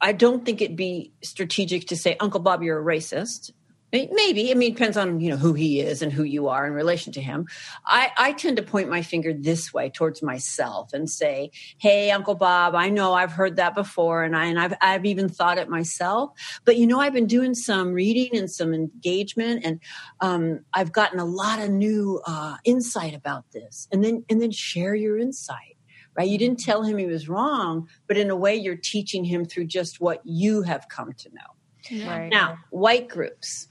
I 0.00 0.10
don't 0.12 0.44
think 0.44 0.60
it'd 0.60 0.76
be 0.76 1.12
strategic 1.22 1.86
to 1.88 1.96
say, 1.96 2.16
Uncle 2.18 2.40
Bob, 2.40 2.62
you're 2.62 2.80
a 2.80 2.84
racist. 2.84 3.52
May- 3.94 4.08
Maybe. 4.10 4.50
I 4.50 4.54
mean, 4.54 4.72
it 4.72 4.74
depends 4.74 4.96
on, 4.96 5.20
you 5.20 5.30
know, 5.30 5.36
who 5.36 5.52
he 5.52 5.78
is 5.78 6.02
and 6.02 6.12
who 6.12 6.24
you 6.24 6.48
are 6.48 6.66
in 6.66 6.72
relation 6.72 7.12
to 7.12 7.22
him. 7.22 7.46
I, 7.86 8.10
I 8.16 8.32
tend 8.32 8.56
to 8.56 8.62
point 8.64 8.88
my 8.88 9.02
finger 9.02 9.32
this 9.32 9.72
way 9.72 9.88
towards 9.88 10.20
myself 10.20 10.92
and 10.92 11.08
say, 11.08 11.52
Hey, 11.78 12.10
Uncle 12.10 12.34
Bob, 12.34 12.74
I 12.74 12.88
know 12.88 13.12
I've 13.12 13.30
heard 13.30 13.54
that 13.54 13.76
before 13.76 14.24
and 14.24 14.34
I, 14.36 14.46
and 14.46 14.58
I've, 14.58 14.74
I've 14.80 15.06
even 15.06 15.28
thought 15.28 15.58
it 15.58 15.68
myself, 15.68 16.32
but 16.64 16.76
you 16.76 16.88
know, 16.88 16.98
I've 17.00 17.12
been 17.12 17.28
doing 17.28 17.54
some 17.54 17.92
reading 17.92 18.36
and 18.36 18.50
some 18.50 18.74
engagement 18.74 19.64
and, 19.64 19.80
um, 20.20 20.64
I've 20.74 20.90
gotten 20.90 21.20
a 21.20 21.24
lot 21.24 21.60
of 21.60 21.70
new, 21.70 22.20
uh, 22.26 22.56
insight 22.64 23.14
about 23.14 23.52
this 23.52 23.86
and 23.92 24.02
then, 24.02 24.24
and 24.28 24.42
then 24.42 24.50
share 24.50 24.96
your 24.96 25.18
insight. 25.18 25.76
Right? 26.16 26.28
You 26.28 26.38
didn't 26.38 26.58
tell 26.58 26.82
him 26.82 26.96
he 26.96 27.06
was 27.06 27.28
wrong, 27.28 27.88
but 28.08 28.16
in 28.16 28.30
a 28.30 28.36
way, 28.36 28.54
you're 28.54 28.76
teaching 28.76 29.24
him 29.24 29.44
through 29.44 29.66
just 29.66 30.00
what 30.00 30.20
you 30.24 30.62
have 30.62 30.88
come 30.88 31.12
to 31.12 31.28
know. 31.30 31.50
Right. 32.08 32.28
Now, 32.30 32.58
white 32.70 33.08
groups. 33.08 33.68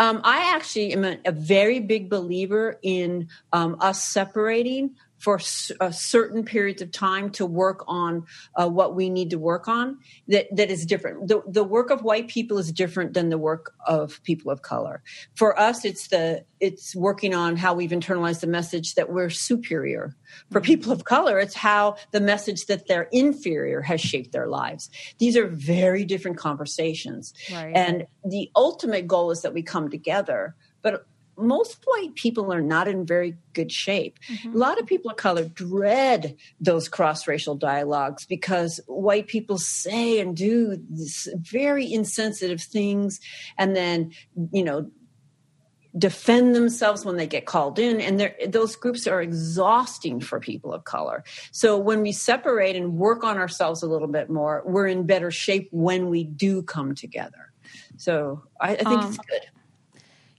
Um, 0.00 0.22
I 0.24 0.54
actually 0.54 0.94
am 0.94 1.04
a, 1.04 1.18
a 1.26 1.30
very 1.30 1.78
big 1.78 2.08
believer 2.08 2.78
in 2.82 3.28
um, 3.52 3.76
us 3.80 4.02
separating 4.02 4.96
for 5.20 5.38
certain 5.38 6.44
periods 6.44 6.80
of 6.80 6.90
time 6.90 7.28
to 7.30 7.44
work 7.44 7.84
on 7.86 8.26
uh, 8.56 8.66
what 8.66 8.94
we 8.96 9.10
need 9.10 9.28
to 9.28 9.38
work 9.38 9.68
on 9.68 9.98
that, 10.28 10.46
that 10.56 10.70
is 10.70 10.86
different. 10.86 11.28
The, 11.28 11.42
the 11.46 11.62
work 11.62 11.90
of 11.90 12.02
white 12.02 12.28
people 12.28 12.56
is 12.56 12.72
different 12.72 13.12
than 13.12 13.28
the 13.28 13.36
work 13.36 13.74
of 13.86 14.22
people 14.22 14.50
of 14.50 14.62
color. 14.62 15.02
For 15.34 15.58
us, 15.60 15.84
it's 15.84 16.08
the 16.08 16.44
it's 16.58 16.96
working 16.96 17.34
on 17.34 17.56
how 17.56 17.74
we've 17.74 17.90
internalized 17.90 18.40
the 18.40 18.46
message 18.46 18.94
that 18.94 19.10
we're 19.10 19.30
superior. 19.30 20.16
For 20.50 20.60
people 20.60 20.90
of 20.90 21.04
color, 21.04 21.38
it's 21.38 21.54
how 21.54 21.96
the 22.12 22.20
message 22.20 22.66
that 22.66 22.86
they're 22.86 23.08
inferior 23.12 23.82
has 23.82 24.00
shaped 24.00 24.32
their 24.32 24.46
lives. 24.46 24.90
These 25.18 25.36
are 25.36 25.46
very 25.46 26.04
different 26.04 26.38
conversations. 26.38 27.34
Right. 27.52 27.72
And 27.74 28.06
the 28.24 28.50
ultimate 28.56 29.06
goal 29.06 29.30
is 29.30 29.42
that 29.42 29.54
we 29.54 29.62
come 29.62 29.90
together. 29.90 30.54
But 30.82 31.06
most 31.36 31.82
white 31.84 32.14
people 32.14 32.52
are 32.52 32.60
not 32.60 32.88
in 32.88 33.06
very 33.06 33.36
good 33.52 33.72
shape. 33.72 34.18
Mm-hmm. 34.28 34.54
A 34.54 34.58
lot 34.58 34.80
of 34.80 34.86
people 34.86 35.10
of 35.10 35.16
color 35.16 35.44
dread 35.44 36.36
those 36.60 36.88
cross 36.88 37.26
racial 37.26 37.54
dialogues 37.54 38.26
because 38.26 38.80
white 38.86 39.26
people 39.26 39.58
say 39.58 40.20
and 40.20 40.36
do 40.36 40.80
this 40.88 41.28
very 41.36 41.92
insensitive 41.92 42.60
things 42.60 43.20
and 43.58 43.74
then, 43.74 44.12
you 44.52 44.62
know, 44.62 44.90
defend 45.98 46.54
themselves 46.54 47.04
when 47.04 47.16
they 47.16 47.26
get 47.26 47.46
called 47.46 47.78
in. 47.78 48.00
And 48.00 48.32
those 48.52 48.76
groups 48.76 49.08
are 49.08 49.20
exhausting 49.20 50.20
for 50.20 50.38
people 50.38 50.72
of 50.72 50.84
color. 50.84 51.24
So 51.50 51.76
when 51.78 52.02
we 52.02 52.12
separate 52.12 52.76
and 52.76 52.96
work 52.96 53.24
on 53.24 53.38
ourselves 53.38 53.82
a 53.82 53.88
little 53.88 54.08
bit 54.08 54.30
more 54.30 54.62
we're 54.64 54.86
in 54.86 55.04
better 55.04 55.30
shape 55.30 55.68
when 55.72 56.08
we 56.08 56.22
do 56.24 56.62
come 56.62 56.94
together. 56.94 57.52
So 57.96 58.42
i, 58.60 58.72
I 58.72 58.76
think 58.76 59.02
it's 59.04 59.18
um, 59.18 59.24
good 59.28 59.59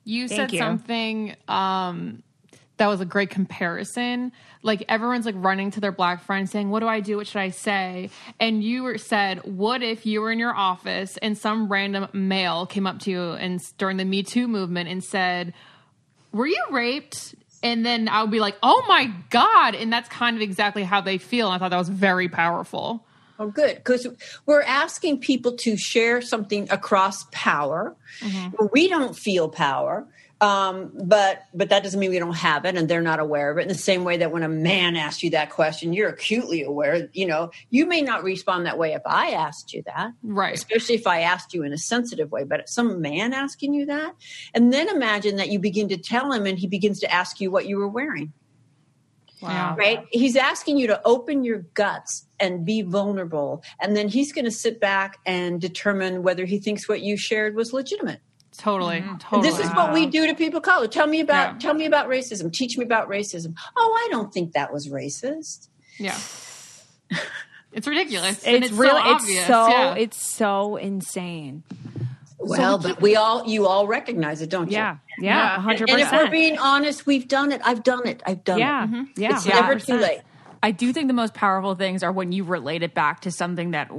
You 0.03 0.27
Thank 0.27 0.39
said 0.39 0.53
you. 0.53 0.59
something 0.59 1.35
um, 1.47 2.23
that 2.77 2.87
was 2.87 3.01
a 3.01 3.05
great 3.05 3.29
comparison. 3.29 4.31
Like 4.63 4.83
everyone's 4.89 5.25
like 5.25 5.35
running 5.37 5.71
to 5.71 5.79
their 5.79 5.91
black 5.91 6.23
friend 6.23 6.49
saying, 6.49 6.69
"What 6.69 6.79
do 6.79 6.87
I 6.87 6.99
do? 6.99 7.17
What 7.17 7.27
should 7.27 7.41
I 7.41 7.49
say?" 7.49 8.09
And 8.39 8.63
you 8.63 8.83
were 8.83 8.97
said, 8.97 9.39
"What 9.43 9.83
if 9.83 10.05
you 10.05 10.21
were 10.21 10.31
in 10.31 10.39
your 10.39 10.55
office 10.55 11.17
and 11.17 11.37
some 11.37 11.67
random 11.67 12.07
male 12.13 12.65
came 12.65 12.87
up 12.87 12.99
to 13.01 13.11
you 13.11 13.31
and 13.33 13.61
during 13.77 13.97
the 13.97 14.05
Me 14.05 14.23
Too 14.23 14.47
movement 14.47 14.89
and 14.89 15.03
said, 15.03 15.53
"Were 16.31 16.47
you 16.47 16.63
raped?" 16.71 17.35
And 17.63 17.85
then 17.85 18.09
I 18.09 18.21
would 18.21 18.31
be 18.31 18.39
like, 18.39 18.57
"Oh 18.63 18.83
my 18.87 19.11
god!" 19.29 19.75
And 19.75 19.93
that's 19.93 20.09
kind 20.09 20.35
of 20.35 20.41
exactly 20.41 20.83
how 20.83 21.01
they 21.01 21.19
feel. 21.19 21.47
And 21.47 21.55
I 21.55 21.59
thought 21.59 21.69
that 21.69 21.77
was 21.77 21.89
very 21.89 22.27
powerful. 22.29 23.05
Oh, 23.41 23.49
good. 23.49 23.77
Because 23.77 24.07
we're 24.45 24.61
asking 24.61 25.19
people 25.19 25.53
to 25.57 25.75
share 25.75 26.21
something 26.21 26.69
across 26.69 27.25
power. 27.31 27.95
We 28.71 28.87
don't 28.87 29.15
feel 29.15 29.49
power, 29.49 30.07
um, 30.41 30.91
but 30.93 31.43
but 31.53 31.69
that 31.69 31.81
doesn't 31.81 31.99
mean 31.99 32.11
we 32.11 32.19
don't 32.19 32.35
have 32.35 32.65
it, 32.65 32.75
and 32.75 32.87
they're 32.87 33.01
not 33.01 33.19
aware 33.19 33.49
of 33.49 33.57
it. 33.57 33.63
In 33.63 33.67
the 33.67 33.73
same 33.73 34.03
way 34.03 34.17
that 34.17 34.31
when 34.31 34.43
a 34.43 34.49
man 34.49 34.95
asks 34.95 35.23
you 35.23 35.31
that 35.31 35.49
question, 35.49 35.91
you're 35.91 36.09
acutely 36.09 36.61
aware. 36.61 37.09
You 37.13 37.25
know, 37.25 37.49
you 37.71 37.87
may 37.87 38.01
not 38.01 38.23
respond 38.23 38.67
that 38.67 38.77
way 38.77 38.93
if 38.93 39.01
I 39.07 39.31
asked 39.31 39.73
you 39.73 39.81
that, 39.87 40.11
Right. 40.21 40.53
Especially 40.53 40.95
if 40.95 41.07
I 41.07 41.21
asked 41.21 41.53
you 41.53 41.63
in 41.63 41.73
a 41.73 41.79
sensitive 41.79 42.31
way. 42.31 42.43
But 42.43 42.69
some 42.69 43.01
man 43.01 43.33
asking 43.33 43.73
you 43.73 43.87
that, 43.87 44.13
and 44.53 44.71
then 44.71 44.87
imagine 44.87 45.37
that 45.37 45.49
you 45.49 45.57
begin 45.57 45.89
to 45.89 45.97
tell 45.97 46.31
him, 46.31 46.45
and 46.45 46.59
he 46.59 46.67
begins 46.67 46.99
to 46.99 47.11
ask 47.11 47.41
you 47.41 47.49
what 47.49 47.65
you 47.65 47.77
were 47.77 47.87
wearing 47.87 48.33
Wow. 49.41 49.75
right? 49.77 50.05
He's 50.11 50.35
asking 50.35 50.77
you 50.77 50.87
to 50.87 51.01
open 51.05 51.43
your 51.43 51.59
guts 51.73 52.25
and 52.39 52.63
be 52.65 52.81
vulnerable. 52.83 53.63
And 53.79 53.95
then 53.95 54.07
he's 54.07 54.31
going 54.31 54.45
to 54.45 54.51
sit 54.51 54.79
back 54.79 55.19
and 55.25 55.59
determine 55.59 56.21
whether 56.23 56.45
he 56.45 56.59
thinks 56.59 56.87
what 56.87 57.01
you 57.01 57.17
shared 57.17 57.55
was 57.55 57.73
legitimate. 57.73 58.19
Totally. 58.57 58.97
And 58.97 59.19
Totally. 59.19 59.49
this 59.49 59.59
is 59.59 59.69
what 59.71 59.93
we 59.93 60.05
do 60.05 60.27
to 60.27 60.35
people 60.35 60.57
of 60.57 60.63
color. 60.63 60.87
Tell 60.87 61.07
me 61.07 61.21
about 61.21 61.53
Yeah. 61.53 61.59
tell 61.59 61.73
me 61.73 61.85
about 61.85 62.07
racism. 62.09 62.51
Teach 62.53 62.77
me 62.77 62.83
about 62.83 63.07
racism. 63.09 63.55
Oh, 63.77 63.93
I 64.05 64.09
don't 64.11 64.31
think 64.33 64.53
that 64.53 64.71
was 64.73 64.87
racist. 64.89 65.69
Yeah. 65.97 66.17
It's 67.73 67.87
ridiculous. 67.87 68.43
and 68.43 68.57
It's, 68.57 68.67
it's 68.67 68.75
really, 68.77 68.99
so 69.01 69.07
obvious. 69.09 69.37
it's 69.39 69.47
so, 69.47 69.67
yeah. 69.69 69.95
it's 69.95 70.27
so 70.29 70.75
insane. 70.75 71.63
Well, 72.43 72.77
but 72.79 73.01
we 73.01 73.15
all 73.15 73.45
you 73.45 73.67
all 73.67 73.87
recognize 73.87 74.41
it, 74.41 74.49
don't 74.49 74.69
you? 74.69 74.77
Yeah. 74.77 74.97
Yeah. 75.19 75.35
Yeah. 75.55 75.61
hundred 75.61 75.89
And 75.89 75.99
if 76.01 76.11
we're 76.11 76.29
being 76.29 76.57
honest, 76.57 77.05
we've 77.05 77.27
done 77.27 77.51
it. 77.51 77.61
I've 77.63 77.83
done 77.83 78.07
it. 78.07 78.21
I've 78.25 78.43
done 78.43 78.59
Yeah. 78.59 78.87
it. 78.91 79.07
Yeah. 79.17 79.35
It's 79.35 79.45
never 79.45 79.75
too 79.75 79.93
100%. 79.93 80.01
late. 80.01 80.21
I 80.63 80.71
do 80.71 80.91
think 80.93 81.07
the 81.07 81.13
most 81.13 81.33
powerful 81.33 81.75
things 81.75 82.03
are 82.03 82.11
when 82.11 82.31
you 82.31 82.43
relate 82.43 82.83
it 82.83 82.93
back 82.93 83.21
to 83.21 83.31
something 83.31 83.71
that 83.71 83.91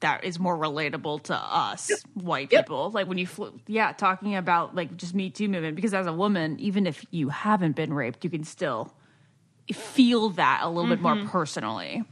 that 0.00 0.22
is 0.22 0.38
more 0.38 0.56
relatable 0.56 1.22
to 1.24 1.34
us 1.34 1.90
white 2.14 2.52
Yep. 2.52 2.66
people. 2.66 2.90
Like 2.90 3.08
when 3.08 3.18
you, 3.18 3.26
fl- 3.26 3.48
yeah, 3.66 3.92
talking 3.92 4.36
about 4.36 4.74
like 4.74 4.96
just 4.96 5.12
Me 5.14 5.28
Too 5.28 5.48
movement. 5.48 5.74
Because 5.74 5.92
as 5.92 6.06
a 6.06 6.12
woman, 6.12 6.58
even 6.60 6.86
if 6.86 7.04
you 7.10 7.30
haven't 7.30 7.74
been 7.74 7.92
raped, 7.92 8.22
you 8.22 8.30
can 8.30 8.44
still 8.44 8.94
feel 9.72 10.30
that 10.30 10.60
a 10.62 10.68
little 10.68 10.88
bit 10.88 11.00
more 11.00 11.16
personally. 11.26 12.04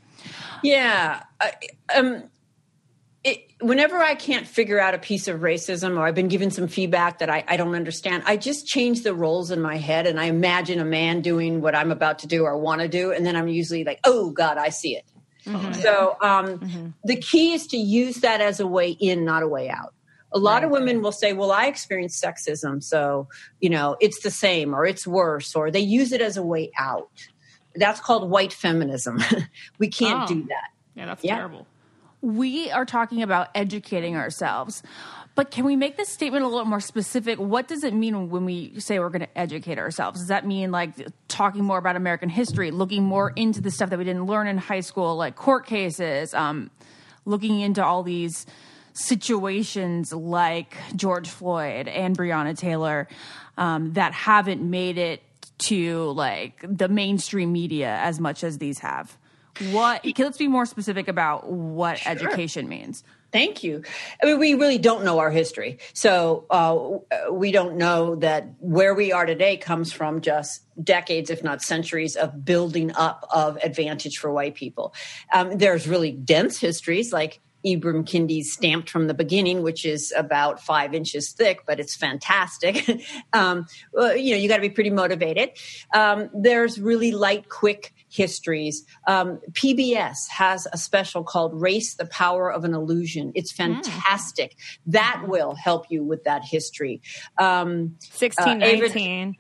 Yeah. 0.63 1.23
I, 1.41 1.53
um, 1.95 2.25
it, 3.27 3.51
whenever 3.61 3.97
I 3.99 4.15
can't 4.15 4.47
figure 4.47 4.79
out 4.79 4.95
a 4.95 4.99
piece 4.99 5.27
of 5.27 5.41
racism 5.41 5.99
or 5.99 6.07
I've 6.07 6.15
been 6.15 6.29
given 6.29 6.51
some 6.51 6.69
feedback 6.69 7.19
that 7.19 7.29
I, 7.29 7.45
I 7.49 7.57
don't 7.57 7.75
understand, 7.75 8.23
I 8.25 8.37
just 8.37 8.67
change 8.67 9.03
the 9.03 9.15
roles 9.15 9.51
in 9.51 9.61
my 9.61 9.77
head 9.77 10.07
and 10.07 10.21
I 10.21 10.27
imagine 10.27 10.79
a 10.79 10.85
man 10.85 11.23
doing 11.23 11.61
what 11.61 11.75
I'm 11.75 11.91
about 11.91 12.21
to 12.21 12.27
do 12.27 12.45
or 12.45 12.57
want 12.57 12.83
to 12.83 12.89
do. 12.89 13.11
And 13.13 13.27
then 13.27 13.35
I'm 13.35 13.49
usually 13.49 13.83
like, 13.85 13.99
oh, 14.05 14.31
God, 14.31 14.59
I 14.59 14.69
see 14.69 14.97
it. 14.97 15.05
So 15.83 16.17
um, 16.23 16.95
the 17.05 17.17
key 17.17 17.53
is 17.53 17.67
to 17.69 17.77
use 17.77 18.17
that 18.17 18.41
as 18.41 18.59
a 18.61 18.67
way 18.67 18.91
in, 18.91 19.25
not 19.25 19.43
a 19.45 19.49
way 19.49 19.69
out. 19.71 19.93
A 20.33 20.39
lot 20.41 20.65
of 20.65 20.71
women 20.71 21.03
will 21.03 21.13
say, 21.13 21.33
well, 21.33 21.53
I 21.53 21.67
experienced 21.67 22.23
sexism, 22.23 22.83
so, 22.83 23.29
you 23.61 23.71
know, 23.71 23.97
it's 24.01 24.23
the 24.23 24.31
same 24.31 24.75
or 24.75 24.85
it's 24.85 25.07
worse, 25.07 25.55
or 25.55 25.71
they 25.71 25.81
use 25.81 26.11
it 26.13 26.21
as 26.21 26.37
a 26.37 26.43
way 26.43 26.71
out 26.79 27.09
that's 27.77 28.01
called 28.01 28.29
white 28.31 28.53
feminism. 28.53 29.23
we 29.79 29.89
can't 29.89 30.25
Oh. 30.25 30.35
do 30.35 30.43
that. 30.49 30.71
Yeah, 30.95 31.07
that's 31.07 31.23
Yeah. 31.23 31.37
terrible. 31.37 31.67
We 32.21 32.71
are 32.71 32.85
talking 32.85 33.23
about 33.23 33.49
educating 33.55 34.17
ourselves. 34.17 34.83
But 35.37 35.51
can 35.51 35.67
we 35.67 35.77
make 35.77 35.99
this 35.99 36.09
statement 36.09 36.45
a 36.45 36.49
little 36.49 36.65
more 36.65 36.81
specific? 36.81 37.39
What 37.39 37.69
does 37.69 37.85
it 37.85 37.93
mean 37.93 38.31
when 38.31 38.47
we 38.47 38.81
say 38.81 38.99
we're 38.99 39.11
going 39.11 39.21
to 39.21 39.39
educate 39.39 39.79
ourselves? 39.79 40.21
Does 40.21 40.29
that 40.29 40.47
mean 40.47 40.73
like 40.73 40.93
talking 41.29 41.63
more 41.63 41.77
about 41.77 41.95
American 41.95 42.31
history, 42.31 42.71
looking 42.71 43.03
more 43.03 43.35
into 43.37 43.61
the 43.61 43.71
stuff 43.71 43.91
that 43.91 43.99
we 43.99 44.05
didn't 44.05 44.25
learn 44.25 44.47
in 44.47 44.57
high 44.57 44.81
school, 44.81 45.15
like 45.17 45.37
court 45.37 45.67
cases, 45.67 46.33
um, 46.33 46.71
looking 47.27 47.61
into 47.61 47.85
all 47.85 48.03
these 48.03 48.47
situations 48.95 50.11
like 50.11 50.75
George 50.97 51.29
Floyd 51.29 51.87
and 51.87 52.17
Breonna 52.17 52.57
Taylor 52.57 53.07
um, 53.59 53.93
that 53.93 54.15
haven't 54.15 54.63
made 54.63 54.97
it 54.97 55.23
to 55.59 56.13
like 56.13 56.65
the 56.67 56.89
mainstream 56.89 57.53
media 57.53 57.99
as 58.01 58.19
much 58.19 58.43
as 58.43 58.57
these 58.57 58.79
have? 58.79 59.19
What? 59.71 60.05
Let's 60.19 60.39
be 60.39 60.49
more 60.49 60.67
specific 60.67 61.09
about 61.09 61.51
what 61.51 62.07
education 62.07 62.69
means. 62.69 63.05
Thank 63.33 63.63
you. 63.65 63.83
I 64.23 64.27
mean, 64.27 64.39
we 64.39 64.55
really 64.55 64.79
don't 64.79 65.05
know 65.05 65.19
our 65.19 65.31
history. 65.31 65.79
So 65.93 66.47
uh, 66.49 67.31
we 67.31 67.53
don't 67.53 67.77
know 67.77 68.17
that 68.17 68.49
where 68.61 68.95
we 68.95 69.13
are 69.13 69.27
today 69.27 69.57
comes 69.57 69.93
from 69.93 70.21
just 70.21 70.63
decades, 70.83 71.29
if 71.29 71.43
not 71.43 71.61
centuries, 71.61 72.17
of 72.17 72.45
building 72.45 72.93
up 72.95 73.27
of 73.31 73.59
advantage 73.63 74.19
for 74.19 74.33
white 74.33 74.55
people. 74.55 74.95
Um, 75.33 75.59
there's 75.59 75.89
really 75.89 76.13
dense 76.13 76.59
histories 76.59 77.13
like 77.13 77.41
Ibram 77.67 78.07
Kendi's 78.07 78.53
Stamped 78.53 78.89
from 78.89 79.09
the 79.09 79.15
Beginning, 79.15 79.63
which 79.63 79.85
is 79.85 80.15
about 80.17 80.63
five 80.63 80.95
inches 80.95 81.33
thick, 81.33 81.67
but 81.67 81.81
it's 81.81 81.97
fantastic. 81.97 82.89
um, 83.33 83.67
well, 83.93 84.17
you 84.17 84.31
know, 84.31 84.37
you 84.37 84.49
got 84.49 84.57
to 84.57 84.63
be 84.63 84.71
pretty 84.71 84.91
motivated. 84.91 85.51
Um, 85.93 86.31
there's 86.33 86.81
really 86.81 87.11
light, 87.11 87.49
quick 87.49 87.93
histories. 88.17 88.85
Um, 89.07 89.41
PBS 89.53 90.29
has 90.31 90.67
a 90.73 90.79
special 90.79 91.23
called 91.23 91.61
Race, 91.61 91.95
the 91.95 92.07
Power 92.07 92.51
of 92.51 92.65
an 92.65 92.75
Illusion. 92.75 93.33
It's 93.35 93.53
fantastic. 93.53 94.57
That 94.87 95.25
will 95.27 95.55
help 95.55 95.87
you 95.91 96.03
with 96.03 96.25
that 96.25 96.43
history. 96.45 97.03
Um, 97.39 97.97
Sixteen, 98.01 98.63
Uh, 98.63 98.67
Ava-. 98.67 99.35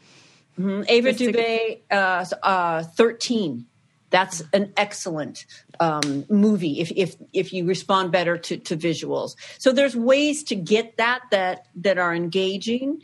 Mhm. 0.58 0.84
Ava 0.88 1.12
DuVernay, 1.12 1.82
uh, 1.90 2.24
uh, 2.42 2.82
13. 2.82 3.66
That's 4.10 4.42
an 4.52 4.72
excellent 4.76 5.44
um, 5.80 6.24
movie 6.30 6.80
if, 6.80 6.90
if 6.96 7.16
if 7.32 7.52
you 7.52 7.66
respond 7.66 8.12
better 8.12 8.38
to, 8.38 8.56
to 8.56 8.76
visuals. 8.76 9.34
So 9.58 9.72
there's 9.72 9.96
ways 9.96 10.44
to 10.44 10.54
get 10.54 10.96
that 10.96 11.22
that 11.32 11.66
that 11.74 11.98
are 11.98 12.14
engaging. 12.14 13.02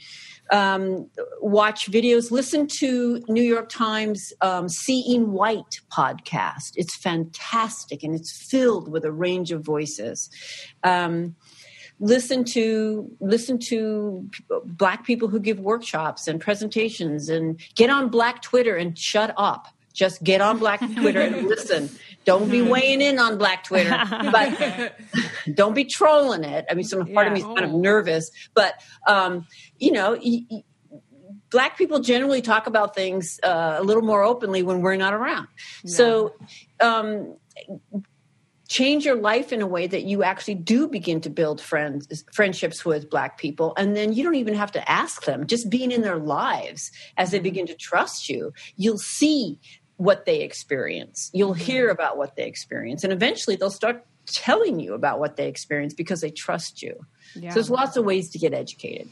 Um, 0.52 1.08
watch 1.40 1.90
videos. 1.90 2.30
Listen 2.30 2.66
to 2.78 3.22
New 3.28 3.42
York 3.42 3.68
Times 3.68 4.32
um, 4.40 4.68
"Seeing 4.68 5.32
White" 5.32 5.80
podcast. 5.90 6.72
It's 6.76 6.96
fantastic 6.96 8.02
and 8.02 8.14
it's 8.14 8.30
filled 8.50 8.88
with 8.88 9.04
a 9.04 9.12
range 9.12 9.50
of 9.50 9.64
voices. 9.64 10.30
Um, 10.84 11.34
listen 12.00 12.44
to 12.44 13.10
listen 13.20 13.58
to 13.58 14.28
black 14.64 15.04
people 15.06 15.28
who 15.28 15.38
give 15.40 15.58
workshops 15.60 16.26
and 16.26 16.40
presentations 16.40 17.28
and 17.28 17.60
get 17.76 17.90
on 17.90 18.08
black 18.08 18.42
twitter 18.42 18.76
and 18.76 18.98
shut 18.98 19.32
up 19.36 19.68
just 19.92 20.22
get 20.22 20.40
on 20.40 20.58
black 20.58 20.80
twitter 20.96 21.20
and 21.20 21.46
listen. 21.48 21.90
Don't 22.24 22.50
be 22.50 22.62
weighing 22.62 23.00
in 23.00 23.18
on 23.18 23.38
black 23.38 23.64
twitter 23.64 23.98
but 24.30 24.94
don't 25.54 25.74
be 25.74 25.84
trolling 25.84 26.44
it. 26.44 26.64
I 26.70 26.74
mean 26.74 26.84
some 26.84 27.06
part 27.12 27.26
of 27.26 27.32
me 27.32 27.40
is 27.40 27.46
kind 27.46 27.64
of 27.64 27.72
nervous 27.72 28.30
but 28.54 28.74
um, 29.06 29.46
you 29.78 29.92
know 29.92 30.12
y- 30.12 30.42
y- 30.50 30.62
black 31.50 31.76
people 31.76 32.00
generally 32.00 32.40
talk 32.40 32.66
about 32.66 32.94
things 32.94 33.38
uh, 33.42 33.76
a 33.78 33.82
little 33.82 34.02
more 34.02 34.22
openly 34.22 34.62
when 34.62 34.80
we're 34.80 34.96
not 34.96 35.12
around. 35.14 35.46
So 35.86 36.34
um, 36.80 37.36
change 38.68 39.04
your 39.04 39.16
life 39.16 39.52
in 39.52 39.60
a 39.60 39.66
way 39.66 39.86
that 39.86 40.04
you 40.04 40.22
actually 40.22 40.54
do 40.54 40.88
begin 40.88 41.20
to 41.20 41.28
build 41.28 41.60
friends 41.60 42.24
friendships 42.32 42.86
with 42.86 43.10
black 43.10 43.36
people 43.36 43.74
and 43.76 43.94
then 43.94 44.14
you 44.14 44.24
don't 44.24 44.36
even 44.36 44.54
have 44.54 44.72
to 44.72 44.90
ask 44.90 45.24
them. 45.24 45.46
Just 45.46 45.68
being 45.68 45.90
in 45.92 46.00
their 46.00 46.16
lives 46.18 46.90
as 47.18 47.30
they 47.32 47.38
begin 47.38 47.66
to 47.66 47.74
trust 47.74 48.30
you 48.30 48.52
you'll 48.76 48.96
see 48.98 49.60
what 49.96 50.24
they 50.26 50.40
experience 50.40 51.30
you'll 51.32 51.52
hear 51.52 51.88
about 51.88 52.16
what 52.16 52.36
they 52.36 52.46
experience 52.46 53.04
and 53.04 53.12
eventually 53.12 53.56
they'll 53.56 53.70
start 53.70 54.04
telling 54.26 54.78
you 54.78 54.94
about 54.94 55.18
what 55.18 55.36
they 55.36 55.48
experience 55.48 55.94
because 55.94 56.20
they 56.20 56.30
trust 56.30 56.80
you 56.82 56.94
so 57.34 57.40
there's 57.40 57.70
lots 57.70 57.96
of 57.96 58.04
ways 58.04 58.30
to 58.30 58.38
get 58.38 58.54
educated 58.54 59.08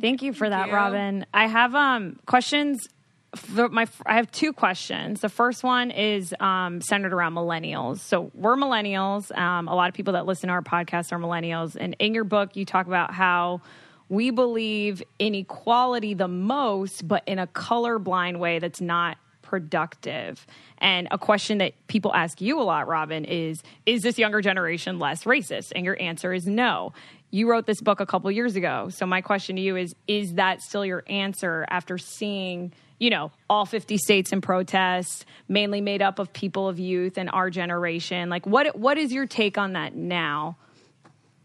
Thank 0.00 0.22
you 0.22 0.32
for 0.32 0.48
that, 0.48 0.68
you. 0.68 0.74
Robin. 0.74 1.26
I 1.32 1.46
have 1.46 1.74
um, 1.74 2.18
questions. 2.26 2.88
For 3.34 3.68
my, 3.70 3.86
I 4.04 4.16
have 4.16 4.30
two 4.30 4.52
questions. 4.52 5.20
The 5.20 5.30
first 5.30 5.64
one 5.64 5.90
is 5.90 6.34
um, 6.38 6.82
centered 6.82 7.14
around 7.14 7.34
millennials. 7.34 8.00
So 8.00 8.30
we're 8.34 8.56
millennials. 8.56 9.36
Um, 9.36 9.68
a 9.68 9.74
lot 9.74 9.88
of 9.88 9.94
people 9.94 10.12
that 10.12 10.26
listen 10.26 10.48
to 10.48 10.52
our 10.52 10.62
podcast 10.62 11.12
are 11.12 11.18
millennials. 11.18 11.76
And 11.78 11.96
in 11.98 12.12
your 12.12 12.24
book, 12.24 12.56
you 12.56 12.66
talk 12.66 12.86
about 12.86 13.14
how 13.14 13.62
we 14.10 14.30
believe 14.30 15.02
in 15.18 15.34
equality 15.34 16.12
the 16.12 16.28
most, 16.28 17.08
but 17.08 17.22
in 17.26 17.38
a 17.38 17.46
colorblind 17.46 18.38
way 18.38 18.58
that's 18.58 18.82
not 18.82 19.16
productive. 19.52 20.46
And 20.78 21.08
a 21.10 21.18
question 21.18 21.58
that 21.58 21.74
people 21.86 22.14
ask 22.14 22.40
you 22.40 22.58
a 22.58 22.64
lot, 22.64 22.88
Robin, 22.88 23.26
is 23.26 23.62
Is 23.84 24.00
this 24.00 24.18
younger 24.18 24.40
generation 24.40 24.98
less 24.98 25.24
racist? 25.24 25.72
And 25.76 25.84
your 25.84 26.00
answer 26.00 26.32
is 26.32 26.46
no. 26.46 26.94
You 27.30 27.50
wrote 27.50 27.66
this 27.66 27.82
book 27.82 28.00
a 28.00 28.06
couple 28.06 28.30
years 28.30 28.56
ago. 28.56 28.88
So 28.88 29.04
my 29.04 29.20
question 29.20 29.56
to 29.56 29.62
you 29.62 29.76
is 29.76 29.94
Is 30.08 30.34
that 30.34 30.62
still 30.62 30.86
your 30.86 31.04
answer 31.06 31.66
after 31.68 31.98
seeing, 31.98 32.72
you 32.98 33.10
know, 33.10 33.30
all 33.50 33.66
50 33.66 33.98
states 33.98 34.32
in 34.32 34.40
protest, 34.40 35.26
mainly 35.48 35.82
made 35.82 36.00
up 36.00 36.18
of 36.18 36.32
people 36.32 36.66
of 36.66 36.78
youth 36.78 37.18
and 37.18 37.28
our 37.30 37.50
generation? 37.50 38.30
Like, 38.30 38.46
what 38.46 38.74
what 38.78 38.96
is 38.96 39.12
your 39.12 39.26
take 39.26 39.58
on 39.58 39.74
that 39.74 39.94
now? 39.94 40.56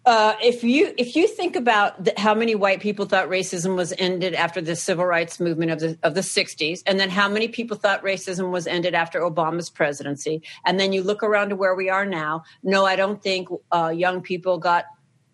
Uh, 0.07 0.37
if 0.41 0.63
you 0.63 0.93
if 0.97 1.17
you 1.17 1.27
think 1.27 1.57
about 1.57 2.05
th- 2.05 2.17
how 2.17 2.33
many 2.33 2.55
white 2.55 2.79
people 2.79 3.05
thought 3.05 3.27
racism 3.27 3.75
was 3.75 3.93
ended 3.97 4.33
after 4.33 4.61
the 4.61 4.73
civil 4.73 5.05
rights 5.05 5.37
movement 5.37 5.69
of 5.69 5.81
the 5.81 5.99
of 6.01 6.13
the 6.13 6.21
60s 6.21 6.81
and 6.85 6.97
then 6.97 7.09
how 7.09 7.27
many 7.27 7.49
people 7.49 7.75
thought 7.75 8.01
racism 8.03 8.49
was 8.49 8.67
ended 8.67 8.95
after 8.95 9.19
Obama's 9.19 9.69
presidency 9.69 10.41
and 10.65 10.79
then 10.79 10.93
you 10.93 11.03
look 11.03 11.23
around 11.23 11.49
to 11.49 11.57
where 11.57 11.75
we 11.75 11.89
are 11.89 12.05
now 12.05 12.41
no 12.63 12.85
I 12.85 12.95
don't 12.95 13.21
think 13.21 13.49
uh, 13.73 13.89
young 13.89 14.21
people 14.21 14.57
got 14.59 14.85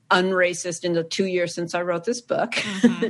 unracist 0.10 0.84
in 0.84 0.94
the 0.94 1.04
2 1.04 1.28
years 1.28 1.54
since 1.54 1.76
I 1.76 1.84
wrote 1.84 2.06
this 2.06 2.22
book 2.22 2.56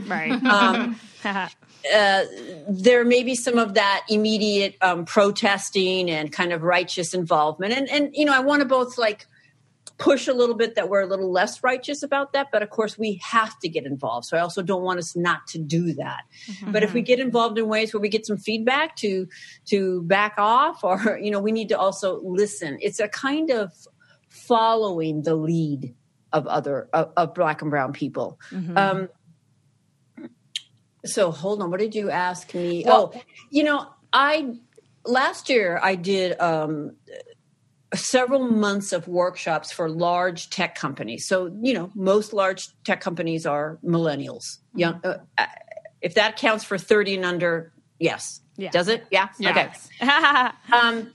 Right. 0.05 0.33
um, 0.43 0.99
uh, 1.23 2.25
there 2.67 3.05
may 3.05 3.23
be 3.23 3.35
some 3.35 3.57
of 3.57 3.75
that 3.75 4.03
immediate 4.09 4.75
um, 4.81 5.05
protesting 5.05 6.11
and 6.11 6.29
kind 6.29 6.51
of 6.51 6.61
righteous 6.61 7.13
involvement 7.13 7.71
and 7.71 7.89
and 7.89 8.13
you 8.13 8.25
know 8.25 8.35
I 8.35 8.41
want 8.41 8.59
to 8.59 8.67
both 8.67 8.97
like 8.97 9.27
push 9.97 10.27
a 10.27 10.33
little 10.33 10.55
bit 10.55 10.75
that 10.75 10.89
we're 10.89 11.01
a 11.01 11.05
little 11.05 11.31
less 11.31 11.63
righteous 11.63 12.01
about 12.01 12.33
that 12.33 12.47
but 12.51 12.63
of 12.63 12.69
course 12.69 12.97
we 12.97 13.21
have 13.23 13.57
to 13.59 13.69
get 13.69 13.85
involved. 13.85 14.25
So 14.25 14.37
i 14.37 14.39
also 14.39 14.61
don't 14.61 14.81
want 14.81 14.99
us 14.99 15.15
not 15.15 15.45
to 15.47 15.59
do 15.59 15.93
that. 15.93 16.23
But 16.67 16.83
if 16.83 16.93
we 16.93 17.01
get 17.01 17.19
involved 17.19 17.57
in 17.57 17.67
ways 17.67 17.93
where 17.93 18.01
we 18.01 18.09
get 18.09 18.25
some 18.25 18.37
feedback 18.37 18.95
to 18.97 19.27
to 19.65 20.01
back 20.03 20.35
off 20.37 20.83
or 20.83 21.19
you 21.21 21.31
know 21.31 21.39
we 21.39 21.51
need 21.51 21.69
to 21.69 21.77
also 21.77 22.19
listen. 22.23 22.77
It's 22.81 22.99
a 22.99 23.07
kind 23.07 23.51
of 23.51 23.71
following 24.29 25.21
the 25.23 25.35
lead 25.35 25.93
of 26.31 26.47
other 26.47 26.89
of, 26.93 27.11
of 27.15 27.33
black 27.35 27.61
and 27.61 27.69
brown 27.69 27.93
people. 27.93 28.39
Um 28.75 29.09
so 31.05 31.31
hold 31.31 31.61
on. 31.61 31.69
What 31.69 31.79
did 31.79 31.93
you 31.93 32.09
ask 32.09 32.53
me? 32.53 32.83
Oh 32.87 33.13
you 33.51 33.63
know 33.63 33.87
i 34.11 34.55
last 35.05 35.49
year 35.49 35.79
i 35.83 35.95
did 35.95 36.39
um 36.39 36.95
several 37.95 38.39
months 38.39 38.91
of 38.91 39.07
workshops 39.07 39.71
for 39.71 39.89
large 39.89 40.49
tech 40.49 40.75
companies. 40.75 41.25
So, 41.25 41.55
you 41.61 41.73
know, 41.73 41.91
most 41.95 42.33
large 42.33 42.69
tech 42.83 43.01
companies 43.01 43.45
are 43.45 43.79
millennials. 43.83 44.59
Young, 44.75 44.99
uh, 45.03 45.19
uh, 45.37 45.45
if 46.01 46.15
that 46.15 46.37
counts 46.37 46.63
for 46.63 46.77
30 46.77 47.15
and 47.15 47.25
under, 47.25 47.71
yes. 47.99 48.41
Yeah. 48.57 48.71
Does 48.71 48.87
it? 48.87 49.05
Yeah. 49.11 49.29
Yes. 49.39 49.89
Okay. 50.01 50.49
Um, 50.73 51.13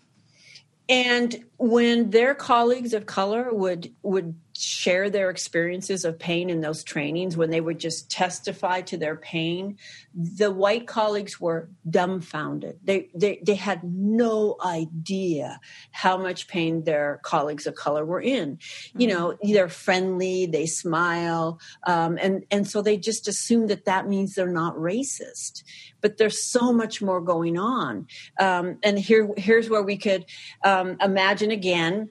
and 0.89 1.45
when 1.59 2.11
their 2.11 2.35
colleagues 2.35 2.95
of 2.95 3.05
color 3.07 3.53
would 3.53 3.93
would 4.03 4.35
share 4.59 5.09
their 5.09 5.31
experiences 5.31 6.05
of 6.05 6.19
pain 6.19 6.51
in 6.51 6.61
those 6.61 6.83
trainings, 6.83 7.37
when 7.37 7.51
they 7.51 7.61
would 7.61 7.79
just 7.79 8.11
testify 8.11 8.81
to 8.83 8.97
their 8.97 9.17
pain, 9.17 9.79
the 10.15 10.51
white 10.51 10.87
colleagues 10.87 11.41
were 11.41 11.69
dumbfounded. 11.89 12.79
They 12.83 13.09
they 13.15 13.41
they 13.45 13.55
had 13.55 13.85
no 13.85 14.57
idea 14.65 15.61
how 15.93 16.17
much 16.17 16.49
pain 16.49 16.85
their 16.85 17.21
colleagues 17.23 17.67
of 17.67 17.75
color 17.75 18.05
were 18.05 18.21
in. 18.21 18.59
You 18.97 19.07
know, 19.07 19.39
they're 19.43 19.69
friendly, 19.69 20.47
they 20.47 20.67
smile, 20.67 21.61
um, 21.87 22.19
and 22.21 22.45
and 22.51 22.67
so 22.69 22.83
they 22.83 22.97
just 22.97 23.29
assume 23.29 23.69
that 23.69 23.85
that 23.85 24.09
means 24.09 24.35
they're 24.35 24.49
not 24.49 24.75
racist. 24.77 25.63
But 26.01 26.17
there's 26.17 26.51
so 26.51 26.73
much 26.73 27.03
more 27.03 27.21
going 27.21 27.59
on. 27.59 28.07
Um, 28.39 28.79
and 28.83 28.99
here 28.99 29.29
here's 29.37 29.71
where 29.71 29.83
we 29.83 29.97
could 29.97 30.25
um, 30.65 30.97
imagine 31.01 31.51
again 31.51 32.11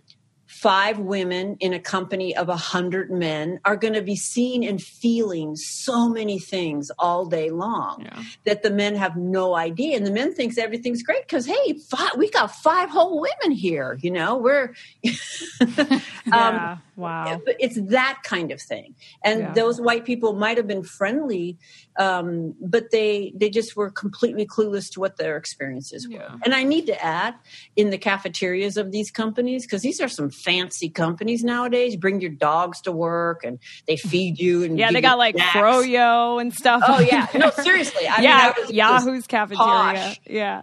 five 0.62 0.98
women 1.00 1.56
in 1.60 1.72
a 1.74 1.80
company 1.80 2.36
of 2.36 2.50
a 2.50 2.56
hundred 2.56 3.12
men 3.12 3.60
are 3.64 3.76
going 3.78 3.94
to 3.94 4.02
be 4.02 4.16
seeing 4.16 4.66
and 4.66 4.82
feeling 4.82 5.56
so 5.56 6.10
many 6.10 6.40
things 6.40 6.90
all 6.98 7.26
day 7.26 7.50
long 7.52 8.02
Yeah. 8.04 8.24
that 8.46 8.64
the 8.64 8.72
men 8.72 8.96
have 8.96 9.16
no 9.16 9.56
idea 9.56 9.96
and 9.98 10.06
the 10.06 10.12
men 10.12 10.34
thinks 10.34 10.58
everything's 10.58 11.04
great 11.04 11.24
because 11.28 11.46
hey 11.46 11.78
five, 11.92 12.12
we 12.18 12.30
got 12.32 12.52
five 12.56 12.90
whole 12.90 13.22
women 13.22 13.52
here 13.56 14.00
you 14.02 14.10
know 14.10 14.38
we're 14.38 14.74
yeah. 15.04 16.78
wow. 16.96 17.42
it's 17.60 17.80
that 17.90 18.20
kind 18.24 18.52
of 18.52 18.62
thing 18.62 18.96
and 19.24 19.40
Yeah. 19.40 19.54
those 19.54 19.80
white 19.80 20.06
people 20.06 20.34
might 20.34 20.58
have 20.58 20.68
been 20.68 20.84
friendly 20.84 21.58
um, 22.00 22.56
but 22.62 22.92
they 22.92 23.34
they 23.36 23.50
just 23.50 23.76
were 23.76 23.90
completely 23.92 24.46
clueless 24.46 24.92
to 24.94 25.00
what 25.00 25.18
their 25.18 25.38
experiences 25.38 26.08
were 26.10 26.30
and 26.46 26.54
i 26.54 26.64
need 26.64 26.86
to 26.88 27.04
add 27.04 27.36
in 27.76 27.90
the 27.90 27.98
cafeterias 27.98 28.78
of 28.78 28.92
these 28.92 29.12
companies 29.12 29.64
because 29.66 29.82
these 29.82 30.00
are 30.02 30.08
some 30.08 30.30
fancy 30.48 30.90
companies 30.90 31.44
nowadays 31.44 31.96
bring 31.98 32.22
your 32.22 32.32
dogs 32.32 32.80
to 32.82 32.92
work 32.92 33.44
and 33.44 33.60
they 33.86 33.98
feed 33.98 34.40
you 34.40 34.64
and 34.64 34.80
Yeah, 34.80 34.92
they 34.92 35.02
got 35.02 35.18
like 35.18 35.36
snacks. 35.36 35.58
froyo 35.58 36.40
and 36.42 36.54
stuff. 36.54 36.82
oh 36.88 37.00
yeah 37.02 37.28
no 37.36 37.50
seriously 37.52 38.08
I 38.08 38.16
mean, 38.18 38.24
yeah, 38.30 38.54
I 38.56 38.62
was- 38.62 38.72
Yahoo's 38.72 39.28
cafeteria. 39.28 39.62
posh. 39.68 40.20
Yeah. 40.26 40.62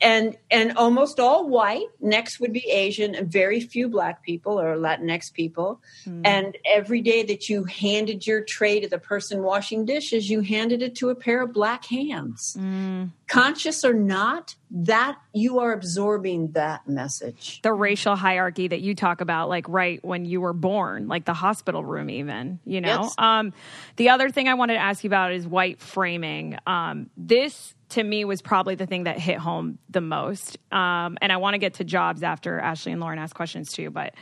And 0.00 0.36
and 0.50 0.76
almost 0.76 1.18
all 1.18 1.48
white 1.48 1.86
next 2.00 2.38
would 2.40 2.52
be 2.52 2.68
asian 2.70 3.14
and 3.14 3.30
very 3.30 3.60
few 3.60 3.88
black 3.88 4.22
people 4.22 4.60
or 4.60 4.76
latinx 4.76 5.32
people. 5.32 5.80
And 6.24 6.56
every 6.64 7.00
day 7.00 7.22
that 7.24 7.48
you 7.48 7.64
handed 7.64 8.26
your 8.26 8.42
tray 8.42 8.80
to 8.80 8.88
the 8.88 8.98
person 8.98 9.42
washing 9.42 9.84
dishes 9.84 10.28
you 10.28 10.40
handed 10.40 10.82
it 10.82 10.94
to 10.96 11.10
a 11.10 11.14
pair 11.14 11.42
of 11.42 11.52
black 11.52 11.84
hands. 11.86 12.56
Conscious 13.26 13.84
or 13.84 13.94
not 13.94 14.54
that 14.70 15.18
you 15.32 15.58
are 15.60 15.72
absorbing 15.72 16.52
that 16.52 16.86
message. 16.88 17.60
The 17.62 17.72
racial 17.72 18.16
hierarchy 18.16 18.68
that 18.68 18.80
you 18.80 18.94
talk 18.94 19.20
about 19.20 19.48
like 19.48 19.68
right 19.68 20.04
when 20.04 20.24
you 20.24 20.40
were 20.40 20.52
born 20.52 21.08
like 21.08 21.24
the 21.24 21.34
hospital 21.34 21.84
room 21.84 22.10
even 22.10 22.58
you 22.64 22.80
know? 22.80 23.02
Yes. 23.02 23.14
um 23.18 23.52
the 23.96 24.10
other 24.10 24.28
thing 24.30 24.48
i 24.48 24.54
wanted 24.54 24.74
to 24.74 24.80
ask 24.80 25.04
you 25.04 25.08
about 25.08 25.32
is 25.32 25.46
white 25.46 25.80
framing. 25.80 26.58
Um 26.66 27.10
this 27.16 27.74
to 27.90 28.02
me 28.02 28.24
was 28.24 28.42
probably 28.42 28.74
the 28.74 28.86
thing 28.86 29.04
that 29.04 29.18
hit 29.18 29.38
home 29.38 29.78
the 29.88 30.00
most 30.00 30.58
um 30.72 31.16
and 31.20 31.32
i 31.32 31.36
want 31.36 31.54
to 31.54 31.58
get 31.58 31.74
to 31.74 31.84
jobs 31.84 32.22
after 32.22 32.58
ashley 32.60 32.92
and 32.92 33.00
lauren 33.00 33.18
ask 33.18 33.34
questions 33.34 33.72
too 33.72 33.90
but 33.90 34.14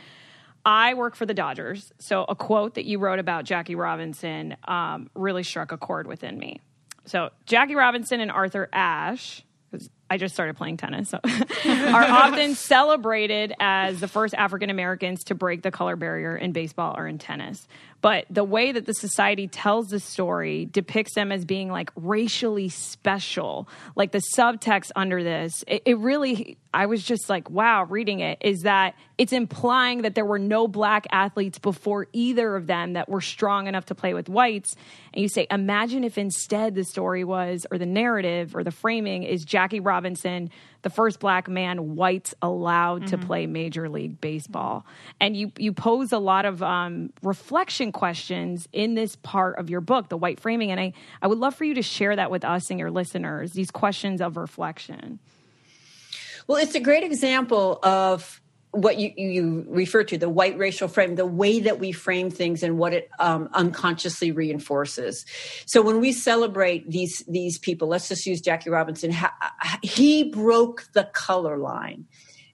I 0.67 0.95
work 0.95 1.15
for 1.15 1.27
the 1.27 1.35
Dodgers, 1.35 1.93
so 1.99 2.25
a 2.27 2.35
quote 2.35 2.73
that 2.73 2.85
you 2.85 2.97
wrote 2.97 3.19
about 3.19 3.45
Jackie 3.45 3.75
Robinson 3.75 4.57
um, 4.67 5.11
really 5.13 5.43
struck 5.43 5.71
a 5.71 5.77
chord 5.77 6.07
within 6.07 6.39
me. 6.39 6.59
So 7.05 7.29
Jackie 7.45 7.75
Robinson 7.75 8.19
and 8.19 8.31
Arthur 8.31 8.67
Ashe, 8.73 9.43
I 10.15 10.17
just 10.17 10.33
started 10.33 10.55
playing 10.55 10.77
tennis, 10.77 11.09
so, 11.09 11.19
are 11.65 12.03
often 12.03 12.55
celebrated 12.55 13.53
as 13.59 13.99
the 13.99 14.07
first 14.07 14.33
African 14.33 14.69
Americans 14.69 15.25
to 15.25 15.35
break 15.35 15.61
the 15.61 15.71
color 15.71 15.97
barrier 15.97 16.37
in 16.37 16.53
baseball 16.53 16.95
or 16.97 17.05
in 17.05 17.17
tennis. 17.17 17.67
But 18.05 18.25
the 18.29 18.43
way 18.43 18.71
that 18.71 18.85
the 18.85 18.93
society 18.93 19.47
tells 19.47 19.87
the 19.87 19.99
story 19.99 20.65
depicts 20.65 21.15
them 21.15 21.31
as 21.31 21.43
being 21.43 21.71
like 21.71 21.89
racially 21.95 22.69
special. 22.69 23.67
Like 23.95 24.11
the 24.11 24.21
subtext 24.37 24.91
under 24.95 25.23
this, 25.23 25.63
it, 25.67 25.81
it 25.85 25.97
really, 25.97 26.59
I 26.71 26.85
was 26.85 27.03
just 27.03 27.29
like, 27.31 27.49
wow, 27.49 27.85
reading 27.85 28.19
it, 28.19 28.37
is 28.41 28.61
that 28.61 28.93
it's 29.17 29.33
implying 29.33 30.03
that 30.03 30.13
there 30.13 30.23
were 30.23 30.37
no 30.37 30.67
black 30.67 31.07
athletes 31.11 31.57
before 31.57 32.05
either 32.13 32.55
of 32.55 32.67
them 32.67 32.93
that 32.93 33.09
were 33.09 33.21
strong 33.21 33.65
enough 33.65 33.85
to 33.85 33.95
play 33.95 34.13
with 34.13 34.29
whites. 34.29 34.75
And 35.11 35.23
you 35.23 35.27
say, 35.27 35.47
imagine 35.49 36.03
if 36.03 36.19
instead 36.19 36.75
the 36.75 36.83
story 36.83 37.23
was, 37.23 37.65
or 37.71 37.79
the 37.79 37.87
narrative 37.87 38.55
or 38.55 38.63
the 38.63 38.71
framing 38.71 39.23
is 39.23 39.43
Jackie 39.43 39.79
Robinson, 39.79 40.04
the 40.13 40.89
first 40.91 41.19
black 41.19 41.47
man 41.47 41.95
whites 41.95 42.35
allowed 42.41 43.07
to 43.07 43.17
play 43.17 43.47
Major 43.47 43.89
League 43.89 44.21
Baseball. 44.21 44.85
And 45.19 45.35
you, 45.35 45.51
you 45.57 45.73
pose 45.73 46.11
a 46.11 46.19
lot 46.19 46.45
of 46.45 46.61
um, 46.61 47.11
reflection 47.23 47.91
questions 47.91 48.67
in 48.71 48.93
this 48.93 49.15
part 49.15 49.57
of 49.57 49.69
your 49.69 49.81
book, 49.81 50.09
The 50.09 50.17
White 50.17 50.39
Framing. 50.39 50.69
And 50.69 50.79
I, 50.79 50.93
I 51.21 51.27
would 51.27 51.39
love 51.39 51.55
for 51.55 51.63
you 51.63 51.73
to 51.73 51.81
share 51.81 52.15
that 52.15 52.29
with 52.29 52.45
us 52.45 52.69
and 52.69 52.79
your 52.79 52.91
listeners, 52.91 53.53
these 53.53 53.71
questions 53.71 54.21
of 54.21 54.37
reflection. 54.37 55.19
Well, 56.47 56.59
it's 56.59 56.75
a 56.75 56.79
great 56.79 57.03
example 57.03 57.79
of 57.81 58.39
what 58.75 58.97
you, 58.99 59.11
you 59.15 59.65
refer 59.69 60.03
to 60.03 60.17
the 60.17 60.27
white 60.29 60.57
racial 60.57 60.87
frame, 60.87 61.15
the 61.15 61.25
way 61.25 61.61
that 61.61 61.79
we 61.79 61.91
frame 61.91 62.29
things 62.29 62.61
and 62.61 62.77
what 62.77 62.93
it 62.93 63.09
um, 63.19 63.49
unconsciously 63.53 64.31
reinforces. 64.31 65.25
So 65.65 65.81
when 65.81 65.99
we 66.01 66.11
celebrate 66.11 66.89
these 66.89 67.23
these 67.27 67.57
people, 67.57 67.87
let's 67.87 68.09
just 68.09 68.25
use 68.25 68.41
Jackie 68.41 68.69
Robinson. 68.69 69.13
He 69.81 70.25
broke 70.25 70.87
the 70.93 71.05
color 71.13 71.57
line. 71.57 72.05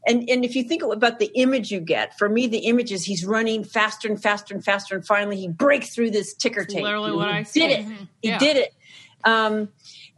And, 0.08 0.28
and 0.30 0.44
if 0.44 0.56
you 0.56 0.64
think 0.64 0.82
about 0.82 1.20
the 1.20 1.30
image 1.36 1.70
you 1.70 1.80
get, 1.80 2.18
for 2.18 2.28
me, 2.28 2.48
the 2.48 2.66
image 2.66 2.92
is 2.92 3.04
he's 3.04 3.24
running 3.24 3.64
faster 3.64 4.08
and 4.08 4.20
faster 4.22 4.54
and 4.54 4.64
faster, 4.66 4.96
and 4.96 5.06
finally 5.06 5.38
he 5.38 5.48
breaks 5.48 5.94
through 5.94 6.10
this 6.12 6.34
ticker 6.34 6.66
tape. 6.66 6.84
literally 6.84 7.12
what 7.12 7.28
he 7.28 7.34
I 7.34 7.44
see. 7.44 7.60
did 7.60 7.72
it. 7.72 7.86
Mhm. 7.86 8.08
He 8.22 8.38
did 8.38 8.58
it. 8.58 8.74
Um, 9.24 9.70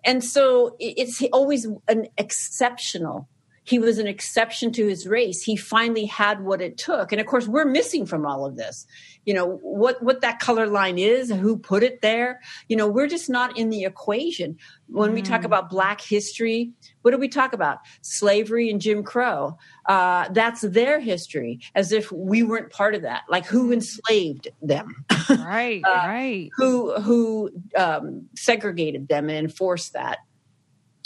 and 0.05 0.23
so 0.23 0.75
it's 0.79 1.21
always 1.33 1.67
an 1.87 2.07
exceptional. 2.17 3.27
He 3.63 3.79
was 3.79 3.97
an 3.97 4.07
exception 4.07 4.71
to 4.73 4.87
his 4.87 5.07
race. 5.07 5.41
He 5.41 5.55
finally 5.55 6.05
had 6.05 6.43
what 6.43 6.61
it 6.61 6.77
took. 6.77 7.11
And 7.11 7.21
of 7.21 7.27
course, 7.27 7.47
we're 7.47 7.65
missing 7.65 8.05
from 8.05 8.25
all 8.25 8.45
of 8.45 8.57
this. 8.57 8.85
You 9.25 9.33
know, 9.33 9.57
what, 9.61 10.03
what 10.03 10.21
that 10.21 10.39
color 10.39 10.67
line 10.67 10.97
is 10.97 11.29
who 11.29 11.57
put 11.57 11.81
it 11.81 12.01
there. 12.01 12.41
You 12.67 12.75
know, 12.75 12.87
we're 12.87 13.07
just 13.07 13.29
not 13.29 13.57
in 13.57 13.69
the 13.69 13.83
equation. 13.83 14.57
When 14.87 15.13
we 15.13 15.21
talk 15.21 15.43
about 15.43 15.69
Black 15.69 16.01
history, 16.01 16.71
what 17.01 17.11
do 17.11 17.17
we 17.17 17.29
talk 17.29 17.53
about? 17.53 17.79
Slavery 18.01 18.69
and 18.69 18.81
Jim 18.81 19.01
Crow. 19.01 19.57
Uh, 19.85 20.29
that's 20.29 20.61
their 20.61 20.99
history, 20.99 21.59
as 21.73 21.91
if 21.91 22.11
we 22.11 22.43
weren't 22.43 22.69
part 22.69 22.95
of 22.95 23.01
that. 23.01 23.23
Like 23.29 23.45
who 23.45 23.71
enslaved 23.71 24.49
them? 24.61 25.05
Right, 25.29 25.81
right. 25.85 26.49
who 26.55 26.93
who 27.01 27.49
um, 27.75 28.27
segregated 28.35 29.07
them 29.07 29.29
and 29.29 29.37
enforced 29.37 29.93
that. 29.93 30.19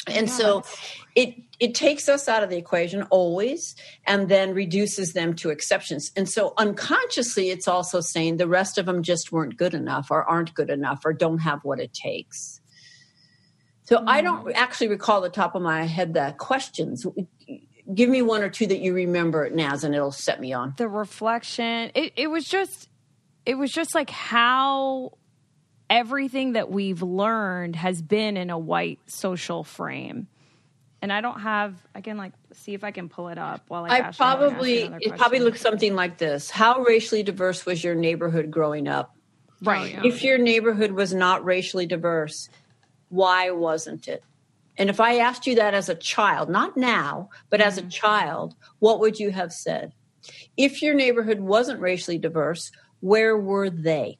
And 0.09 0.29
so 0.29 0.63
it 1.15 1.35
it 1.59 1.73
takes 1.73 2.07
us 2.07 2.27
out 2.27 2.43
of 2.43 2.49
the 2.49 2.57
equation 2.57 3.03
always 3.03 3.75
and 4.05 4.29
then 4.29 4.53
reduces 4.53 5.13
them 5.13 5.33
to 5.35 5.49
exceptions. 5.49 6.11
And 6.15 6.29
so 6.29 6.53
unconsciously 6.57 7.49
it's 7.49 7.67
also 7.67 7.99
saying 7.99 8.37
the 8.37 8.47
rest 8.47 8.77
of 8.77 8.85
them 8.85 9.01
just 9.01 9.31
weren't 9.31 9.57
good 9.57 9.73
enough 9.73 10.11
or 10.11 10.23
aren't 10.23 10.53
good 10.53 10.69
enough 10.69 11.01
or 11.03 11.13
don't 11.13 11.39
have 11.39 11.63
what 11.63 11.79
it 11.79 11.93
takes. 11.93 12.61
So 13.85 14.03
I 14.05 14.21
mm-hmm. 14.21 14.43
don't 14.43 14.55
actually 14.55 14.89
recall 14.89 15.21
the 15.21 15.29
top 15.29 15.55
of 15.55 15.61
my 15.61 15.83
head 15.83 16.13
the 16.13 16.35
questions. 16.37 17.07
Give 17.93 18.09
me 18.09 18.21
one 18.21 18.43
or 18.43 18.49
two 18.49 18.67
that 18.67 18.79
you 18.79 18.93
remember, 18.93 19.49
Naz, 19.49 19.83
and 19.83 19.95
it'll 19.95 20.11
set 20.11 20.39
me 20.39 20.53
on. 20.53 20.73
the 20.77 20.89
reflection 20.89 21.89
it, 21.95 22.13
it 22.15 22.27
was 22.27 22.45
just 22.45 22.89
it 23.45 23.55
was 23.55 23.71
just 23.71 23.95
like 23.95 24.09
how 24.09 25.17
everything 25.89 26.53
that 26.53 26.69
we've 26.69 27.01
learned 27.01 27.75
has 27.75 28.01
been 28.01 28.37
in 28.37 28.49
a 28.49 28.57
white 28.57 28.99
social 29.07 29.63
frame 29.63 30.27
and 31.01 31.13
i 31.13 31.21
don't 31.21 31.39
have 31.41 31.75
i 31.95 32.01
can 32.01 32.17
like 32.17 32.33
see 32.53 32.73
if 32.73 32.83
i 32.83 32.91
can 32.91 33.07
pull 33.09 33.29
it 33.29 33.37
up 33.37 33.63
while 33.67 33.85
I 33.85 33.87
Ashley, 33.87 33.99
wanna 33.99 34.07
ask 34.07 34.17
probably 34.17 34.81
another 34.83 34.97
it 35.01 35.07
probably 35.09 35.23
question. 35.23 35.43
looks 35.43 35.61
something 35.61 35.95
like 35.95 36.17
this. 36.17 36.49
How 36.49 36.81
racially 36.81 37.23
diverse 37.23 37.65
was 37.65 37.83
your 37.83 37.95
neighborhood 37.95 38.51
growing 38.51 38.87
up? 38.87 39.15
right 39.61 39.95
oh, 39.97 40.03
yeah. 40.03 40.07
If 40.07 40.23
your 40.23 40.37
neighborhood 40.37 40.91
was 40.91 41.13
not 41.13 41.43
racially 41.43 41.85
diverse, 41.85 42.49
why 43.09 43.51
wasn't 43.51 44.07
it? 44.07 44.23
And 44.77 44.89
if 44.89 44.99
I 44.99 45.17
asked 45.17 45.47
you 45.47 45.55
that 45.55 45.73
as 45.73 45.89
a 45.89 45.95
child, 45.95 46.49
not 46.49 46.77
now, 46.77 47.29
but 47.49 47.61
as 47.61 47.77
a 47.77 47.81
mm-hmm. 47.81 47.89
child, 47.89 48.55
what 48.79 48.99
would 48.99 49.19
you 49.19 49.31
have 49.31 49.51
said? 49.51 49.93
If 50.55 50.81
your 50.81 50.93
neighborhood 50.93 51.39
wasn't 51.39 51.79
racially 51.79 52.17
diverse, 52.17 52.71
where 52.99 53.37
were 53.37 53.69
they? 53.69 54.19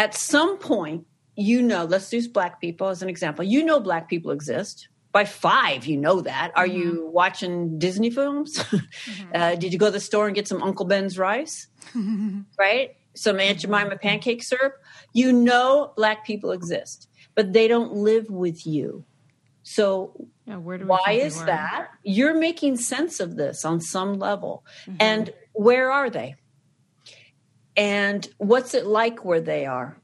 At 0.00 0.14
some 0.14 0.56
point, 0.56 1.06
you 1.36 1.60
know, 1.60 1.84
let's 1.84 2.10
use 2.10 2.26
black 2.26 2.58
people 2.58 2.88
as 2.88 3.02
an 3.02 3.10
example. 3.10 3.44
You 3.44 3.62
know, 3.62 3.80
black 3.80 4.08
people 4.08 4.30
exist. 4.30 4.88
By 5.12 5.26
five, 5.26 5.84
you 5.84 5.98
know 5.98 6.22
that. 6.22 6.52
Are 6.56 6.66
you 6.66 6.92
mm-hmm. 6.92 7.12
watching 7.12 7.78
Disney 7.78 8.08
films? 8.08 8.58
uh, 8.72 8.78
mm-hmm. 9.04 9.58
did 9.60 9.74
you 9.74 9.78
go 9.78 9.86
to 9.86 9.92
the 9.92 10.00
store 10.00 10.26
and 10.26 10.34
get 10.34 10.48
some 10.48 10.62
Uncle 10.62 10.86
Ben's 10.86 11.18
rice? 11.18 11.66
right? 12.58 12.96
Some 13.14 13.40
Aunt 13.40 13.58
Jemima 13.58 13.98
pancake 13.98 14.42
syrup. 14.42 14.76
You 15.12 15.34
know 15.34 15.92
black 15.96 16.24
people 16.24 16.52
exist, 16.52 17.06
but 17.34 17.52
they 17.52 17.68
don't 17.68 17.92
live 17.92 18.30
with 18.30 18.66
you. 18.66 19.04
So 19.64 20.28
Yeah, 20.46 20.56
where 20.56 20.78
do 20.78 20.84
we 20.84 20.88
why 20.88 21.12
is 21.12 21.44
that? 21.44 21.88
You're 22.04 22.38
making 22.38 22.78
sense 22.78 23.20
of 23.20 23.36
this 23.36 23.66
on 23.66 23.82
some 23.82 24.14
level. 24.18 24.64
Mm-hmm. 24.86 24.96
And 24.98 25.34
where 25.52 25.90
are 25.90 26.08
they? 26.08 26.36
And 27.80 28.28
what's 28.36 28.74
it 28.74 28.84
like 28.84 29.24
where 29.24 29.40
they 29.40 29.64
are? 29.64 29.96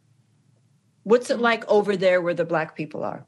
What's 1.03 1.29
it 1.29 1.39
like 1.39 1.69
over 1.69 1.95
there 1.95 2.23
where 2.23 2.33
the 2.33 2.47
black 2.47 2.75
people 2.75 3.05
are? 3.05 3.27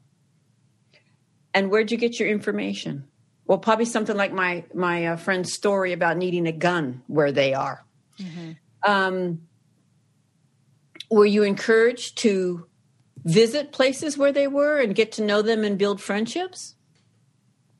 And 1.53 1.69
where'd 1.69 1.91
you 1.91 1.97
get 1.97 2.19
your 2.19 2.29
information? 2.29 3.07
Well, 3.45 3.59
probably 3.59 3.85
something 3.85 4.17
like 4.17 4.33
my 4.33 4.63
my 4.73 5.05
uh, 5.05 5.17
friend's 5.17 5.53
story 5.53 5.93
about 5.93 6.17
needing 6.17 6.47
a 6.47 6.51
gun 6.51 7.03
where 7.05 7.31
they 7.31 7.53
are. 7.53 7.85
Um, 8.81 9.41
were 11.11 11.27
you 11.27 11.43
encouraged 11.43 12.17
to 12.19 12.65
visit 13.23 13.71
places 13.71 14.17
where 14.17 14.31
they 14.31 14.47
were 14.47 14.79
and 14.79 14.95
get 14.95 15.11
to 15.13 15.23
know 15.23 15.43
them 15.43 15.63
and 15.63 15.77
build 15.77 16.01
friendships? 16.01 16.73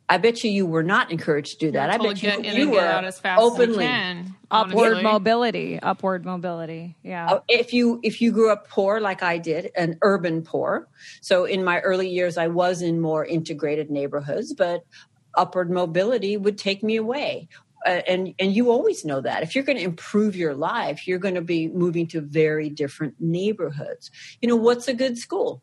I 0.09 0.17
bet 0.17 0.43
you 0.43 0.49
you 0.49 0.65
were 0.65 0.81
not 0.81 1.11
encouraged 1.11 1.59
to 1.59 1.67
do 1.67 1.71
that. 1.73 1.91
I 1.91 1.97
bet 1.97 2.21
you 2.21 2.31
get 2.31 2.39
in 2.39 2.55
you 2.55 2.63
and 2.63 2.71
were 2.71 2.77
get 2.77 2.87
out 2.87 3.05
as 3.05 3.19
fast 3.19 3.39
openly. 3.39 3.85
as 3.85 3.91
can. 3.91 4.35
Upward 4.49 5.03
mobility. 5.03 5.79
Upward 5.79 6.25
mobility. 6.25 6.95
Yeah. 7.03 7.27
Uh, 7.27 7.39
if 7.47 7.71
you 7.73 7.99
if 8.01 8.19
you 8.19 8.31
grew 8.31 8.51
up 8.51 8.67
poor 8.67 8.99
like 8.99 9.21
I 9.21 9.37
did, 9.37 9.69
an 9.75 9.99
urban 10.01 10.41
poor. 10.41 10.87
So 11.21 11.45
in 11.45 11.63
my 11.63 11.79
early 11.81 12.09
years, 12.09 12.39
I 12.39 12.47
was 12.47 12.81
in 12.81 12.99
more 12.99 13.23
integrated 13.23 13.91
neighborhoods, 13.91 14.53
but 14.53 14.83
upward 15.35 15.69
mobility 15.69 16.37
would 16.37 16.57
take 16.57 16.81
me 16.81 16.95
away. 16.95 17.47
Uh, 17.85 18.01
and 18.07 18.33
and 18.39 18.55
you 18.55 18.71
always 18.71 19.05
know 19.05 19.21
that 19.21 19.43
if 19.43 19.53
you're 19.53 19.63
going 19.63 19.77
to 19.77 19.83
improve 19.83 20.35
your 20.35 20.55
life, 20.55 21.07
you're 21.07 21.19
going 21.19 21.35
to 21.35 21.41
be 21.41 21.67
moving 21.67 22.07
to 22.07 22.19
very 22.19 22.67
different 22.67 23.13
neighborhoods. 23.19 24.09
You 24.41 24.49
know 24.49 24.55
what's 24.55 24.87
a 24.87 24.93
good 24.95 25.19
school? 25.19 25.61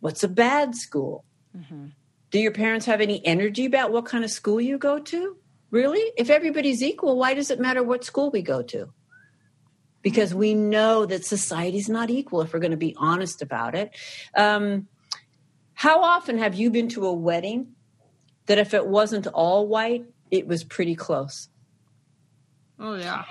What's 0.00 0.22
a 0.22 0.28
bad 0.28 0.74
school? 0.74 1.24
Do 2.30 2.38
your 2.38 2.52
parents 2.52 2.86
have 2.86 3.00
any 3.00 3.24
energy 3.24 3.64
about 3.64 3.92
what 3.92 4.04
kind 4.04 4.24
of 4.24 4.30
school 4.30 4.60
you 4.60 4.78
go 4.78 4.98
to? 4.98 5.36
Really? 5.70 6.12
If 6.16 6.30
everybody's 6.30 6.82
equal, 6.82 7.16
why 7.16 7.34
does 7.34 7.50
it 7.50 7.60
matter 7.60 7.82
what 7.82 8.04
school 8.04 8.30
we 8.30 8.42
go 8.42 8.62
to? 8.62 8.92
Because 10.02 10.34
we 10.34 10.54
know 10.54 11.06
that 11.06 11.24
society's 11.24 11.88
not 11.88 12.10
equal 12.10 12.42
if 12.42 12.52
we're 12.52 12.60
going 12.60 12.70
to 12.70 12.76
be 12.76 12.94
honest 12.98 13.42
about 13.42 13.74
it. 13.74 13.94
Um, 14.34 14.88
how 15.74 16.02
often 16.02 16.38
have 16.38 16.54
you 16.54 16.70
been 16.70 16.88
to 16.90 17.06
a 17.06 17.12
wedding 17.12 17.74
that 18.46 18.58
if 18.58 18.74
it 18.74 18.86
wasn't 18.86 19.26
all 19.28 19.66
white, 19.66 20.04
it 20.30 20.46
was 20.46 20.64
pretty 20.64 20.94
close? 20.94 21.48
Oh 22.78 22.94
yeah. 22.94 23.24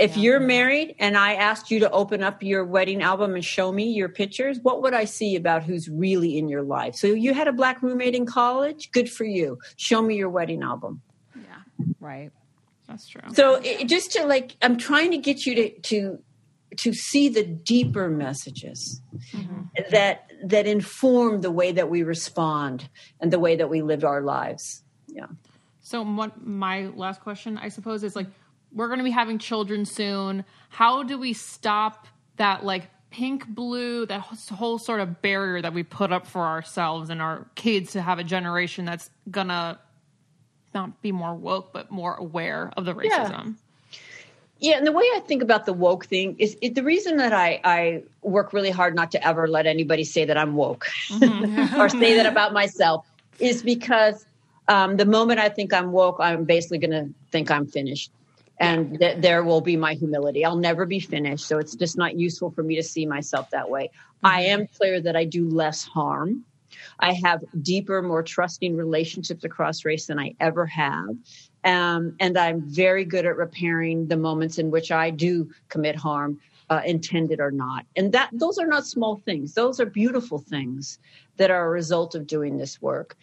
If 0.00 0.16
you're 0.16 0.40
married 0.40 0.96
and 0.98 1.16
I 1.16 1.34
asked 1.34 1.70
you 1.70 1.80
to 1.80 1.90
open 1.90 2.22
up 2.22 2.42
your 2.42 2.64
wedding 2.64 3.02
album 3.02 3.34
and 3.34 3.44
show 3.44 3.70
me 3.70 3.92
your 3.92 4.08
pictures, 4.08 4.58
what 4.62 4.80
would 4.82 4.94
I 4.94 5.04
see 5.04 5.36
about 5.36 5.62
who's 5.62 5.88
really 5.88 6.38
in 6.38 6.48
your 6.48 6.62
life? 6.62 6.94
So 6.94 7.08
you 7.08 7.34
had 7.34 7.48
a 7.48 7.52
black 7.52 7.82
roommate 7.82 8.14
in 8.14 8.24
college? 8.24 8.90
Good 8.92 9.10
for 9.10 9.24
you. 9.24 9.58
Show 9.76 10.00
me 10.00 10.16
your 10.16 10.30
wedding 10.30 10.62
album. 10.62 11.02
Yeah, 11.36 11.84
right. 12.00 12.30
That's 12.88 13.06
true. 13.06 13.22
So 13.34 13.60
it, 13.62 13.88
just 13.88 14.12
to 14.12 14.26
like, 14.26 14.56
I'm 14.62 14.78
trying 14.78 15.10
to 15.10 15.18
get 15.18 15.44
you 15.44 15.54
to 15.54 15.80
to 15.80 16.18
to 16.76 16.92
see 16.94 17.28
the 17.28 17.44
deeper 17.44 18.08
messages 18.08 19.02
mm-hmm. 19.32 19.62
that 19.90 20.30
that 20.44 20.66
inform 20.66 21.42
the 21.42 21.50
way 21.50 21.72
that 21.72 21.90
we 21.90 22.02
respond 22.02 22.88
and 23.20 23.30
the 23.30 23.38
way 23.38 23.56
that 23.56 23.68
we 23.68 23.82
live 23.82 24.04
our 24.04 24.22
lives. 24.22 24.82
Yeah. 25.08 25.26
So 25.82 26.02
what 26.02 26.46
my 26.46 26.86
last 26.86 27.20
question, 27.20 27.58
I 27.58 27.68
suppose, 27.68 28.04
is 28.04 28.14
like 28.14 28.28
we're 28.72 28.86
going 28.86 28.98
to 28.98 29.04
be 29.04 29.10
having 29.10 29.38
children 29.38 29.84
soon. 29.84 30.44
How 30.68 31.02
do 31.02 31.18
we 31.18 31.32
stop 31.32 32.06
that 32.36 32.64
like 32.64 32.88
pink 33.10 33.46
blue, 33.48 34.06
that 34.06 34.20
whole 34.20 34.78
sort 34.78 35.00
of 35.00 35.20
barrier 35.20 35.60
that 35.60 35.74
we 35.74 35.82
put 35.82 36.12
up 36.12 36.26
for 36.26 36.46
ourselves 36.46 37.10
and 37.10 37.20
our 37.20 37.46
kids 37.54 37.92
to 37.92 38.02
have 38.02 38.18
a 38.18 38.24
generation 38.24 38.84
that's 38.84 39.10
gonna 39.30 39.78
not 40.72 41.02
be 41.02 41.10
more 41.10 41.34
woke 41.34 41.72
but 41.72 41.90
more 41.90 42.14
aware 42.14 42.72
of 42.76 42.84
the 42.84 42.94
racism? 42.94 43.56
Yeah, 44.60 44.76
and 44.76 44.86
the 44.86 44.92
way 44.92 45.04
I 45.16 45.20
think 45.26 45.42
about 45.42 45.64
the 45.64 45.72
woke 45.72 46.04
thing 46.04 46.36
is 46.38 46.56
it, 46.60 46.74
the 46.74 46.84
reason 46.84 47.16
that 47.16 47.32
I, 47.32 47.60
I 47.64 48.02
work 48.22 48.52
really 48.52 48.70
hard 48.70 48.94
not 48.94 49.10
to 49.12 49.26
ever 49.26 49.48
let 49.48 49.66
anybody 49.66 50.04
say 50.04 50.26
that 50.26 50.36
I'm 50.36 50.54
woke 50.54 50.86
or 51.76 51.88
say 51.88 52.14
that 52.16 52.26
about 52.26 52.52
myself 52.52 53.06
is 53.38 53.62
because 53.62 54.26
um, 54.68 54.98
the 54.98 55.06
moment 55.06 55.40
I 55.40 55.48
think 55.48 55.72
I'm 55.72 55.92
woke, 55.92 56.18
I'm 56.20 56.44
basically 56.44 56.78
going 56.78 56.90
to 56.90 57.12
think 57.32 57.50
I'm 57.50 57.66
finished. 57.66 58.12
And 58.60 58.98
th- 59.00 59.20
there 59.20 59.42
will 59.42 59.62
be 59.62 59.76
my 59.76 59.94
humility. 59.94 60.44
I'll 60.44 60.56
never 60.56 60.84
be 60.86 61.00
finished. 61.00 61.46
So 61.48 61.58
it's 61.58 61.74
just 61.74 61.96
not 61.96 62.18
useful 62.18 62.50
for 62.50 62.62
me 62.62 62.76
to 62.76 62.82
see 62.82 63.06
myself 63.06 63.48
that 63.50 63.68
way. 63.68 63.90
I 64.22 64.42
am 64.42 64.66
clear 64.66 65.00
that 65.00 65.16
I 65.16 65.24
do 65.24 65.48
less 65.48 65.82
harm. 65.82 66.44
I 67.00 67.14
have 67.24 67.40
deeper, 67.62 68.02
more 68.02 68.22
trusting 68.22 68.76
relationships 68.76 69.44
across 69.44 69.84
race 69.84 70.06
than 70.06 70.18
I 70.18 70.34
ever 70.40 70.66
have. 70.66 71.08
Um, 71.64 72.14
and 72.20 72.38
I'm 72.38 72.60
very 72.62 73.04
good 73.04 73.26
at 73.26 73.36
repairing 73.36 74.06
the 74.06 74.16
moments 74.16 74.58
in 74.58 74.70
which 74.70 74.92
I 74.92 75.10
do 75.10 75.50
commit 75.68 75.96
harm, 75.96 76.38
uh, 76.68 76.82
intended 76.86 77.40
or 77.40 77.50
not. 77.50 77.84
And 77.96 78.12
that 78.12 78.30
those 78.32 78.58
are 78.58 78.66
not 78.66 78.86
small 78.86 79.16
things; 79.24 79.54
those 79.54 79.80
are 79.80 79.86
beautiful 79.86 80.38
things 80.38 80.98
that 81.36 81.50
are 81.50 81.66
a 81.66 81.70
result 81.70 82.14
of 82.14 82.26
doing 82.26 82.56
this 82.56 82.80
work. 82.80 83.16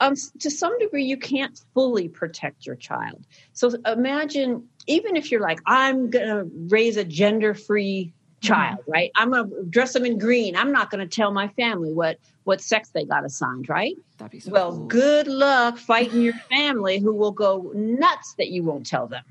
Um, 0.00 0.14
to 0.40 0.50
some 0.50 0.78
degree, 0.78 1.04
you 1.04 1.16
can't 1.16 1.58
fully 1.74 2.08
protect 2.08 2.66
your 2.66 2.76
child. 2.76 3.24
So 3.52 3.74
imagine, 3.86 4.68
even 4.86 5.16
if 5.16 5.30
you're 5.30 5.40
like, 5.40 5.58
I'm 5.66 6.10
going 6.10 6.28
to 6.28 6.50
raise 6.68 6.96
a 6.98 7.04
gender-free 7.04 8.12
child, 8.42 8.78
right? 8.86 9.10
I'm 9.16 9.30
going 9.32 9.48
to 9.50 9.64
dress 9.70 9.94
them 9.94 10.04
in 10.04 10.18
green. 10.18 10.54
I'm 10.56 10.70
not 10.70 10.90
going 10.90 11.06
to 11.06 11.14
tell 11.14 11.32
my 11.32 11.48
family 11.48 11.92
what 11.92 12.18
what 12.44 12.60
sex 12.60 12.90
they 12.90 13.04
got 13.04 13.24
assigned, 13.24 13.68
right? 13.68 13.96
That'd 14.18 14.30
be 14.30 14.38
so 14.38 14.52
Well, 14.52 14.70
cool. 14.76 14.86
good 14.86 15.26
luck 15.26 15.78
fighting 15.78 16.20
your 16.20 16.34
family 16.50 17.00
who 17.00 17.12
will 17.12 17.32
go 17.32 17.72
nuts 17.74 18.34
that 18.38 18.50
you 18.50 18.62
won't 18.62 18.86
tell 18.86 19.08
them, 19.08 19.24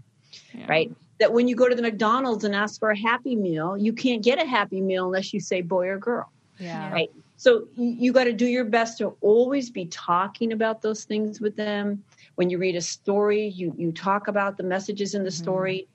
Yeah. 0.53 0.67
right? 0.67 0.91
That 1.19 1.31
when 1.31 1.47
you 1.47 1.55
go 1.55 1.69
to 1.69 1.75
the 1.75 1.81
McDonald's 1.81 2.43
and 2.43 2.53
ask 2.53 2.77
for 2.77 2.89
a 2.89 2.97
Happy 2.97 3.37
Meal, 3.37 3.77
you 3.77 3.93
can't 3.93 4.21
get 4.21 4.37
a 4.41 4.45
Happy 4.45 4.81
Meal 4.81 5.05
unless 5.05 5.33
you 5.33 5.39
say 5.39 5.61
boy 5.61 5.87
or 5.87 5.97
girl, 5.97 6.29
Yeah. 6.59 6.91
right? 6.91 7.09
So 7.37 7.67
you, 7.75 8.13
got 8.13 8.25
to 8.25 8.33
do 8.33 8.45
your 8.45 8.65
best 8.65 8.97
to 8.99 9.15
always 9.21 9.69
be 9.69 9.85
talking 9.85 10.53
about 10.53 10.81
those 10.81 11.03
things 11.03 11.41
with 11.41 11.55
them. 11.55 12.03
When 12.35 12.49
you 12.49 12.57
read 12.57 12.75
a 12.75 12.81
story, 12.81 13.47
you 13.47 13.73
you 13.77 13.91
talk 13.91 14.27
about 14.27 14.57
the 14.57 14.63
messages 14.63 15.15
in 15.15 15.23
the 15.23 15.31
story. 15.31 15.87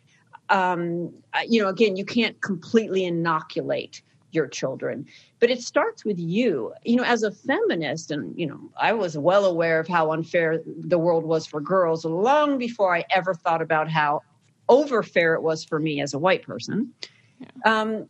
Um, 0.49 1.13
uh, 1.33 1.41
you 1.49 1.63
know, 1.63 1.69
again, 1.69 1.97
you 1.97 2.05
can't 2.05 2.41
completely 2.41 3.05
inoculate 3.05 4.03
your 4.33 4.47
children, 4.47 5.07
but 5.39 5.51
it 5.51 5.63
starts 5.63 6.05
with 6.05 6.19
you. 6.19 6.73
You 6.85 6.97
know, 6.97 7.05
as 7.05 7.23
a 7.23 7.31
feminist, 7.31 8.11
and 8.11 8.39
you 8.39 8.47
know, 8.47 8.71
I 8.79 8.93
was 8.93 9.17
well 9.17 9.45
aware 9.47 9.81
of 9.81 9.89
how 9.89 10.13
unfair 10.13 10.61
the 10.67 10.99
world 10.99 11.25
was 11.25 11.47
for 11.47 11.61
girls 11.61 12.05
long 12.05 12.59
before 12.59 12.95
I 12.95 13.05
ever 13.11 13.35
thought 13.35 13.63
about 13.63 13.91
how 13.91 14.23
over 14.69 15.03
fair 15.03 15.35
it 15.35 15.43
was 15.43 15.65
for 15.65 15.79
me 15.79 16.01
as 16.01 16.15
a 16.15 16.19
white 16.19 16.43
person. 16.43 16.93
Yeah. 17.41 17.49
Um, 17.65 18.09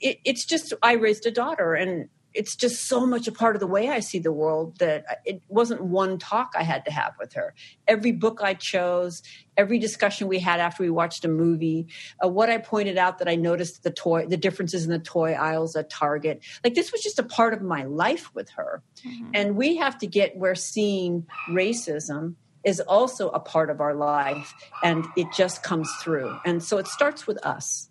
it, 0.00 0.18
it's 0.24 0.44
just 0.44 0.72
I 0.82 0.94
raised 0.94 1.26
a 1.26 1.30
daughter, 1.30 1.74
and 1.74 2.08
it's 2.34 2.54
just 2.54 2.86
so 2.86 3.06
much 3.06 3.26
a 3.26 3.32
part 3.32 3.56
of 3.56 3.60
the 3.60 3.66
way 3.66 3.88
I 3.88 4.00
see 4.00 4.18
the 4.18 4.32
world 4.32 4.78
that 4.78 5.04
it 5.24 5.42
wasn't 5.48 5.82
one 5.82 6.18
talk 6.18 6.52
I 6.56 6.62
had 6.62 6.84
to 6.84 6.92
have 6.92 7.14
with 7.18 7.32
her. 7.34 7.54
Every 7.88 8.12
book 8.12 8.40
I 8.42 8.54
chose, 8.54 9.22
every 9.56 9.78
discussion 9.78 10.28
we 10.28 10.38
had 10.38 10.60
after 10.60 10.82
we 10.82 10.90
watched 10.90 11.24
a 11.24 11.28
movie, 11.28 11.88
uh, 12.24 12.28
what 12.28 12.48
I 12.48 12.58
pointed 12.58 12.98
out 12.98 13.18
that 13.18 13.28
I 13.28 13.34
noticed 13.34 13.82
the 13.82 13.90
toy, 13.90 14.26
the 14.26 14.36
differences 14.36 14.84
in 14.84 14.90
the 14.90 14.98
toy 14.98 15.32
aisles 15.32 15.74
at 15.76 15.90
Target. 15.90 16.42
Like 16.62 16.74
this 16.74 16.92
was 16.92 17.02
just 17.02 17.18
a 17.18 17.24
part 17.24 17.52
of 17.52 17.62
my 17.62 17.84
life 17.84 18.34
with 18.34 18.50
her, 18.50 18.82
and 19.34 19.56
we 19.56 19.76
have 19.76 19.98
to 19.98 20.06
get 20.06 20.36
where 20.36 20.54
seeing 20.54 21.26
racism 21.48 22.36
is 22.64 22.80
also 22.80 23.30
a 23.30 23.40
part 23.40 23.70
of 23.70 23.80
our 23.80 23.94
life, 23.94 24.54
and 24.82 25.06
it 25.16 25.26
just 25.34 25.62
comes 25.62 25.90
through. 26.02 26.38
And 26.44 26.62
so 26.62 26.78
it 26.78 26.86
starts 26.86 27.26
with 27.26 27.44
us. 27.44 27.88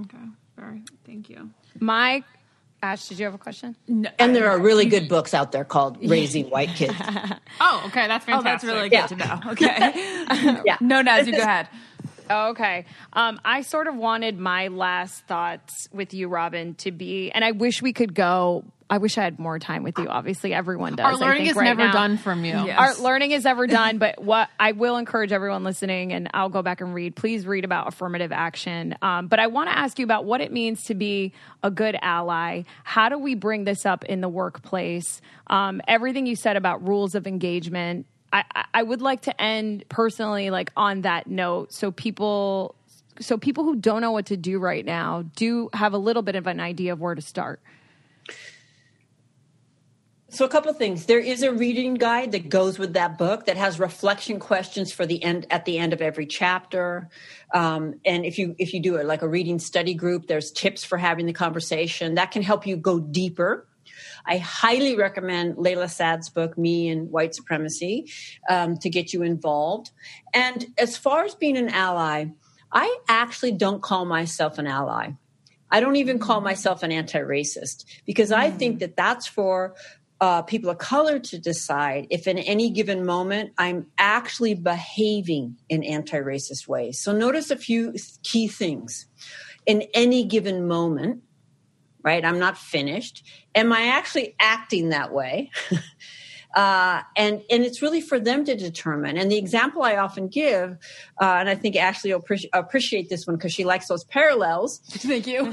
Okay. 0.00 0.18
Very. 0.56 0.82
Thank 1.04 1.28
you. 1.28 1.50
My 1.80 2.22
Ash, 2.84 3.08
did 3.08 3.18
you 3.18 3.24
have 3.24 3.32
a 3.32 3.38
question? 3.38 3.74
No, 3.88 4.10
And 4.18 4.36
there 4.36 4.50
are 4.50 4.58
really 4.58 4.84
good 4.84 5.08
books 5.08 5.32
out 5.32 5.52
there 5.52 5.64
called 5.64 5.96
Raising 6.06 6.50
White 6.50 6.68
Kids. 6.76 6.94
Oh, 7.60 7.82
okay. 7.86 8.08
That's 8.08 8.24
Oh, 8.28 8.42
fantastic. 8.42 8.44
that's 8.44 8.64
really 8.64 8.88
good 8.88 8.96
Yeah. 8.96 9.06
to 9.06 9.16
know. 9.16 9.52
Okay. 9.52 10.60
Yeah. 10.66 10.76
no, 10.80 11.00
Naz, 11.02 11.26
you 11.26 11.32
go 11.32 11.38
ahead. 11.42 11.68
Oh, 12.30 12.50
okay. 12.50 12.86
Um, 13.12 13.40
I 13.44 13.62
sort 13.62 13.86
of 13.86 13.96
wanted 13.96 14.38
my 14.38 14.68
last 14.68 15.26
thoughts 15.26 15.88
with 15.92 16.14
you, 16.14 16.28
Robin, 16.28 16.74
to 16.76 16.92
be, 16.92 17.30
and 17.30 17.44
I 17.44 17.52
wish 17.52 17.82
we 17.82 17.92
could 17.92 18.14
go. 18.14 18.64
I 18.90 18.98
wish 18.98 19.16
I 19.16 19.24
had 19.24 19.38
more 19.38 19.58
time 19.58 19.82
with 19.82 19.98
you. 19.98 20.08
Obviously, 20.08 20.52
everyone 20.52 20.94
does. 20.94 21.06
Our 21.06 21.12
I 21.12 21.14
learning 21.14 21.44
think, 21.44 21.50
is 21.52 21.56
right 21.56 21.64
never 21.64 21.86
now. 21.86 21.92
done 21.92 22.18
from 22.18 22.44
you. 22.44 22.52
Yeah. 22.52 22.78
Our 22.78 22.94
learning 22.96 23.30
is 23.30 23.46
ever 23.46 23.66
done, 23.66 23.96
but 23.96 24.22
what 24.22 24.50
I 24.60 24.72
will 24.72 24.98
encourage 24.98 25.32
everyone 25.32 25.64
listening, 25.64 26.12
and 26.12 26.28
I'll 26.34 26.50
go 26.50 26.60
back 26.60 26.82
and 26.82 26.94
read. 26.94 27.16
Please 27.16 27.46
read 27.46 27.64
about 27.64 27.88
affirmative 27.88 28.30
action. 28.30 28.94
Um, 29.00 29.28
but 29.28 29.40
I 29.40 29.46
want 29.46 29.70
to 29.70 29.76
ask 29.76 29.98
you 29.98 30.04
about 30.04 30.26
what 30.26 30.42
it 30.42 30.52
means 30.52 30.82
to 30.84 30.94
be 30.94 31.32
a 31.62 31.70
good 31.70 31.96
ally. 32.02 32.62
How 32.84 33.08
do 33.08 33.18
we 33.18 33.34
bring 33.34 33.64
this 33.64 33.86
up 33.86 34.04
in 34.04 34.20
the 34.20 34.28
workplace? 34.28 35.22
Um, 35.46 35.80
everything 35.88 36.26
you 36.26 36.36
said 36.36 36.56
about 36.56 36.86
rules 36.86 37.14
of 37.14 37.26
engagement. 37.26 38.06
I, 38.34 38.64
I- 38.74 38.82
would 38.82 39.00
like 39.00 39.22
to 39.22 39.40
end 39.40 39.84
personally, 39.88 40.50
like 40.50 40.70
on 40.76 41.02
that 41.02 41.26
note, 41.28 41.72
so 41.72 41.90
people, 41.92 42.74
so 43.20 43.38
people 43.38 43.64
who 43.64 43.76
don't 43.76 44.00
know 44.00 44.10
what 44.10 44.26
to 44.26 44.36
do 44.36 44.58
right 44.58 44.84
now 44.84 45.24
do 45.36 45.70
have 45.72 45.92
a 45.92 45.98
little 45.98 46.22
bit 46.22 46.34
of 46.34 46.46
an 46.46 46.58
idea 46.58 46.92
of 46.92 47.00
where 47.00 47.14
to 47.14 47.22
start. 47.22 47.60
So 50.30 50.44
a 50.44 50.48
couple 50.48 50.68
of 50.68 50.78
things. 50.78 51.06
There 51.06 51.20
is 51.20 51.44
a 51.44 51.52
reading 51.52 51.94
guide 51.94 52.32
that 52.32 52.48
goes 52.48 52.76
with 52.76 52.94
that 52.94 53.18
book 53.18 53.46
that 53.46 53.56
has 53.56 53.78
reflection 53.78 54.40
questions 54.40 54.92
for 54.92 55.06
the 55.06 55.22
end 55.22 55.46
at 55.48 55.64
the 55.64 55.78
end 55.78 55.92
of 55.92 56.02
every 56.02 56.26
chapter. 56.26 57.08
Um, 57.52 58.00
and 58.04 58.26
if 58.26 58.36
you 58.36 58.56
if 58.58 58.74
you 58.74 58.82
do 58.82 58.96
it 58.96 59.06
like 59.06 59.22
a 59.22 59.28
reading 59.28 59.60
study 59.60 59.94
group, 59.94 60.26
there's 60.26 60.50
tips 60.50 60.82
for 60.82 60.98
having 60.98 61.26
the 61.26 61.32
conversation 61.32 62.16
that 62.16 62.32
can 62.32 62.42
help 62.42 62.66
you 62.66 62.76
go 62.76 62.98
deeper. 62.98 63.68
I 64.26 64.38
highly 64.38 64.96
recommend 64.96 65.56
Layla 65.56 65.90
Saad's 65.90 66.30
book, 66.30 66.56
Me 66.56 66.88
and 66.88 67.10
White 67.10 67.34
Supremacy, 67.34 68.10
um, 68.48 68.76
to 68.78 68.88
get 68.88 69.12
you 69.12 69.22
involved. 69.22 69.90
And 70.32 70.66
as 70.78 70.96
far 70.96 71.24
as 71.24 71.34
being 71.34 71.56
an 71.56 71.68
ally, 71.68 72.26
I 72.72 72.98
actually 73.08 73.52
don't 73.52 73.82
call 73.82 74.04
myself 74.04 74.58
an 74.58 74.66
ally. 74.66 75.12
I 75.70 75.80
don't 75.80 75.96
even 75.96 76.18
call 76.18 76.40
myself 76.40 76.82
an 76.82 76.92
anti 76.92 77.18
racist 77.18 77.84
because 78.04 78.30
I 78.32 78.50
think 78.50 78.80
that 78.80 78.96
that's 78.96 79.26
for 79.26 79.74
uh, 80.20 80.42
people 80.42 80.70
of 80.70 80.78
color 80.78 81.18
to 81.18 81.38
decide 81.38 82.06
if 82.10 82.26
in 82.26 82.38
any 82.38 82.70
given 82.70 83.04
moment 83.04 83.52
I'm 83.58 83.86
actually 83.98 84.54
behaving 84.54 85.56
in 85.68 85.82
anti 85.82 86.18
racist 86.18 86.68
ways. 86.68 87.00
So 87.00 87.12
notice 87.12 87.50
a 87.50 87.56
few 87.56 87.94
key 88.22 88.48
things. 88.48 89.06
In 89.66 89.82
any 89.94 90.24
given 90.24 90.68
moment, 90.68 91.22
right? 92.04 92.24
I'm 92.24 92.38
not 92.38 92.56
finished. 92.56 93.24
Am 93.54 93.72
I 93.72 93.86
actually 93.86 94.36
acting 94.38 94.90
that 94.90 95.12
way? 95.12 95.50
Uh, 96.54 97.02
and 97.16 97.42
and 97.50 97.64
it's 97.64 97.82
really 97.82 98.00
for 98.00 98.20
them 98.20 98.44
to 98.44 98.54
determine. 98.54 99.16
And 99.16 99.30
the 99.30 99.36
example 99.36 99.82
I 99.82 99.96
often 99.96 100.28
give, 100.28 100.78
uh, 101.20 101.36
and 101.40 101.48
I 101.48 101.56
think 101.56 101.74
Ashley 101.74 102.12
will 102.12 102.20
appreci- 102.20 102.48
appreciate 102.52 103.08
this 103.08 103.26
one 103.26 103.34
because 103.34 103.52
she 103.52 103.64
likes 103.64 103.88
those 103.88 104.04
parallels. 104.04 104.78
Thank 104.88 105.26
you. 105.26 105.50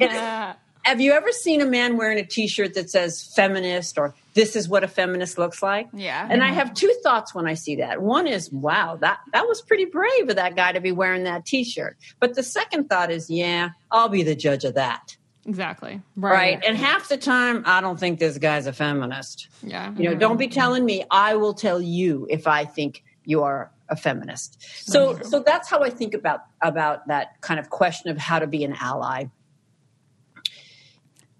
Have 0.84 0.99
you 0.99 1.12
ever 1.12 1.32
seen 1.32 1.62
a 1.62 1.66
man 1.66 1.95
wearing 1.95 2.18
a 2.18 2.26
T-shirt 2.26 2.74
that 2.74 2.89
says 2.89 3.32
"feminist" 3.36 3.97
or 3.97 4.16
"This 4.34 4.56
is 4.56 4.68
what 4.68 4.84
a 4.84 4.88
feminist 4.88 5.38
looks 5.38 5.62
like"? 5.62 5.88
Yeah. 5.93 6.28
And 6.30 6.43
I 6.43 6.49
have 6.49 6.74
two 6.74 6.93
thoughts 7.04 7.36
when 7.36 7.47
I 7.47 7.54
see 7.54 7.78
that. 7.78 8.02
One 8.02 8.28
is, 8.28 8.52
"Wow, 8.52 8.97
that 9.02 9.20
that 9.34 9.47
was 9.47 9.62
pretty 9.62 9.86
brave 9.86 10.30
of 10.30 10.36
that 10.36 10.56
guy 10.56 10.72
to 10.72 10.82
be 10.82 10.91
wearing 10.91 11.24
that 11.24 11.45
T-shirt." 11.45 11.97
But 12.20 12.36
the 12.36 12.43
second 12.43 12.89
thought 12.89 13.12
is, 13.12 13.30
"Yeah, 13.30 13.70
I'll 13.91 14.10
be 14.10 14.24
the 14.24 14.36
judge 14.36 14.66
of 14.66 14.74
that." 14.76 15.18
Exactly. 15.46 16.02
Right. 16.16 16.32
right. 16.32 16.64
And 16.66 16.78
half 16.78 17.10
the 17.10 17.18
time, 17.18 17.64
I 17.66 17.82
don't 17.82 18.00
think 18.00 18.20
this 18.20 18.38
guy's 18.38 18.68
a 18.68 18.74
feminist. 18.74 19.48
Yeah. 19.64 19.94
You 19.98 20.10
know, 20.10 20.16
don't 20.16 20.38
be 20.38 20.46
mm-hmm. 20.46 20.54
telling 20.54 20.86
me. 20.86 21.04
I 21.10 21.36
will 21.36 21.54
tell 21.54 21.82
you 21.82 22.28
if 22.30 22.48
I 22.48 22.66
think 22.66 23.04
you 23.26 23.44
are 23.44 23.72
a 23.89 23.96
feminist. 23.96 24.64
So, 24.89 25.20
so 25.22 25.39
that's 25.39 25.70
how 25.70 25.82
I 25.82 25.89
think 25.89 26.14
about 26.14 26.42
about 26.62 27.08
that 27.08 27.42
kind 27.42 27.60
of 27.60 27.70
question 27.70 28.10
of 28.10 28.18
how 28.18 28.39
to 28.39 28.48
be 28.48 28.64
an 28.64 28.76
ally. 28.80 29.26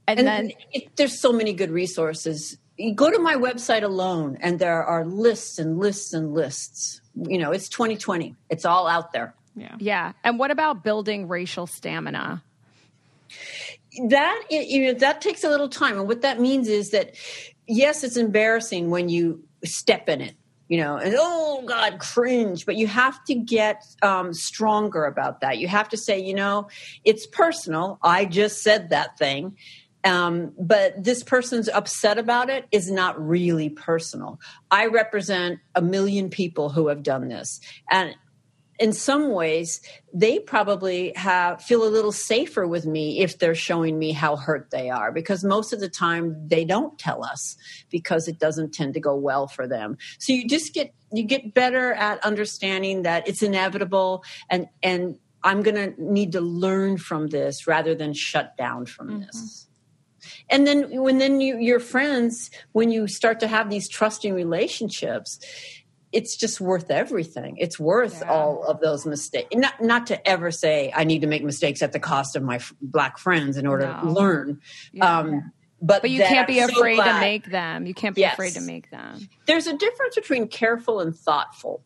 And, 0.08 0.20
And 0.20 0.28
then 0.28 0.52
it, 0.74 0.96
there's 0.98 1.20
so 1.20 1.32
many 1.32 1.54
good 1.54 1.72
resources. 1.72 2.58
You 2.78 2.94
go 2.94 3.12
to 3.12 3.20
my 3.20 3.36
website 3.36 3.84
alone, 3.84 4.38
and 4.42 4.60
there 4.60 4.84
are 4.84 5.06
lists 5.06 5.60
and 5.60 5.80
lists 5.80 6.14
and 6.14 6.34
lists. 6.34 7.02
You 7.16 7.38
know, 7.38 7.52
it's 7.52 7.70
2020. 7.70 8.36
It's 8.50 8.66
all 8.66 8.88
out 8.88 9.14
there. 9.14 9.36
Yeah. 9.56 9.76
yeah. 9.80 10.14
And 10.24 10.40
what 10.40 10.50
about 10.50 10.84
building 10.84 11.28
racial 11.28 11.68
stamina? 11.68 12.44
That 14.10 14.44
you 14.50 14.86
know 14.86 15.00
that 15.00 15.22
takes 15.22 15.44
a 15.44 15.50
little 15.50 15.70
time. 15.70 15.98
And 15.98 16.08
what 16.08 16.22
that 16.22 16.40
means 16.40 16.68
is 16.68 16.92
that 16.92 17.16
yes 17.68 18.04
it's 18.04 18.18
embarrassing 18.18 18.90
when 18.90 19.10
you 19.10 19.44
step 19.64 20.10
in 20.10 20.22
it 20.22 20.36
you 20.68 20.78
know 20.78 20.98
and 20.98 21.14
oh 21.18 21.64
god 21.68 22.00
cringe. 22.00 22.66
But 22.66 22.78
you 22.78 22.88
have 22.88 23.24
to 23.26 23.36
get 23.36 23.84
um, 24.02 24.34
stronger 24.34 25.06
about 25.06 25.42
that. 25.42 25.58
You 25.58 25.68
have 25.68 25.90
to 25.90 25.98
say 25.98 26.20
you 26.20 26.34
know 26.34 26.70
it's 27.04 27.28
personal. 27.28 28.00
I 28.02 28.26
just 28.26 28.64
said 28.64 28.90
that 28.90 29.18
thing. 29.18 29.58
Um, 30.04 30.54
but 30.58 31.04
this 31.04 31.24
person's 31.24 31.70
upset 31.70 32.18
about 32.18 32.50
it 32.50 32.66
is 32.72 32.90
not 32.90 33.22
really 33.22 33.70
personal. 33.70 34.40
I 34.72 34.88
represent 34.88 35.60
a 35.76 35.82
million 35.82 36.30
people 36.30 36.70
who 36.70 36.88
have 36.88 37.04
done 37.04 37.28
this. 37.28 37.60
And 37.92 38.16
in 38.82 38.92
some 38.92 39.30
ways 39.30 39.80
they 40.12 40.40
probably 40.40 41.14
have 41.16 41.62
feel 41.62 41.88
a 41.88 41.90
little 41.90 42.12
safer 42.12 42.68
with 42.68 42.86
me 42.86 43.20
if 43.20 43.38
they're 43.38 43.56
showing 43.56 43.98
me 44.00 44.12
how 44.12 44.36
hurt 44.36 44.72
they 44.72 44.90
are 44.90 45.12
because 45.12 45.44
most 45.44 45.72
of 45.72 45.80
the 45.80 45.88
time 45.88 46.36
they 46.48 46.66
don't 46.66 46.98
tell 46.98 47.24
us 47.24 47.56
because 47.92 48.28
it 48.28 48.40
doesn't 48.40 48.74
tend 48.74 48.96
to 48.96 49.00
go 49.00 49.16
well 49.16 49.48
for 49.48 49.68
them. 49.68 49.98
So 50.18 50.34
you 50.34 50.48
just 50.48 50.74
get 50.74 50.94
you 51.14 51.24
get 51.24 51.54
better 51.54 51.94
at 51.94 52.26
understanding 52.26 53.04
that 53.04 53.28
it's 53.28 53.44
inevitable 53.44 54.24
and 54.50 54.68
and 54.82 55.18
i'm 55.44 55.62
going 55.62 55.76
to 55.76 55.94
need 56.02 56.32
to 56.32 56.42
learn 56.42 56.98
from 56.98 57.28
this 57.28 57.68
rather 57.68 57.94
than 57.94 58.14
shut 58.14 58.58
down 58.58 58.86
from 58.86 59.08
mm-hmm. 59.10 59.22
this. 59.22 59.68
And 60.50 60.68
then 60.68 61.02
when 61.02 61.18
then 61.18 61.42
you, 61.42 61.58
your 61.58 61.80
friends 61.80 62.52
when 62.72 62.92
you 62.92 63.08
start 63.08 63.40
to 63.42 63.48
have 63.48 63.70
these 63.70 63.88
trusting 63.90 64.34
relationships 64.34 65.40
it's 66.12 66.36
just 66.36 66.60
worth 66.60 66.92
everything. 66.92 67.58
It's 67.58 67.80
worth 67.80 68.22
all 68.28 68.64
of 68.64 68.80
those 68.82 69.06
mistakes. 69.06 69.48
Not 69.54 69.82
not 69.82 70.08
to 70.08 70.28
ever 70.28 70.52
say 70.52 70.92
I 70.96 71.04
need 71.06 71.22
to 71.22 71.28
make 71.28 71.44
mistakes 71.44 71.82
at 71.82 71.92
the 71.94 72.00
cost 72.00 72.36
of 72.36 72.44
my 72.44 72.56
f- 72.56 72.74
black 72.82 73.18
friends 73.18 73.58
in 73.58 73.66
order 73.68 73.86
to 73.88 74.06
No. 74.06 74.12
learn. 74.12 74.62
Um, 75.00 75.52
but 75.82 76.02
But 76.04 76.12
you 76.12 76.20
can't 76.20 76.48
be 76.48 76.62
I'm 76.62 76.70
so 76.70 76.76
afraid 76.80 76.98
to 76.98 77.20
make 77.20 77.46
them. 77.50 77.86
You 77.88 77.94
can't 77.94 78.14
be 78.14 78.22
Yes. 78.22 78.34
afraid 78.34 78.54
to 78.54 78.62
make 78.62 78.92
them. 78.92 79.28
There's 79.48 79.68
a 79.68 79.76
difference 79.76 80.16
between 80.16 80.48
careful 80.48 81.00
and 81.00 81.16
thoughtful. 81.16 81.84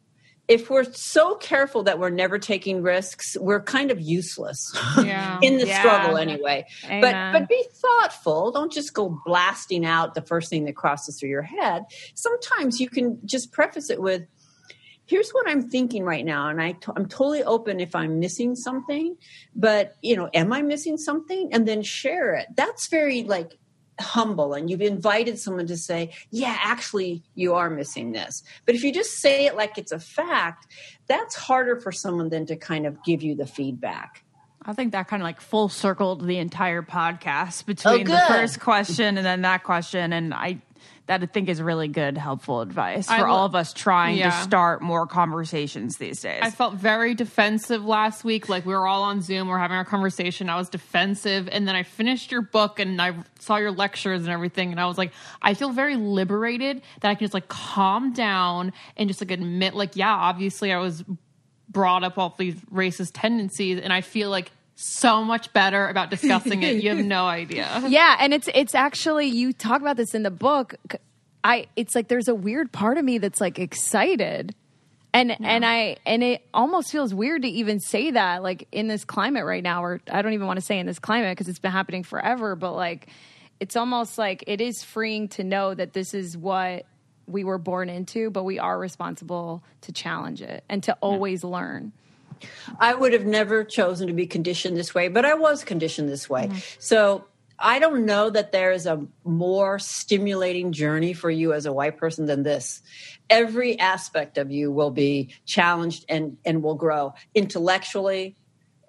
If 0.47 0.69
we're 0.69 0.83
so 0.83 1.35
careful 1.35 1.83
that 1.83 1.97
we're 1.97 2.11
never 2.11 2.37
taking 2.37 2.83
risks, 2.83 3.35
we're 3.39 3.63
kind 3.63 3.89
of 3.89 3.99
useless 3.99 4.59
Yeah. 5.03 5.39
in 5.41 5.57
the 5.57 5.65
Yeah. 5.65 5.79
struggle 5.79 6.17
anyway. 6.17 6.67
Amen. 6.85 7.01
But 7.33 7.39
but 7.39 7.49
be 7.49 7.63
thoughtful. 7.73 8.51
Don't 8.51 8.71
just 8.71 8.93
go 8.93 9.19
blasting 9.25 9.85
out 9.85 10.13
the 10.13 10.21
first 10.21 10.49
thing 10.51 10.65
that 10.65 10.75
crosses 10.75 11.19
through 11.19 11.29
your 11.29 11.41
head. 11.41 11.83
Sometimes 12.13 12.79
you 12.79 12.89
can 12.89 13.19
just 13.25 13.51
preface 13.51 13.89
it 13.89 13.99
with, 13.99 14.21
"Here's 15.07 15.31
what 15.31 15.49
I'm 15.49 15.67
thinking 15.67 16.03
right 16.03 16.23
now," 16.25 16.47
and 16.49 16.61
I 16.61 16.73
t- 16.73 16.91
I'm 16.95 17.07
totally 17.07 17.43
open 17.43 17.79
if 17.79 17.95
I'm 17.95 18.19
missing 18.19 18.55
something. 18.55 19.15
But 19.55 19.95
you 20.03 20.15
know, 20.15 20.29
am 20.33 20.53
I 20.53 20.61
missing 20.61 20.97
something? 20.97 21.49
And 21.53 21.67
then 21.67 21.81
share 21.81 22.35
it. 22.35 22.47
That's 22.55 22.87
very 22.89 23.23
like 23.23 23.57
humble 23.99 24.53
and 24.53 24.69
you've 24.69 24.81
invited 24.81 25.39
someone 25.39 25.67
to 25.67 25.77
say 25.77 26.11
yeah 26.29 26.57
actually 26.61 27.23
you 27.33 27.53
are 27.53 27.69
missing 27.69 28.11
this 28.11 28.43
but 28.65 28.75
if 28.75 28.83
you 28.83 28.91
just 28.91 29.19
say 29.19 29.45
it 29.45 29.55
like 29.55 29.77
it's 29.77 29.91
a 29.91 29.99
fact 29.99 30.67
that's 31.07 31.35
harder 31.35 31.79
for 31.79 31.91
someone 31.91 32.29
than 32.29 32.45
to 32.45 32.55
kind 32.55 32.85
of 32.85 33.01
give 33.03 33.23
you 33.23 33.35
the 33.35 33.47
feedback 33.47 34.25
I 34.67 34.73
think 34.73 34.93
that 34.93 35.07
kind 35.07 35.21
of 35.21 35.25
like 35.25 35.39
full 35.39 35.69
circled 35.69 36.25
the 36.25 36.39
entire 36.39 36.81
podcast 36.81 37.63
oh, 37.63 37.67
between 37.67 38.07
the 38.07 38.23
first 38.27 38.59
question 38.59 39.17
and 39.17 39.25
then 39.25 39.43
that 39.43 39.63
question. 39.63 40.11
And 40.11 40.33
I, 40.33 40.57
that 41.07 41.21
I 41.21 41.25
think 41.27 41.49
is 41.49 41.61
really 41.61 41.87
good, 41.87 42.17
helpful 42.17 42.61
advice 42.61 43.07
for 43.07 43.19
lo- 43.19 43.25
all 43.27 43.45
of 43.45 43.53
us 43.53 43.73
trying 43.73 44.17
Yeah. 44.17 44.31
to 44.31 44.37
start 44.43 44.81
more 44.81 45.05
conversations 45.05 45.97
these 45.97 46.19
days. 46.21 46.39
I 46.41 46.49
felt 46.49 46.73
very 46.75 47.13
defensive 47.13 47.85
last 47.85 48.23
week. 48.23 48.49
Like 48.49 48.65
we 48.65 48.73
were 48.73 48.87
all 48.87 49.03
on 49.03 49.21
Zoom, 49.21 49.47
we 49.47 49.53
are 49.53 49.59
having 49.59 49.77
our 49.77 49.85
conversation. 49.85 50.49
I 50.49 50.55
was 50.57 50.67
defensive, 50.67 51.47
and 51.51 51.67
then 51.67 51.75
I 51.75 51.83
finished 51.83 52.31
your 52.31 52.41
book 52.41 52.79
and 52.79 52.99
I 52.99 53.13
saw 53.39 53.57
your 53.57 53.71
lectures 53.71 54.21
and 54.21 54.29
everything, 54.29 54.71
and 54.71 54.79
I 54.79 54.87
was 54.87 54.97
like, 54.97 55.11
I 55.43 55.53
feel 55.53 55.69
very 55.71 55.95
liberated 55.95 56.81
that 57.01 57.09
I 57.09 57.13
can 57.15 57.25
just 57.25 57.35
like 57.35 57.47
calm 57.47 58.11
down 58.13 58.73
and 58.97 59.07
just 59.07 59.21
like 59.21 59.29
admit, 59.31 59.75
like, 59.75 59.95
yeah, 59.95 60.11
obviously 60.13 60.73
I 60.73 60.79
was 60.79 61.03
brought 61.69 62.03
up 62.03 62.17
all 62.17 62.33
these 62.37 62.55
racist 62.73 63.11
tendencies, 63.13 63.79
and 63.79 63.93
I 63.93 64.01
feel 64.01 64.29
like 64.31 64.51
so 64.75 65.23
much 65.23 65.51
better 65.53 65.87
about 65.87 66.09
discussing 66.09 66.63
it. 66.63 66.83
You 66.83 66.95
have 66.95 67.05
no 67.05 67.25
idea. 67.25 67.83
Yeah, 67.87 68.17
and 68.19 68.33
it's 68.33 68.49
it's 68.53 68.75
actually 68.75 69.27
you 69.27 69.53
talk 69.53 69.81
about 69.81 69.97
this 69.97 70.13
in 70.13 70.23
the 70.23 70.31
book. 70.31 70.75
I 71.43 71.67
it's 71.75 71.95
like 71.95 72.07
there's 72.07 72.27
a 72.27 72.35
weird 72.35 72.71
part 72.71 72.97
of 72.97 73.05
me 73.05 73.17
that's 73.17 73.39
like 73.39 73.57
excited. 73.59 74.53
And 75.13 75.31
and 75.41 75.65
I 75.65 75.95
and 76.05 76.21
it 76.23 76.45
almost 76.53 76.91
feels 76.91 77.13
weird 77.13 77.43
to 77.43 77.47
even 77.47 77.79
say 77.79 78.11
that 78.11 78.43
like 78.43 78.67
in 78.73 78.87
this 78.87 79.05
climate 79.05 79.45
right 79.45 79.63
now 79.63 79.81
or 79.81 80.01
I 80.11 80.21
don't 80.21 80.33
even 80.33 80.45
want 80.45 80.59
to 80.59 80.65
say 80.65 80.77
in 80.77 80.85
this 80.85 80.99
climate 80.99 81.31
because 81.31 81.47
it's 81.47 81.59
been 81.59 81.71
happening 81.71 82.03
forever 82.03 82.57
but 82.57 82.73
like 82.73 83.07
it's 83.61 83.77
almost 83.77 84.17
like 84.17 84.43
it 84.45 84.59
is 84.59 84.83
freeing 84.83 85.29
to 85.29 85.45
know 85.45 85.73
that 85.73 85.93
this 85.93 86.13
is 86.13 86.37
what 86.37 86.85
we 87.27 87.45
were 87.45 87.57
born 87.57 87.87
into 87.87 88.29
but 88.29 88.43
we 88.43 88.59
are 88.59 88.77
responsible 88.77 89.63
to 89.81 89.93
challenge 89.93 90.41
it 90.41 90.65
and 90.67 90.83
to 90.83 90.93
always 90.99 91.45
learn. 91.45 91.93
I 92.79 92.93
would 92.93 93.13
have 93.13 93.25
never 93.25 93.63
chosen 93.63 94.07
to 94.07 94.13
be 94.13 94.27
conditioned 94.27 94.77
this 94.77 94.93
way, 94.93 95.07
but 95.07 95.25
I 95.25 95.33
was 95.35 95.63
conditioned 95.63 96.09
this 96.09 96.29
way. 96.29 96.49
So 96.79 97.25
I 97.57 97.79
don't 97.79 98.05
know 98.05 98.29
that 98.29 98.51
there 98.51 98.71
is 98.71 98.85
a 98.85 99.05
more 99.23 99.79
stimulating 99.79 100.71
journey 100.71 101.13
for 101.13 101.29
you 101.29 101.53
as 101.53 101.65
a 101.65 101.73
white 101.73 101.97
person 101.97 102.25
than 102.25 102.43
this. 102.43 102.81
Every 103.29 103.79
aspect 103.79 104.37
of 104.37 104.51
you 104.51 104.71
will 104.71 104.91
be 104.91 105.29
challenged 105.45 106.05
and, 106.09 106.37
and 106.45 106.61
will 106.61 106.75
grow 106.75 107.13
intellectually, 107.33 108.35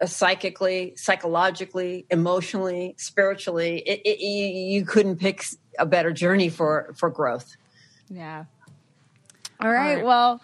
uh, 0.01 0.07
psychically, 0.07 0.95
psychologically, 0.97 2.07
emotionally, 2.11 2.95
spiritually. 2.99 3.79
It, 3.79 4.01
it, 4.05 4.21
you, 4.21 4.47
you 4.79 4.85
couldn't 4.85 5.17
pick 5.17 5.45
a 5.79 5.87
better 5.87 6.13
journey 6.13 6.49
for, 6.49 6.93
for 6.97 7.09
growth. 7.09 7.57
Yeah. 8.11 8.45
All 9.61 9.71
right. 9.71 9.97
right. 9.97 10.05
Well, 10.05 10.41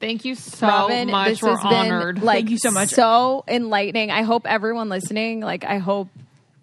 Thank 0.00 0.24
you 0.24 0.34
so 0.34 0.66
Robin, 0.66 1.10
much. 1.10 1.28
this 1.28 1.42
We're 1.42 1.56
has 1.56 1.62
been 1.62 1.92
honored. 1.92 2.22
like 2.22 2.36
Thank 2.38 2.50
you 2.50 2.58
so 2.58 2.70
much. 2.70 2.90
So 2.90 3.44
enlightening. 3.48 4.10
I 4.10 4.22
hope 4.22 4.46
everyone 4.46 4.88
listening, 4.88 5.40
like, 5.40 5.64
I 5.64 5.78
hope 5.78 6.08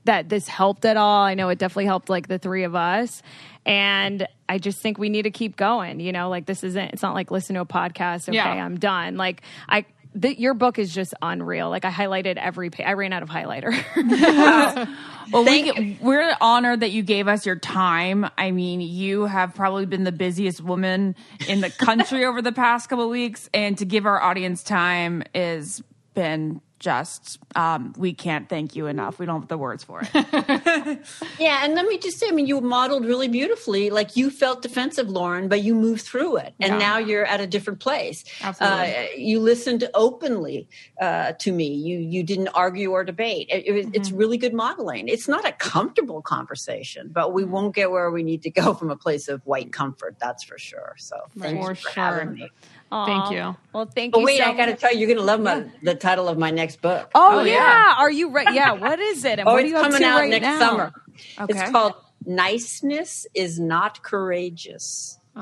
that 0.06 0.30
this 0.30 0.48
helped 0.48 0.86
at 0.86 0.98
all. 0.98 1.24
I 1.24 1.34
know 1.34 1.50
it 1.50 1.58
definitely 1.58 1.86
helped, 1.86 2.10
like 2.10 2.28
the 2.28 2.38
three 2.40 2.64
of 2.64 2.76
us, 2.76 3.22
and 3.66 4.28
I 4.48 4.60
just 4.60 4.80
think 4.80 4.98
we 5.00 5.10
need 5.10 5.24
to 5.24 5.32
keep 5.32 5.58
going. 5.58 6.00
You 6.00 6.12
know, 6.12 6.30
like 6.30 6.46
this 6.46 6.64
isn't. 6.64 6.94
It's 6.94 7.02
not 7.02 7.16
like 7.16 7.32
listen 7.32 7.56
to 7.56 7.62
a 7.62 7.66
podcast. 7.66 8.30
Okay, 8.30 8.36
Yeah. 8.36 8.48
I'm 8.48 8.78
done. 8.78 9.18
Like 9.18 9.42
I. 9.68 9.86
The, 10.16 10.40
your 10.40 10.54
book 10.54 10.80
is 10.80 10.94
just 10.94 11.14
unreal. 11.22 11.70
Like 11.70 11.86
I 11.86 11.92
highlighted 11.92 12.38
every 12.38 12.70
page. 12.70 12.86
I 12.88 12.94
ran 12.94 13.14
out 13.14 13.22
of 13.22 13.30
highlighter. 13.30 13.74
Well, 15.32 15.44
we, 15.44 15.98
we're 16.02 16.36
honored 16.40 16.82
that 16.82 16.92
you 16.92 17.02
gave 17.02 17.28
us 17.28 17.46
your 17.46 17.56
time. 17.56 18.30
I 18.38 18.52
mean, 18.52 18.82
you 18.82 19.26
have 19.26 19.56
probably 19.56 19.86
been 19.86 20.04
the 20.04 20.12
busiest 20.12 20.62
woman 20.62 21.16
in 21.48 21.62
the 21.62 21.70
country 21.70 22.26
over 22.28 22.42
the 22.42 22.52
past 22.52 22.90
couple 22.90 23.06
of 23.06 23.12
weeks, 23.12 23.50
and 23.54 23.78
to 23.80 23.86
give 23.86 24.06
our 24.06 24.22
audience 24.22 24.64
time 24.64 25.24
has 25.34 25.82
been 26.14 26.62
just 26.80 27.40
um, 27.56 27.94
we 27.98 28.14
can't 28.14 28.50
thank 28.50 28.76
you 28.76 28.88
enough. 28.88 29.18
We 29.20 29.26
don't 29.26 29.42
have 29.42 29.48
the 29.48 29.58
words 29.58 29.84
for 29.84 30.02
it. 30.04 30.10
Yeah, 31.40 31.64
and 31.64 31.74
let 31.76 31.86
me 31.86 31.98
just 31.98 32.20
say, 32.20 32.28
I 32.28 32.32
mean, 32.32 32.48
you 32.48 32.60
modeled 32.62 33.06
really 33.06 33.28
beautifully. 33.28 33.90
Like 33.90 34.16
you 34.16 34.30
felt 34.30 34.62
defensive, 34.62 35.10
Lauren, 35.10 35.48
but 35.48 35.62
you 35.64 35.76
moved 35.76 36.02
through 36.04 36.38
it, 36.38 36.54
and 36.60 36.74
Yeah. 36.74 36.78
now 36.80 36.98
you're 36.98 37.26
at 37.26 37.40
a 37.42 37.48
different 37.48 37.80
place. 37.80 38.24
Absolutely. 38.42 38.96
Uh, 38.96 39.06
you 39.18 39.40
listened 39.40 39.88
openly 39.94 40.68
uh, 41.02 41.34
to 41.40 41.52
me. 41.52 41.68
You 41.74 42.00
you 42.00 42.24
didn't 42.24 42.50
argue 42.50 42.92
or 42.92 43.04
debate. 43.04 43.48
It, 43.50 43.66
it 43.68 43.90
It's 43.94 44.10
Mm-hmm. 44.10 44.18
really 44.18 44.38
good 44.38 44.54
modeling. 44.54 45.08
It's 45.08 45.28
not 45.28 45.48
a 45.48 45.52
comfortable 45.54 46.22
conversation, 46.22 47.10
but 47.12 47.34
we 47.34 47.44
won't 47.44 47.74
get 47.76 47.92
where 47.92 48.12
we 48.12 48.24
need 48.24 48.42
to 48.44 48.50
go 48.52 48.74
from 48.80 48.90
a 48.92 48.96
place 48.98 49.28
of 49.28 49.42
white 49.46 49.72
comfort. 49.74 50.18
That's 50.20 50.44
for 50.44 50.58
sure. 50.58 50.96
So 50.98 51.16
thanks 51.40 51.66
For 51.66 51.76
for, 51.76 51.90
sure. 51.92 52.04
having 52.04 52.34
me. 52.34 52.50
Thank 52.92 53.32
you. 53.32 53.56
Well, 53.74 53.86
thank 53.94 54.14
But 54.14 54.20
you. 54.20 54.26
wait, 54.26 54.38
so 54.38 54.44
I 54.46 54.56
got 54.56 54.68
to 54.68 54.76
tell 54.76 54.94
you, 54.94 55.00
you're 55.00 55.08
going 55.08 55.18
to 55.20 55.24
love 55.24 55.42
my, 55.42 55.66
the 55.84 55.96
title 55.96 56.28
of 56.30 56.38
my 56.38 56.52
next 56.52 56.82
book. 56.82 57.12
Oh, 57.14 57.40
Oh, 57.40 57.44
yeah. 57.44 57.54
yeah. 57.54 57.96
Are 57.98 58.12
you 58.12 58.30
right? 58.32 58.54
Yeah. 58.54 58.72
What 58.74 59.00
is 59.00 59.26
it? 59.26 59.40
And 59.40 59.48
Oh, 59.48 59.54
what 59.54 59.58
are 59.58 59.66
it's 59.66 59.70
you 59.72 59.78
up 59.78 59.84
coming 59.86 60.02
to 60.02 60.08
out 60.08 60.20
right 60.20 60.30
next 60.30 60.44
now? 60.44 60.60
summer. 60.60 60.94
Okay. 61.42 61.60
It's 61.62 61.72
called 61.72 61.94
Niceness 62.26 63.28
is 63.34 63.60
Not 63.60 64.02
Courageous. 64.04 65.20
Oh. 65.36 65.42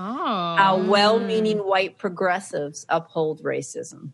How 0.57 0.77
well 0.87 1.19
meaning 1.19 1.59
white 1.59 1.97
progressives 1.97 2.85
uphold 2.89 3.43
racism. 3.43 4.09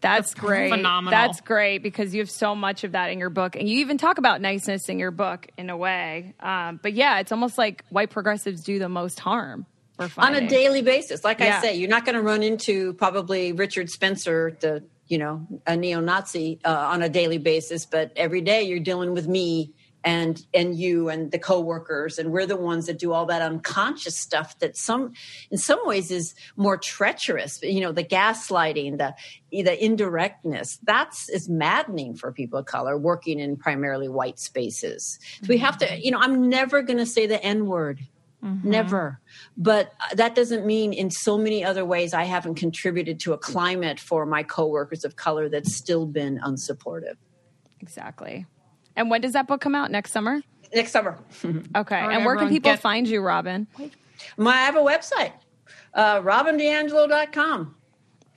That's 0.00 0.32
great. 0.32 0.70
phenomenal. 0.70 1.10
That's 1.10 1.42
great 1.42 1.78
because 1.82 2.14
you 2.14 2.22
have 2.22 2.30
so 2.30 2.54
much 2.54 2.84
of 2.84 2.92
that 2.92 3.10
in 3.10 3.18
your 3.18 3.28
book, 3.28 3.54
and 3.54 3.68
you 3.68 3.80
even 3.80 3.98
talk 3.98 4.16
about 4.16 4.40
niceness 4.40 4.88
in 4.88 4.98
your 4.98 5.10
book 5.10 5.48
in 5.58 5.68
a 5.68 5.76
way. 5.76 6.34
Um, 6.40 6.80
but 6.82 6.94
yeah, 6.94 7.18
it's 7.18 7.32
almost 7.32 7.58
like 7.58 7.84
white 7.90 8.08
progressives 8.08 8.62
do 8.62 8.78
the 8.78 8.88
most 8.88 9.20
harm. 9.20 9.66
We're 10.00 10.08
On 10.16 10.34
a 10.34 10.48
daily 10.48 10.82
basis. 10.82 11.22
Like 11.22 11.40
Yeah. 11.40 11.58
I 11.58 11.60
say, 11.60 11.76
you're 11.76 11.90
not 11.90 12.04
going 12.04 12.16
to 12.16 12.22
run 12.22 12.42
into 12.42 12.94
probably 12.94 13.52
Richard 13.52 13.90
Spencer, 13.90 14.56
the 14.60 14.82
you 15.06 15.18
know, 15.18 15.46
a 15.66 15.76
neo-Nazi 15.76 16.60
uh, 16.64 16.72
on 16.72 17.02
a 17.02 17.08
daily 17.08 17.38
basis, 17.38 17.84
but 17.84 18.12
every 18.14 18.40
day 18.40 18.62
you're 18.62 18.78
dealing 18.78 19.12
with 19.12 19.26
me 19.26 19.74
and 20.04 20.46
and 20.54 20.78
you 20.78 21.08
and 21.08 21.30
the 21.30 21.38
coworkers 21.38 22.18
and 22.18 22.32
we're 22.32 22.46
the 22.46 22.56
ones 22.56 22.86
that 22.86 22.98
do 22.98 23.12
all 23.12 23.26
that 23.26 23.42
unconscious 23.42 24.16
stuff 24.16 24.58
that 24.60 24.76
some 24.76 25.12
in 25.50 25.58
some 25.58 25.78
ways 25.84 26.10
is 26.10 26.34
more 26.56 26.76
treacherous 26.76 27.60
you 27.62 27.80
know 27.80 27.92
the 27.92 28.04
gaslighting 28.04 28.96
the 28.98 29.14
the 29.62 29.84
indirectness 29.84 30.78
that's 30.84 31.28
is 31.28 31.48
maddening 31.48 32.14
for 32.14 32.32
people 32.32 32.58
of 32.58 32.64
color 32.64 32.96
working 32.96 33.38
in 33.38 33.56
primarily 33.56 34.08
white 34.08 34.38
spaces 34.38 35.18
so 35.42 35.48
we 35.48 35.58
have 35.58 35.76
to 35.76 36.02
you 36.02 36.10
know 36.10 36.18
i'm 36.18 36.48
never 36.48 36.82
going 36.82 36.98
to 36.98 37.06
say 37.06 37.26
the 37.26 37.42
n 37.44 37.66
word 37.66 38.00
never 38.42 39.20
but 39.56 39.92
that 40.14 40.34
doesn't 40.34 40.64
mean 40.64 40.92
in 40.94 41.10
so 41.10 41.36
many 41.36 41.62
other 41.64 41.84
ways 41.84 42.14
i 42.14 42.24
haven't 42.24 42.54
contributed 42.54 43.20
to 43.20 43.32
a 43.34 43.38
climate 43.38 44.00
for 44.00 44.24
my 44.24 44.42
coworkers 44.42 45.04
of 45.04 45.16
color 45.16 45.48
that's 45.48 45.74
still 45.76 46.06
been 46.06 46.38
unsupportive 46.44 47.16
exactly. 47.80 48.46
And 48.96 49.08
when 49.10 49.20
does 49.20 49.32
that 49.34 49.46
book 49.46 49.60
come 49.60 49.74
out? 49.74 49.90
Next 49.90 50.12
summer? 50.12 50.42
next 50.74 50.92
summer 50.92 51.18
Okay. 51.76 52.00
right, 52.00 52.14
and 52.16 52.24
where 52.24 52.36
can 52.36 52.48
people 52.48 52.72
get- 52.72 52.80
find 52.80 53.06
you, 53.08 53.20
Robin? 53.22 53.66
My, 54.36 54.52
I 54.52 54.64
have 54.66 54.76
a 54.76 54.80
website, 54.80 55.32
uh, 55.94 56.20
robindiangelo.com. 56.20 57.74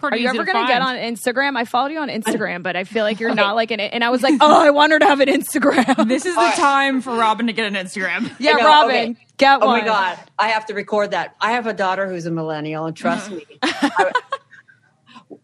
Pretty 0.09 0.17
Are 0.17 0.19
you 0.19 0.29
easy 0.29 0.37
ever 0.39 0.45
to 0.45 0.51
going 0.51 0.65
to 0.65 0.71
get 0.71 0.81
on 0.81 0.95
Instagram? 0.95 1.57
I 1.57 1.65
followed 1.65 1.91
you 1.91 1.99
on 1.99 2.09
Instagram, 2.09 2.61
but 2.61 2.75
I 2.75 2.83
feel 2.83 3.03
like 3.03 3.19
you're 3.19 3.33
not 3.43 3.55
like 3.55 3.71
an. 3.71 3.79
And 3.79 4.03
I 4.03 4.09
was 4.09 4.21
like, 4.21 4.35
oh, 4.41 4.61
I 4.61 4.69
want 4.69 4.91
her 4.91 4.99
to 4.99 5.05
have 5.05 5.21
an 5.21 5.29
Instagram. 5.29 6.07
this 6.07 6.25
is 6.25 6.35
the 6.35 6.51
time 6.55 7.01
for 7.01 7.15
Robin 7.15 7.47
to 7.47 7.53
get 7.53 7.65
an 7.65 7.75
Instagram. 7.75 8.29
yeah, 8.39 8.53
know, 8.53 8.65
Robin, 8.65 9.11
okay. 9.11 9.27
get 9.37 9.61
Oh 9.61 9.67
one. 9.67 9.79
my 9.79 9.85
God. 9.85 10.19
I 10.37 10.49
have 10.49 10.65
to 10.65 10.73
record 10.73 11.11
that. 11.11 11.35
I 11.39 11.53
have 11.53 11.67
a 11.67 11.73
daughter 11.73 12.09
who's 12.09 12.25
a 12.25 12.31
millennial, 12.31 12.85
and 12.85 12.95
trust 12.97 13.31
me, 13.31 13.45
I, 13.61 14.11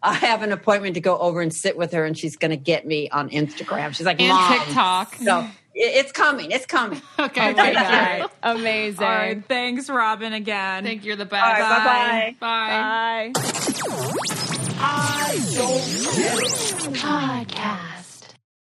I 0.02 0.14
have 0.14 0.42
an 0.42 0.52
appointment 0.52 0.94
to 0.94 1.00
go 1.00 1.16
over 1.18 1.40
and 1.40 1.54
sit 1.54 1.76
with 1.76 1.92
her, 1.92 2.04
and 2.04 2.16
she's 2.16 2.36
going 2.36 2.50
to 2.50 2.56
get 2.56 2.86
me 2.86 3.08
on 3.10 3.30
Instagram. 3.30 3.94
She's 3.94 4.06
like, 4.06 4.20
And 4.20 4.28
Mom. 4.28 4.58
TikTok. 4.58 5.14
So 5.16 5.40
it, 5.40 5.50
it's 5.82 6.12
coming. 6.12 6.50
It's 6.50 6.66
coming. 6.66 7.00
Okay. 7.18 7.50
Oh 7.50 7.54
my. 7.54 7.72
God. 7.72 8.30
Amazing. 8.42 9.04
All 9.04 9.10
right, 9.10 9.44
thanks, 9.46 9.90
Robin, 9.90 10.32
again. 10.32 10.84
Thank 10.84 11.02
you. 11.04 11.08
You're 11.08 11.16
the 11.16 11.26
best. 11.26 11.44
All 11.44 11.52
right, 11.52 12.36
bye-bye. 12.40 13.32
Bye. 13.32 13.32
Bye. 13.34 14.50
Podcast. 16.96 17.99